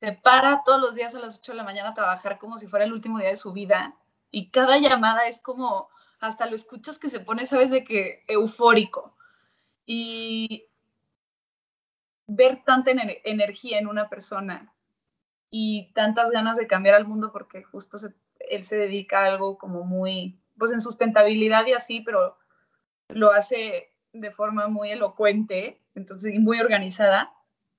Se 0.00 0.12
para 0.12 0.62
todos 0.64 0.80
los 0.80 0.94
días 0.94 1.14
a 1.14 1.20
las 1.20 1.38
8 1.38 1.52
de 1.52 1.58
la 1.58 1.64
mañana 1.64 1.90
a 1.90 1.94
trabajar 1.94 2.38
como 2.38 2.58
si 2.58 2.68
fuera 2.68 2.84
el 2.84 2.92
último 2.92 3.18
día 3.18 3.28
de 3.28 3.36
su 3.36 3.52
vida 3.52 3.96
y 4.30 4.50
cada 4.50 4.78
llamada 4.78 5.26
es 5.26 5.40
como 5.40 5.88
hasta 6.20 6.46
lo 6.46 6.54
escuchas 6.54 6.98
que 6.98 7.08
se 7.08 7.20
pone, 7.20 7.46
sabes, 7.46 7.70
de 7.70 7.84
que 7.84 8.22
eufórico. 8.28 9.16
Y 9.86 10.68
ver 12.26 12.62
tanta 12.64 12.92
energía 13.24 13.78
en 13.78 13.88
una 13.88 14.08
persona 14.08 14.72
y 15.50 15.90
tantas 15.94 16.30
ganas 16.30 16.56
de 16.56 16.66
cambiar 16.66 16.94
al 16.94 17.06
mundo 17.06 17.32
porque 17.32 17.64
justo 17.64 17.98
él 18.38 18.64
se 18.64 18.78
dedica 18.78 19.20
a 19.20 19.26
algo 19.26 19.58
como 19.58 19.84
muy, 19.84 20.38
pues 20.58 20.72
en 20.72 20.80
sustentabilidad 20.80 21.66
y 21.66 21.72
así, 21.72 22.00
pero 22.00 22.36
lo 23.08 23.32
hace 23.32 23.90
de 24.12 24.30
forma 24.30 24.68
muy 24.68 24.90
elocuente, 24.92 25.80
entonces, 25.94 26.38
muy 26.38 26.60
organizada 26.60 27.32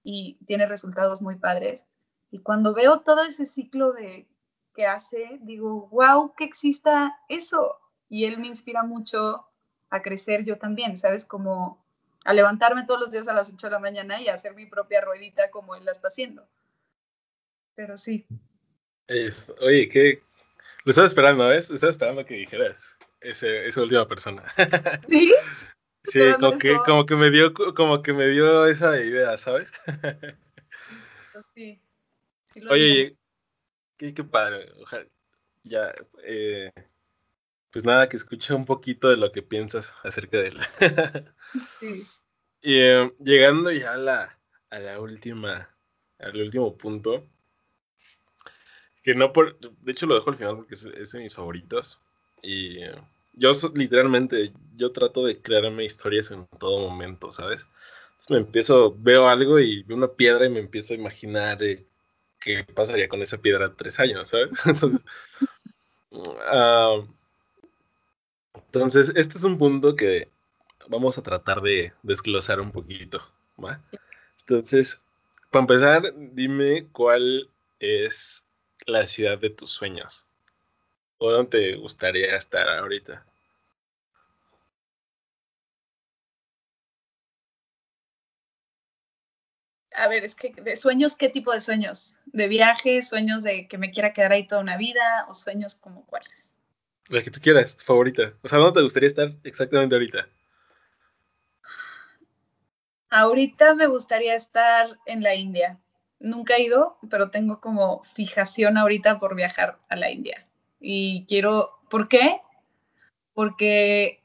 y 0.03 0.37
tiene 0.45 0.65
resultados 0.65 1.21
muy 1.21 1.37
padres. 1.37 1.85
Y 2.29 2.39
cuando 2.39 2.73
veo 2.73 2.99
todo 2.99 3.23
ese 3.23 3.45
ciclo 3.45 3.93
de 3.93 4.27
que 4.73 4.85
hace, 4.85 5.39
digo, 5.41 5.87
wow, 5.89 6.33
que 6.35 6.43
exista 6.43 7.19
eso. 7.27 7.77
Y 8.07 8.25
él 8.25 8.39
me 8.39 8.47
inspira 8.47 8.83
mucho 8.83 9.45
a 9.89 10.01
crecer 10.01 10.43
yo 10.43 10.57
también, 10.57 10.97
¿sabes? 10.97 11.25
Como 11.25 11.83
a 12.23 12.33
levantarme 12.33 12.85
todos 12.85 12.99
los 12.99 13.11
días 13.11 13.27
a 13.27 13.33
las 13.33 13.51
8 13.51 13.67
de 13.67 13.71
la 13.71 13.79
mañana 13.79 14.21
y 14.21 14.29
a 14.29 14.35
hacer 14.35 14.55
mi 14.55 14.65
propia 14.65 15.01
ruedita 15.01 15.51
como 15.51 15.75
él 15.75 15.85
la 15.85 15.91
está 15.91 16.07
haciendo 16.09 16.47
pero 17.81 17.97
sí. 17.97 18.27
Es, 19.07 19.51
oye, 19.59 19.89
¿qué? 19.89 20.21
Lo 20.85 20.91
estaba 20.91 21.07
esperando, 21.07 21.47
¿ves? 21.47 21.67
Estaba 21.71 21.89
esperando 21.89 22.23
que 22.23 22.35
dijeras 22.35 22.95
ese, 23.19 23.65
esa 23.65 23.81
última 23.81 24.07
persona. 24.07 24.43
¿Sí? 25.09 25.33
Sí, 26.03 26.19
como 26.39 26.59
que, 26.59 26.75
como 26.85 27.07
que, 27.07 27.15
me 27.15 27.31
dio, 27.31 27.55
como 27.55 28.03
que 28.03 28.13
me 28.13 28.27
dio 28.27 28.67
esa 28.67 29.01
idea, 29.01 29.35
¿sabes? 29.35 29.71
Pues 31.33 31.45
sí. 31.55 31.81
oye, 32.69 33.17
qué, 33.97 34.13
qué, 34.13 34.23
padre. 34.23 34.71
Ojalá, 34.79 35.07
ya, 35.63 35.91
eh, 36.23 36.71
pues 37.71 37.83
nada, 37.83 38.09
que 38.09 38.17
escuche 38.17 38.53
un 38.53 38.65
poquito 38.65 39.09
de 39.09 39.17
lo 39.17 39.31
que 39.31 39.41
piensas 39.41 39.91
acerca 40.03 40.37
de 40.37 40.49
él. 40.49 40.59
sí. 41.63 42.05
Y 42.61 42.75
eh, 42.75 43.11
llegando 43.19 43.71
ya 43.71 43.93
a 43.93 43.97
la, 43.97 44.39
a 44.69 44.79
la 44.79 44.99
última, 44.99 45.67
al 46.19 46.39
último 46.39 46.77
punto, 46.77 47.27
que 49.03 49.15
no 49.15 49.33
por. 49.33 49.57
De 49.59 49.91
hecho, 49.91 50.05
lo 50.05 50.15
dejo 50.15 50.29
al 50.29 50.37
final 50.37 50.55
porque 50.57 50.75
es, 50.75 51.11
de 51.11 51.19
mis 51.19 51.35
favoritos. 51.35 51.99
Y 52.41 52.79
yo 53.33 53.51
literalmente, 53.73 54.51
yo 54.75 54.91
trato 54.91 55.25
de 55.25 55.37
crearme 55.41 55.85
historias 55.85 56.31
en 56.31 56.47
todo 56.59 56.79
momento, 56.79 57.31
¿sabes? 57.31 57.65
Entonces 58.11 58.31
me 58.31 58.37
empiezo, 58.37 58.95
veo 58.97 59.27
algo 59.27 59.59
y 59.59 59.83
veo 59.83 59.97
una 59.97 60.07
piedra 60.07 60.45
y 60.45 60.49
me 60.49 60.59
empiezo 60.59 60.93
a 60.93 60.97
imaginar 60.97 61.63
eh, 61.63 61.83
qué 62.39 62.63
pasaría 62.63 63.07
con 63.07 63.21
esa 63.21 63.37
piedra 63.37 63.73
tres 63.75 63.99
años, 63.99 64.29
¿sabes? 64.29 64.49
Entonces, 64.65 65.01
ah, 66.47 67.01
entonces, 68.73 69.11
este 69.15 69.37
es 69.37 69.43
un 69.43 69.57
punto 69.57 69.95
que 69.95 70.29
vamos 70.87 71.17
a 71.17 71.23
tratar 71.23 71.61
de 71.61 71.91
desglosar 72.03 72.61
un 72.61 72.71
poquito, 72.71 73.21
¿va? 73.61 73.81
Entonces, 74.39 75.01
para 75.51 75.63
empezar, 75.63 76.13
dime 76.15 76.87
cuál 76.93 77.49
es 77.79 78.45
la 78.85 79.05
ciudad 79.07 79.37
de 79.37 79.49
tus 79.49 79.71
sueños? 79.71 80.25
¿O 81.17 81.31
dónde 81.31 81.59
te 81.59 81.75
gustaría 81.75 82.35
estar 82.35 82.67
ahorita? 82.67 83.25
A 89.93 90.07
ver, 90.07 90.23
es 90.23 90.35
que 90.35 90.53
de 90.53 90.75
sueños, 90.75 91.15
¿qué 91.15 91.29
tipo 91.29 91.51
de 91.51 91.59
sueños? 91.59 92.15
¿De 92.25 92.47
viaje? 92.47 93.01
¿Sueños 93.01 93.43
de 93.43 93.67
que 93.67 93.77
me 93.77 93.91
quiera 93.91 94.13
quedar 94.13 94.31
ahí 94.31 94.47
toda 94.47 94.61
una 94.61 94.77
vida? 94.77 95.25
¿O 95.27 95.33
sueños 95.33 95.75
como 95.75 96.05
cuáles? 96.05 96.53
La 97.09 97.21
que 97.21 97.29
tú 97.29 97.41
quieras, 97.41 97.75
tu 97.75 97.83
favorita. 97.83 98.33
O 98.41 98.47
sea, 98.47 98.57
¿dónde 98.57 98.79
te 98.79 98.83
gustaría 98.83 99.07
estar 99.07 99.33
exactamente 99.43 99.95
ahorita? 99.95 100.29
Ahorita 103.09 103.75
me 103.75 103.87
gustaría 103.87 104.33
estar 104.33 104.97
en 105.05 105.21
la 105.21 105.35
India. 105.35 105.77
Nunca 106.21 106.55
he 106.55 106.61
ido, 106.61 106.97
pero 107.09 107.31
tengo 107.31 107.59
como 107.59 108.03
fijación 108.03 108.77
ahorita 108.77 109.19
por 109.19 109.35
viajar 109.35 109.79
a 109.89 109.95
la 109.95 110.11
India. 110.11 110.47
Y 110.79 111.25
quiero, 111.27 111.79
¿por 111.89 112.07
qué? 112.07 112.39
Porque 113.33 114.23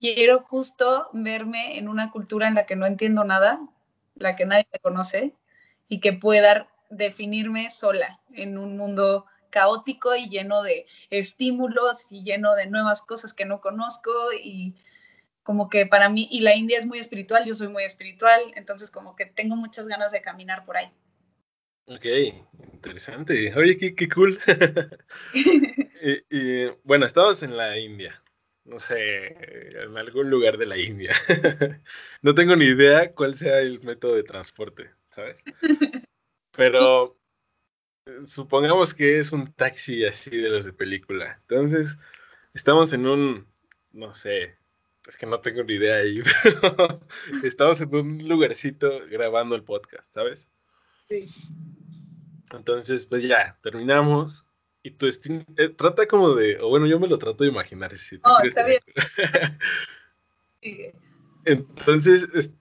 quiero 0.00 0.44
justo 0.44 1.08
verme 1.12 1.76
en 1.78 1.88
una 1.88 2.12
cultura 2.12 2.46
en 2.46 2.54
la 2.54 2.66
que 2.66 2.76
no 2.76 2.86
entiendo 2.86 3.24
nada, 3.24 3.60
la 4.14 4.36
que 4.36 4.46
nadie 4.46 4.68
me 4.72 4.78
conoce, 4.78 5.34
y 5.88 6.00
que 6.00 6.12
pueda 6.12 6.68
definirme 6.88 7.68
sola 7.68 8.20
en 8.32 8.56
un 8.56 8.76
mundo 8.76 9.26
caótico 9.50 10.14
y 10.14 10.28
lleno 10.28 10.62
de 10.62 10.86
estímulos 11.10 12.12
y 12.12 12.22
lleno 12.22 12.54
de 12.54 12.66
nuevas 12.66 13.02
cosas 13.02 13.34
que 13.34 13.44
no 13.44 13.60
conozco 13.60 14.12
y 14.32 14.76
como 15.46 15.70
que 15.70 15.86
para 15.86 16.08
mí, 16.08 16.26
y 16.28 16.40
la 16.40 16.56
India 16.56 16.76
es 16.76 16.86
muy 16.86 16.98
espiritual, 16.98 17.44
yo 17.44 17.54
soy 17.54 17.68
muy 17.68 17.84
espiritual, 17.84 18.40
entonces 18.56 18.90
como 18.90 19.14
que 19.14 19.26
tengo 19.26 19.54
muchas 19.54 19.86
ganas 19.86 20.10
de 20.10 20.20
caminar 20.20 20.64
por 20.64 20.76
ahí. 20.76 20.90
Ok, 21.86 22.04
interesante. 22.72 23.54
Oye, 23.54 23.76
qué, 23.76 23.94
qué 23.94 24.08
cool. 24.08 24.40
y, 26.30 26.64
bueno, 26.82 27.06
estamos 27.06 27.44
en 27.44 27.56
la 27.56 27.78
India, 27.78 28.20
no 28.64 28.80
sé, 28.80 29.82
en 29.84 29.96
algún 29.96 30.30
lugar 30.30 30.58
de 30.58 30.66
la 30.66 30.78
India. 30.78 31.14
no 32.22 32.34
tengo 32.34 32.56
ni 32.56 32.64
idea 32.64 33.12
cuál 33.14 33.36
sea 33.36 33.60
el 33.60 33.80
método 33.82 34.16
de 34.16 34.24
transporte, 34.24 34.90
¿sabes? 35.10 35.36
Pero 36.50 37.16
supongamos 38.26 38.94
que 38.94 39.20
es 39.20 39.30
un 39.30 39.52
taxi 39.52 40.04
así 40.04 40.36
de 40.36 40.50
los 40.50 40.64
de 40.64 40.72
película. 40.72 41.38
Entonces, 41.42 41.96
estamos 42.52 42.92
en 42.92 43.06
un, 43.06 43.46
no 43.92 44.12
sé, 44.12 44.58
es 45.08 45.16
que 45.16 45.26
no 45.26 45.40
tengo 45.40 45.62
ni 45.62 45.74
idea 45.74 45.96
ahí, 45.96 46.22
pero 46.42 47.00
estamos 47.42 47.80
en 47.80 47.94
un 47.94 48.28
lugarcito 48.28 49.06
grabando 49.08 49.54
el 49.54 49.62
podcast, 49.62 50.12
¿sabes? 50.12 50.48
Sí. 51.08 51.28
Entonces, 52.52 53.04
pues 53.06 53.22
ya, 53.22 53.58
terminamos. 53.62 54.44
Y 54.82 54.92
tu 54.92 55.06
destino, 55.06 55.44
eh, 55.56 55.68
trata 55.68 56.06
como 56.06 56.34
de, 56.34 56.60
o 56.60 56.68
bueno, 56.68 56.86
yo 56.86 57.00
me 57.00 57.08
lo 57.08 57.18
trato 57.18 57.42
de 57.42 57.50
imaginar. 57.50 57.96
Si 57.96 58.20
oh, 58.22 58.38
está 58.42 58.64
bien. 58.64 58.80
Entonces, 61.44 62.52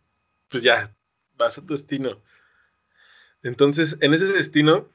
pues 0.50 0.64
ya, 0.64 0.96
vas 1.36 1.58
a 1.58 1.66
tu 1.66 1.74
destino. 1.74 2.22
Entonces, 3.44 3.98
en 4.02 4.14
ese 4.14 4.26
destino 4.26 4.90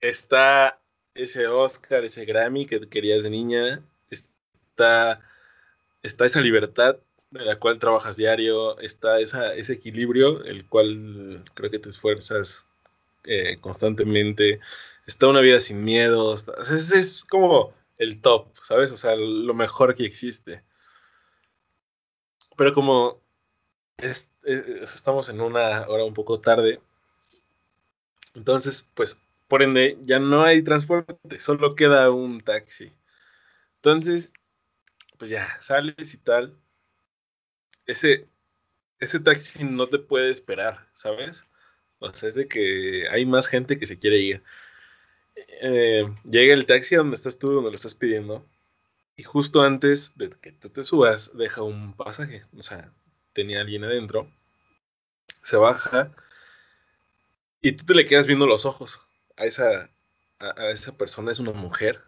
está 0.00 0.80
ese 1.14 1.48
Oscar, 1.48 2.04
ese 2.04 2.24
Grammy 2.24 2.66
que 2.66 2.88
querías 2.88 3.24
de 3.24 3.30
niña, 3.30 3.82
está, 4.08 5.20
está 6.02 6.24
esa 6.26 6.40
libertad 6.40 6.96
de 7.30 7.44
la 7.44 7.58
cual 7.58 7.78
trabajas 7.78 8.16
diario, 8.16 8.78
está 8.80 9.20
esa, 9.20 9.54
ese 9.54 9.74
equilibrio, 9.74 10.42
el 10.44 10.66
cual 10.66 11.44
creo 11.54 11.70
que 11.70 11.78
te 11.78 11.88
esfuerzas 11.88 12.66
eh, 13.24 13.58
constantemente, 13.60 14.60
está 15.06 15.28
una 15.28 15.40
vida 15.40 15.60
sin 15.60 15.84
miedos, 15.84 16.46
ese 16.60 16.98
es 16.98 17.24
como 17.24 17.72
el 17.98 18.20
top, 18.20 18.48
¿sabes? 18.62 18.90
O 18.90 18.96
sea, 18.96 19.14
lo 19.16 19.54
mejor 19.54 19.94
que 19.94 20.04
existe. 20.04 20.62
Pero 22.56 22.74
como 22.74 23.20
estamos 24.42 25.28
en 25.28 25.40
una 25.40 25.86
hora 25.88 26.04
un 26.04 26.14
poco 26.14 26.40
tarde, 26.40 26.80
entonces, 28.34 28.88
pues 28.94 29.20
por 29.48 29.62
ende, 29.62 29.98
ya 30.02 30.20
no 30.20 30.42
hay 30.42 30.62
transporte, 30.62 31.40
solo 31.40 31.74
queda 31.74 32.10
un 32.12 32.40
taxi. 32.40 32.92
Entonces, 33.76 34.32
pues 35.20 35.30
ya, 35.30 35.46
sales 35.60 36.14
y 36.14 36.16
tal. 36.16 36.56
Ese, 37.86 38.26
ese 38.98 39.20
taxi 39.20 39.64
no 39.64 39.86
te 39.88 39.98
puede 39.98 40.30
esperar, 40.30 40.88
¿sabes? 40.94 41.44
O 41.98 42.10
sea, 42.14 42.30
es 42.30 42.34
de 42.34 42.48
que 42.48 43.06
hay 43.10 43.26
más 43.26 43.46
gente 43.46 43.78
que 43.78 43.86
se 43.86 43.98
quiere 43.98 44.16
ir. 44.18 44.42
Eh, 45.36 46.08
llega 46.24 46.54
el 46.54 46.64
taxi 46.64 46.96
donde 46.96 47.16
estás 47.16 47.38
tú, 47.38 47.52
donde 47.52 47.70
lo 47.70 47.76
estás 47.76 47.94
pidiendo. 47.94 48.46
Y 49.16 49.22
justo 49.22 49.60
antes 49.60 50.16
de 50.16 50.30
que 50.30 50.52
tú 50.52 50.70
te 50.70 50.84
subas, 50.84 51.36
deja 51.36 51.62
un 51.62 51.94
pasaje. 51.94 52.46
O 52.56 52.62
sea, 52.62 52.90
tenía 53.34 53.60
alguien 53.60 53.84
adentro. 53.84 54.32
Se 55.42 55.58
baja. 55.58 56.14
Y 57.60 57.72
tú 57.72 57.84
te 57.84 57.94
le 57.94 58.06
quedas 58.06 58.26
viendo 58.26 58.46
los 58.46 58.64
ojos 58.64 59.02
a 59.36 59.44
esa, 59.44 59.90
a, 60.38 60.70
esa 60.70 60.96
persona 60.96 61.30
es 61.30 61.40
una 61.40 61.52
mujer, 61.52 62.02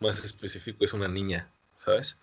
más 0.00 0.22
específico 0.22 0.84
es 0.84 0.92
una 0.92 1.08
niña, 1.08 1.50
¿sabes? 1.78 2.18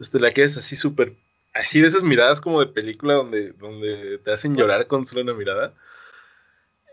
Entonces 0.00 0.12
te 0.12 0.20
la 0.20 0.32
quedas 0.32 0.56
así 0.56 0.76
súper, 0.76 1.14
así 1.52 1.78
de 1.82 1.88
esas 1.88 2.02
miradas 2.02 2.40
como 2.40 2.60
de 2.60 2.68
película 2.68 3.12
donde, 3.12 3.52
donde 3.52 4.16
te 4.16 4.32
hacen 4.32 4.56
llorar 4.56 4.86
con 4.86 5.04
solo 5.04 5.20
una 5.20 5.34
mirada. 5.34 5.74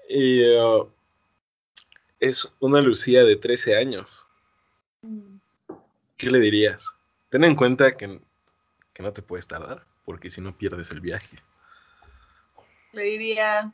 Y 0.10 0.44
uh, 0.44 0.92
es 2.20 2.54
una 2.60 2.82
Lucía 2.82 3.24
de 3.24 3.38
13 3.38 3.78
años. 3.78 4.26
¿Qué 6.18 6.30
le 6.30 6.40
dirías? 6.42 6.86
Ten 7.30 7.46
en 7.46 7.56
cuenta 7.56 7.96
que, 7.96 8.20
que 8.94 9.04
no 9.04 9.14
te 9.14 9.22
puedes 9.22 9.48
tardar, 9.48 9.86
porque 10.04 10.30
si 10.30 10.42
no 10.42 10.58
pierdes 10.58 10.92
el 10.92 11.00
viaje. 11.00 11.38
Le 12.92 13.04
diría, 13.04 13.74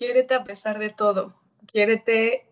quiérete 0.00 0.32
a 0.32 0.42
pesar 0.42 0.78
de 0.78 0.88
todo, 0.88 1.34
quiérete 1.70 2.46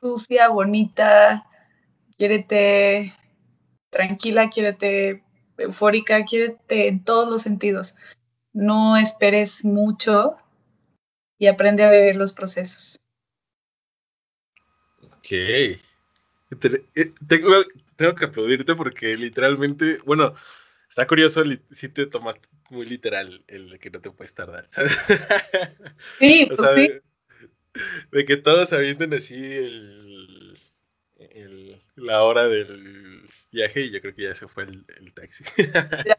sucia, 0.00 0.48
bonita, 0.48 1.46
quiérete 2.16 3.12
tranquila, 3.90 4.48
quiérete 4.48 5.22
eufórica, 5.58 6.24
quiérete 6.24 6.88
en 6.88 7.04
todos 7.04 7.28
los 7.28 7.42
sentidos. 7.42 7.96
No 8.54 8.96
esperes 8.96 9.62
mucho 9.62 10.38
y 11.38 11.48
aprende 11.48 11.84
a 11.84 11.90
vivir 11.90 12.16
los 12.16 12.32
procesos. 12.32 12.98
Ok. 15.02 15.32
Eh, 15.32 15.78
tengo, 17.28 17.62
tengo 17.96 18.14
que 18.14 18.24
aplaudirte 18.24 18.74
porque 18.74 19.18
literalmente, 19.18 19.98
bueno, 20.06 20.34
está 20.92 21.06
curioso 21.06 21.42
si 21.70 21.88
te 21.88 22.04
tomaste 22.04 22.46
muy 22.68 22.84
literal 22.84 23.42
el 23.48 23.70
de 23.70 23.78
que 23.78 23.88
no 23.88 24.02
te 24.02 24.10
puedes 24.10 24.34
tardar. 24.34 24.68
Sí, 26.18 26.46
pues 26.54 26.60
sí. 26.76 27.00
De, 28.10 28.26
que 28.26 28.36
todos 28.36 28.74
avienten 28.74 29.14
así 29.14 29.42
el, 29.42 30.58
la 31.96 32.22
hora 32.24 32.46
del 32.46 33.26
viaje 33.50 33.80
y 33.80 33.90
yo 33.90 34.02
creo 34.02 34.14
que 34.14 34.24
ya 34.24 34.34
se 34.34 34.46
fue 34.46 34.64
el, 34.64 35.14
taxi. 35.14 35.44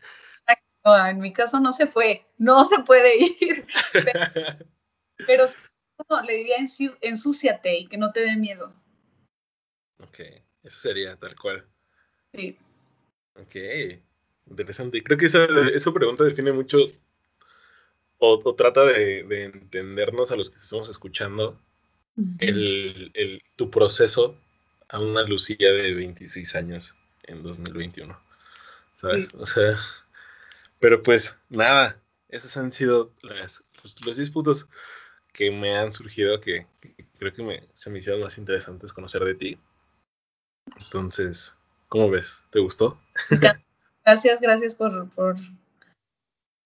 en 0.86 1.20
mi 1.20 1.32
caso 1.32 1.60
no 1.60 1.72
se 1.72 1.86
fue, 1.86 2.26
no 2.40 2.66
se 2.66 2.80
puede 2.80 3.16
ir. 3.16 3.68
Pero, 5.28 5.46
le 6.26 6.34
diría 6.34 6.56
ensúciate 7.02 7.78
y 7.78 7.86
que 7.88 8.00
no 8.00 8.12
te 8.12 8.22
dé 8.22 8.36
miedo. 8.38 8.74
Ok, 10.00 10.20
eso 10.64 10.80
sería 10.80 11.16
tal 11.18 11.36
cual. 11.36 11.64
Sí. 12.34 12.58
Ok. 13.36 13.56
Interesante. 14.50 15.04
Creo 15.04 15.18
que 15.18 15.26
esa, 15.26 15.46
esa 15.74 15.94
pregunta 15.94 16.24
define 16.24 16.52
mucho 16.52 16.78
o, 18.26 18.56
trata 18.56 18.86
de, 18.86 19.44
entendernos 19.44 20.32
a 20.32 20.38
los 20.38 20.50
que 20.50 20.58
estamos 20.58 20.90
escuchando 20.90 21.60
el, 22.40 23.44
tu 23.58 23.70
proceso 23.70 24.38
a 24.88 25.00
una 25.00 25.24
Lucía 25.24 25.72
de 25.72 25.94
26 25.94 26.56
años 26.56 26.96
en 27.24 27.44
2021. 27.44 28.18
¿Sabes? 28.96 29.28
O 29.34 29.46
sea, 29.46 29.78
pero 30.80 31.04
pues 31.04 31.38
nada, 31.50 32.00
esos 32.30 32.56
han 32.56 32.72
sido 32.72 33.12
las, 33.22 33.64
los, 33.84 34.16
10 34.16 34.30
puntos 34.30 34.68
que 35.34 35.52
me 35.52 35.76
han 35.76 35.92
surgido 35.92 36.40
que, 36.40 36.68
creo 37.18 37.34
que 37.34 37.44
me, 37.44 37.68
se 37.74 37.90
me 37.90 38.00
hicieron 38.00 38.22
más 38.22 38.38
interesantes 38.38 38.94
conocer 38.94 39.26
de 39.26 39.36
ti. 39.36 39.58
Entonces, 40.78 41.56
¿cómo 41.90 42.10
ves? 42.10 42.44
¿Te 42.52 42.60
gustó? 42.60 42.98
Gracias, 44.06 44.42
gracias 44.42 44.76
por, 44.76 45.10
por, 45.10 45.38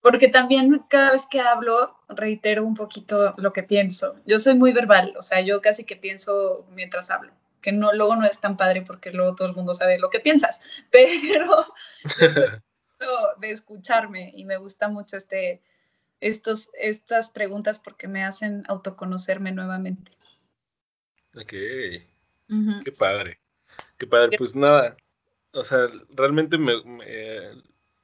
porque 0.00 0.28
también 0.28 0.84
cada 0.88 1.12
vez 1.12 1.26
que 1.26 1.40
hablo 1.40 1.96
reitero 2.08 2.64
un 2.64 2.74
poquito 2.74 3.34
lo 3.36 3.52
que 3.52 3.62
pienso. 3.62 4.16
Yo 4.26 4.38
soy 4.38 4.54
muy 4.54 4.72
verbal, 4.72 5.14
o 5.18 5.22
sea, 5.22 5.40
yo 5.40 5.60
casi 5.60 5.84
que 5.84 5.96
pienso 5.96 6.66
mientras 6.72 7.10
hablo, 7.10 7.32
que 7.60 7.72
no 7.72 7.92
luego 7.92 8.16
no 8.16 8.24
es 8.24 8.40
tan 8.40 8.56
padre 8.56 8.82
porque 8.82 9.12
luego 9.12 9.34
todo 9.34 9.48
el 9.48 9.54
mundo 9.54 9.74
sabe 9.74 9.98
lo 9.98 10.10
que 10.10 10.20
piensas, 10.20 10.60
pero 10.90 11.66
de 13.38 13.50
escucharme 13.50 14.32
y 14.34 14.44
me 14.44 14.56
gusta 14.56 14.88
mucho 14.88 15.16
este 15.16 15.62
estos 16.20 16.70
estas 16.74 17.30
preguntas 17.30 17.78
porque 17.78 18.08
me 18.08 18.24
hacen 18.24 18.64
autoconocerme 18.66 19.52
nuevamente. 19.52 20.10
Ok. 21.36 21.52
Qué 22.84 22.92
padre. 22.98 23.38
Qué 23.98 24.06
padre. 24.06 24.36
Pues 24.36 24.56
nada, 24.56 24.96
o 25.52 25.64
sea, 25.64 25.88
realmente 26.10 26.58
me, 26.58 26.74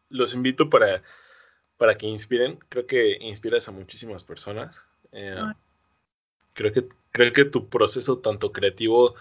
los 0.08 0.34
invito 0.34 0.70
para, 0.70 1.02
para 1.76 1.96
que 1.96 2.06
inspiren. 2.06 2.58
Creo 2.68 2.86
que 2.86 3.18
inspiras 3.20 3.68
a 3.68 3.72
muchísimas 3.72 4.24
personas. 4.24 4.84
Eh, 5.12 5.36
creo, 6.52 6.72
que, 6.72 6.88
creo 7.10 7.32
que 7.32 7.44
tu 7.44 7.68
proceso 7.68 8.18
tanto 8.18 8.52
creativo 8.52 9.14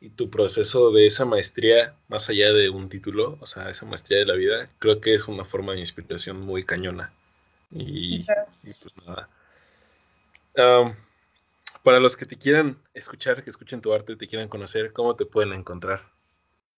y 0.00 0.10
tu 0.10 0.30
proceso 0.30 0.92
de 0.92 1.06
esa 1.06 1.24
maestría, 1.24 1.96
más 2.08 2.28
allá 2.30 2.52
de 2.52 2.70
un 2.70 2.88
título, 2.88 3.36
o 3.40 3.46
sea, 3.46 3.68
esa 3.70 3.84
maestría 3.84 4.18
de 4.18 4.26
la 4.26 4.34
vida, 4.34 4.70
creo 4.78 5.00
que 5.00 5.14
es 5.14 5.26
una 5.26 5.44
forma 5.44 5.72
de 5.72 5.80
inspiración 5.80 6.40
muy 6.40 6.64
cañona. 6.64 7.12
Y, 7.70 8.24
pues 8.24 8.86
nada. 9.06 9.28
para 11.82 12.00
los 12.00 12.16
que 12.16 12.26
te 12.26 12.36
quieran 12.36 12.78
escuchar, 12.94 13.42
que 13.42 13.50
escuchen 13.50 13.80
tu 13.80 13.92
arte, 13.92 14.16
te 14.16 14.28
quieran 14.28 14.48
conocer, 14.48 14.92
¿cómo 14.92 15.16
te 15.16 15.26
pueden 15.26 15.52
encontrar? 15.52 16.17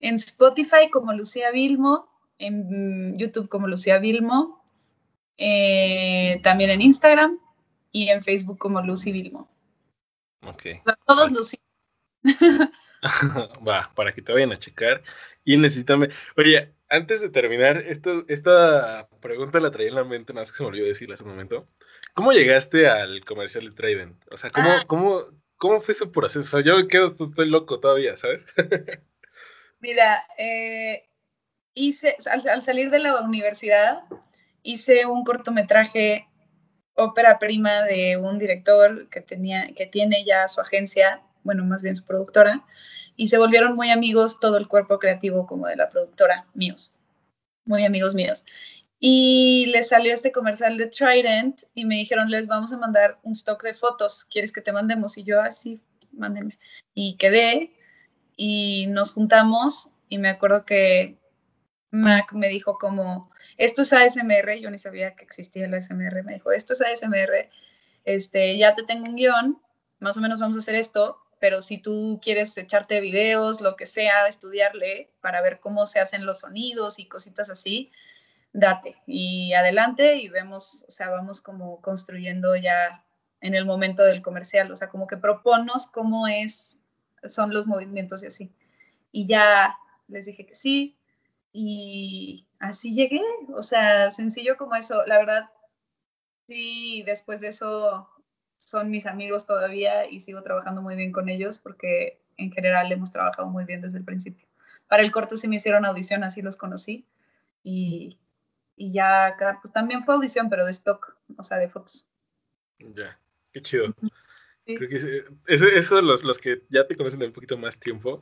En 0.00 0.14
Spotify 0.14 0.90
como 0.90 1.12
Lucía 1.12 1.50
Vilmo, 1.50 2.08
en 2.38 3.16
YouTube 3.16 3.48
como 3.48 3.68
Lucía 3.68 3.98
Vilmo, 3.98 4.64
eh, 5.36 6.40
también 6.42 6.70
en 6.70 6.82
Instagram 6.82 7.38
y 7.92 8.08
en 8.08 8.22
Facebook 8.22 8.58
como 8.58 8.82
Lucy 8.82 9.12
Vilmo. 9.12 9.48
Ok. 10.42 10.64
todos 11.06 11.32
Lucy. 11.32 11.58
Va, 13.66 13.90
para 13.94 14.12
que 14.12 14.22
te 14.22 14.32
vayan 14.32 14.52
a 14.52 14.58
checar. 14.58 15.02
Y 15.44 15.56
necesitame. 15.56 16.10
Oye, 16.36 16.74
antes 16.88 17.22
de 17.22 17.30
terminar, 17.30 17.78
esto, 17.78 18.24
esta 18.28 19.08
pregunta 19.20 19.60
la 19.60 19.70
traía 19.70 19.88
en 19.88 19.94
la 19.94 20.04
mente, 20.04 20.32
nada 20.32 20.42
más 20.42 20.50
que 20.50 20.58
se 20.58 20.62
me 20.62 20.68
olvidó 20.68 20.86
decirla 20.86 21.14
hace 21.14 21.24
un 21.24 21.30
momento. 21.30 21.66
¿Cómo 22.14 22.32
llegaste 22.32 22.88
al 22.88 23.24
comercial 23.24 23.64
de 23.64 23.70
Trident? 23.70 24.22
O 24.30 24.36
sea, 24.36 24.50
¿cómo, 24.50 24.70
ah. 24.70 24.84
cómo, 24.86 25.24
cómo 25.56 25.80
fue 25.80 25.92
ese 25.92 26.06
proceso? 26.06 26.40
O 26.40 26.42
sea, 26.42 26.60
yo 26.60 26.76
me 26.76 26.88
quedo, 26.88 27.06
estoy 27.06 27.48
loco 27.48 27.80
todavía, 27.80 28.16
¿sabes? 28.16 28.44
Mira, 29.80 30.24
eh, 30.36 31.08
hice, 31.74 32.16
al, 32.30 32.62
salir 32.62 32.90
de 32.90 32.98
la 32.98 33.20
universidad, 33.20 34.02
hice 34.62 35.06
un 35.06 35.24
cortometraje 35.24 36.28
ópera 36.94 37.38
prima 37.38 37.82
de 37.82 38.18
un 38.18 38.38
director 38.38 39.08
que, 39.08 39.20
tenía, 39.22 39.72
que 39.74 39.86
tiene 39.86 40.24
ya 40.24 40.46
su 40.48 40.60
agencia, 40.60 41.22
bueno, 41.44 41.64
más 41.64 41.82
bien 41.82 41.96
su 41.96 42.04
productora, 42.04 42.64
y 43.16 43.28
se 43.28 43.38
volvieron 43.38 43.74
muy 43.74 43.90
amigos 43.90 44.38
todo 44.38 44.58
el 44.58 44.68
cuerpo 44.68 44.98
creativo 44.98 45.46
como 45.46 45.66
de 45.66 45.76
la 45.76 45.88
productora, 45.88 46.46
míos, 46.54 46.94
muy 47.64 47.84
amigos 47.84 48.14
míos. 48.14 48.44
Y 48.98 49.66
les 49.72 49.88
salió 49.88 50.12
este 50.12 50.30
comercial 50.30 50.76
de 50.76 50.86
Trident 50.86 51.62
y 51.74 51.86
me 51.86 51.96
dijeron, 51.96 52.30
les 52.30 52.46
vamos 52.48 52.70
a 52.74 52.78
mandar 52.78 53.18
un 53.22 53.32
stock 53.32 53.62
de 53.62 53.72
fotos, 53.72 54.26
¿quieres 54.26 54.52
que 54.52 54.60
te 54.60 54.72
mandemos? 54.72 55.16
Y 55.16 55.24
yo, 55.24 55.40
así, 55.40 55.80
ah, 56.02 56.08
mándenme. 56.12 56.58
Y 56.92 57.16
quedé 57.16 57.72
y 58.42 58.86
nos 58.86 59.12
juntamos 59.12 59.90
y 60.08 60.16
me 60.16 60.30
acuerdo 60.30 60.64
que 60.64 61.18
Mac 61.90 62.32
me 62.32 62.48
dijo 62.48 62.78
como, 62.78 63.30
esto 63.58 63.82
es 63.82 63.92
ASMR, 63.92 64.58
yo 64.58 64.70
ni 64.70 64.78
sabía 64.78 65.14
que 65.14 65.24
existía 65.24 65.66
el 65.66 65.74
ASMR, 65.74 66.24
me 66.24 66.32
dijo, 66.32 66.50
esto 66.50 66.72
es 66.72 66.80
ASMR, 66.80 67.50
este, 68.06 68.56
ya 68.56 68.74
te 68.74 68.82
tengo 68.82 69.04
un 69.04 69.16
guion, 69.16 69.60
más 69.98 70.16
o 70.16 70.22
menos 70.22 70.40
vamos 70.40 70.56
a 70.56 70.60
hacer 70.60 70.74
esto, 70.74 71.18
pero 71.38 71.60
si 71.60 71.76
tú 71.76 72.18
quieres 72.22 72.56
echarte 72.56 73.02
videos, 73.02 73.60
lo 73.60 73.76
que 73.76 73.84
sea, 73.84 74.26
estudiarle 74.26 75.12
para 75.20 75.42
ver 75.42 75.60
cómo 75.60 75.84
se 75.84 76.00
hacen 76.00 76.24
los 76.24 76.38
sonidos 76.38 76.98
y 76.98 77.08
cositas 77.08 77.50
así, 77.50 77.92
date 78.54 78.96
y 79.06 79.52
adelante 79.52 80.16
y 80.16 80.30
vemos, 80.30 80.86
o 80.88 80.90
sea, 80.90 81.10
vamos 81.10 81.42
como 81.42 81.82
construyendo 81.82 82.56
ya 82.56 83.04
en 83.42 83.54
el 83.54 83.66
momento 83.66 84.02
del 84.02 84.22
comercial, 84.22 84.72
o 84.72 84.76
sea, 84.76 84.88
como 84.88 85.06
que 85.06 85.18
proponos 85.18 85.88
cómo 85.88 86.26
es, 86.26 86.69
son 87.24 87.52
los 87.52 87.66
movimientos 87.66 88.22
y 88.22 88.26
así. 88.26 88.52
Y 89.12 89.26
ya 89.26 89.76
les 90.08 90.26
dije 90.26 90.46
que 90.46 90.54
sí 90.54 90.96
y 91.52 92.46
así 92.58 92.94
llegué, 92.94 93.22
o 93.54 93.62
sea, 93.62 94.10
sencillo 94.10 94.56
como 94.56 94.74
eso, 94.76 95.04
la 95.06 95.18
verdad, 95.18 95.50
sí, 96.46 97.02
después 97.04 97.40
de 97.40 97.48
eso 97.48 98.08
son 98.56 98.90
mis 98.90 99.06
amigos 99.06 99.46
todavía 99.46 100.08
y 100.08 100.20
sigo 100.20 100.42
trabajando 100.42 100.82
muy 100.82 100.94
bien 100.94 101.12
con 101.12 101.28
ellos 101.28 101.58
porque 101.58 102.20
en 102.36 102.52
general 102.52 102.92
hemos 102.92 103.10
trabajado 103.10 103.48
muy 103.48 103.64
bien 103.64 103.80
desde 103.80 103.98
el 103.98 104.04
principio. 104.04 104.46
Para 104.86 105.02
el 105.02 105.10
corto 105.10 105.36
sí 105.36 105.48
me 105.48 105.56
hicieron 105.56 105.84
audición, 105.84 106.24
así 106.24 106.42
los 106.42 106.56
conocí 106.56 107.06
y, 107.64 108.18
y 108.76 108.92
ya 108.92 109.36
pues 109.60 109.72
también 109.72 110.04
fue 110.04 110.14
audición, 110.14 110.48
pero 110.48 110.64
de 110.64 110.70
stock, 110.70 111.16
o 111.36 111.42
sea, 111.42 111.58
de 111.58 111.68
fotos. 111.68 112.06
Ya, 112.78 113.18
qué 113.52 113.62
chido. 113.62 113.94
Creo 114.76 114.88
que 114.88 115.24
eso, 115.46 116.02
los, 116.02 116.22
los 116.24 116.38
que 116.38 116.62
ya 116.68 116.86
te 116.86 116.96
conocen 116.96 117.20
de 117.20 117.26
un 117.26 117.32
poquito 117.32 117.56
más 117.56 117.78
tiempo, 117.78 118.20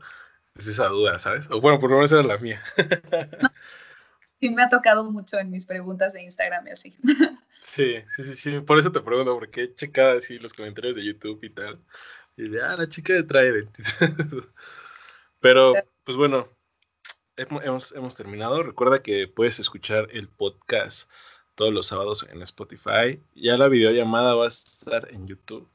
es 0.57 0.67
esa 0.67 0.89
duda, 0.89 1.19
¿sabes? 1.19 1.49
O 1.51 1.61
bueno, 1.61 1.79
por 1.79 1.91
lo 1.91 1.97
menos 1.97 2.13
era 2.13 2.23
la 2.23 2.39
mía. 2.39 2.63
sí, 4.41 4.51
me 4.51 4.63
ha 4.63 4.69
tocado 4.69 5.11
mucho 5.11 5.39
en 5.39 5.51
mis 5.51 5.67
preguntas 5.67 6.13
de 6.13 6.23
Instagram 6.23 6.67
y 6.69 6.71
así. 6.71 6.97
Sí, 7.61 7.97
sí, 8.15 8.23
sí, 8.23 8.35
sí. 8.35 8.61
Por 8.61 8.79
eso 8.79 8.93
te 8.93 9.01
pregunto, 9.01 9.35
porque 9.35 9.65
he 9.65 9.75
checado 9.75 10.17
así 10.17 10.39
los 10.39 10.55
comentarios 10.55 10.95
de 10.95 11.05
YouTube 11.05 11.43
y 11.43 11.51
tal. 11.51 11.79
Y 12.37 12.49
de, 12.49 12.63
ah, 12.63 12.77
la 12.77 12.89
chica 12.89 13.13
de 13.13 13.25
Trident. 13.25 13.77
Pero, 15.41 15.75
pues 16.05 16.17
bueno, 16.17 16.49
hemos, 17.37 17.93
hemos 17.95 18.17
terminado. 18.17 18.63
Recuerda 18.63 19.03
que 19.03 19.27
puedes 19.27 19.59
escuchar 19.59 20.09
el 20.13 20.29
podcast 20.29 21.11
todos 21.57 21.73
los 21.75 21.87
sábados 21.87 22.27
en 22.31 22.41
Spotify. 22.43 23.21
Ya 23.35 23.57
la 23.57 23.69
videollamada 23.69 24.35
va 24.35 24.45
a 24.45 24.49
estar 24.49 25.09
en 25.13 25.27
YouTube. 25.27 25.69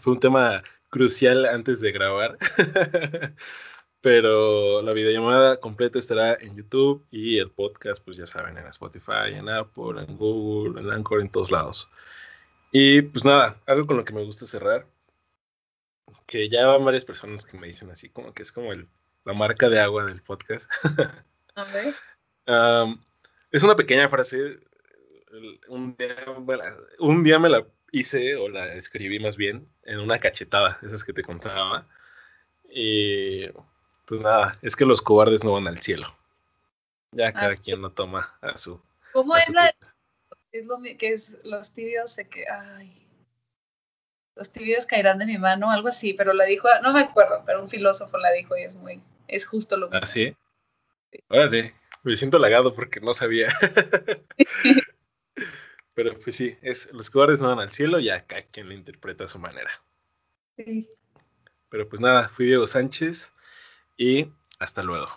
Fue 0.00 0.12
un 0.12 0.20
tema 0.20 0.62
crucial 0.90 1.46
antes 1.46 1.80
de 1.80 1.92
grabar. 1.92 2.36
Pero 4.00 4.80
la 4.82 4.92
videollamada 4.92 5.58
completa 5.58 5.98
estará 5.98 6.34
en 6.34 6.56
YouTube 6.56 7.04
y 7.10 7.38
el 7.38 7.50
podcast, 7.50 8.02
pues 8.04 8.16
ya 8.16 8.26
saben, 8.26 8.56
en 8.56 8.66
Spotify, 8.66 9.32
en 9.32 9.48
Apple, 9.48 10.00
en 10.06 10.16
Google, 10.16 10.80
en 10.80 10.90
Anchor, 10.90 11.20
en 11.20 11.30
todos 11.30 11.50
lados. 11.50 11.90
Y 12.70 13.02
pues 13.02 13.24
nada, 13.24 13.60
algo 13.66 13.86
con 13.86 13.96
lo 13.96 14.04
que 14.04 14.12
me 14.12 14.24
gusta 14.24 14.46
cerrar, 14.46 14.86
que 16.26 16.48
ya 16.48 16.66
van 16.66 16.84
varias 16.84 17.04
personas 17.04 17.44
que 17.44 17.58
me 17.58 17.66
dicen 17.66 17.90
así, 17.90 18.08
como 18.08 18.32
que 18.32 18.42
es 18.42 18.52
como 18.52 18.72
el, 18.72 18.88
la 19.24 19.32
marca 19.32 19.68
de 19.68 19.80
agua 19.80 20.04
del 20.04 20.22
podcast. 20.22 20.70
A 21.56 21.64
ver. 21.64 21.94
es 23.50 23.62
una 23.64 23.74
pequeña 23.74 24.08
frase. 24.08 24.60
Un 25.68 25.96
día, 25.96 26.16
un 27.00 27.24
día 27.24 27.38
me 27.38 27.48
la 27.48 27.66
hice 27.92 28.36
o 28.36 28.48
la 28.48 28.74
escribí 28.74 29.18
más 29.18 29.36
bien 29.36 29.68
en 29.84 30.00
una 30.00 30.18
cachetada, 30.18 30.78
esas 30.82 31.04
que 31.04 31.12
te 31.12 31.22
contaba. 31.22 31.86
Y 32.68 33.48
pues 34.06 34.20
nada, 34.20 34.58
es 34.62 34.76
que 34.76 34.84
los 34.84 35.02
cobardes 35.02 35.44
no 35.44 35.52
van 35.52 35.68
al 35.68 35.80
cielo. 35.80 36.14
Ya 37.12 37.28
ah, 37.28 37.32
cada 37.32 37.56
quien 37.56 37.80
lo 37.80 37.90
toma 37.90 38.36
a 38.40 38.56
su. 38.56 38.80
¿Cómo 39.12 39.36
es 39.36 39.48
la.? 39.50 39.74
Es 40.52 40.66
lo 40.66 40.80
que 40.80 41.08
es 41.08 41.38
los 41.44 41.72
tibios 41.72 42.12
sé 42.12 42.28
que. 42.28 42.46
Ay. 42.48 43.06
Los 44.34 44.52
tibios 44.52 44.86
caerán 44.86 45.18
de 45.18 45.26
mi 45.26 45.36
mano, 45.36 45.70
algo 45.70 45.88
así, 45.88 46.14
pero 46.14 46.32
la 46.32 46.44
dijo, 46.44 46.68
no 46.82 46.92
me 46.92 47.00
acuerdo, 47.00 47.42
pero 47.44 47.60
un 47.60 47.68
filósofo 47.68 48.18
la 48.18 48.30
dijo 48.32 48.56
y 48.56 48.62
es 48.62 48.74
muy. 48.76 49.02
Es 49.26 49.46
justo 49.46 49.76
lo 49.76 49.88
mismo. 49.88 50.00
¿Ah, 50.02 50.06
sí? 50.06 50.36
Órale, 51.28 51.74
me 52.02 52.16
siento 52.16 52.36
halagado 52.36 52.72
porque 52.72 53.00
no 53.00 53.12
sabía. 53.12 53.48
pero 55.98 56.16
pues 56.16 56.36
sí, 56.36 56.56
es 56.62 56.92
los 56.92 57.10
cobardes 57.10 57.40
no 57.40 57.48
van 57.48 57.58
al 57.58 57.72
cielo 57.72 57.98
y 57.98 58.08
acá 58.08 58.42
quien 58.52 58.68
lo 58.68 58.72
interpreta 58.72 59.24
a 59.24 59.26
su 59.26 59.40
manera. 59.40 59.68
Sí. 60.56 60.88
Pero 61.70 61.88
pues 61.88 62.00
nada, 62.00 62.28
fui 62.28 62.46
Diego 62.46 62.68
Sánchez 62.68 63.32
y 63.96 64.28
hasta 64.60 64.84
luego. 64.84 65.08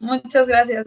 Muchas 0.00 0.48
gracias. 0.48 0.82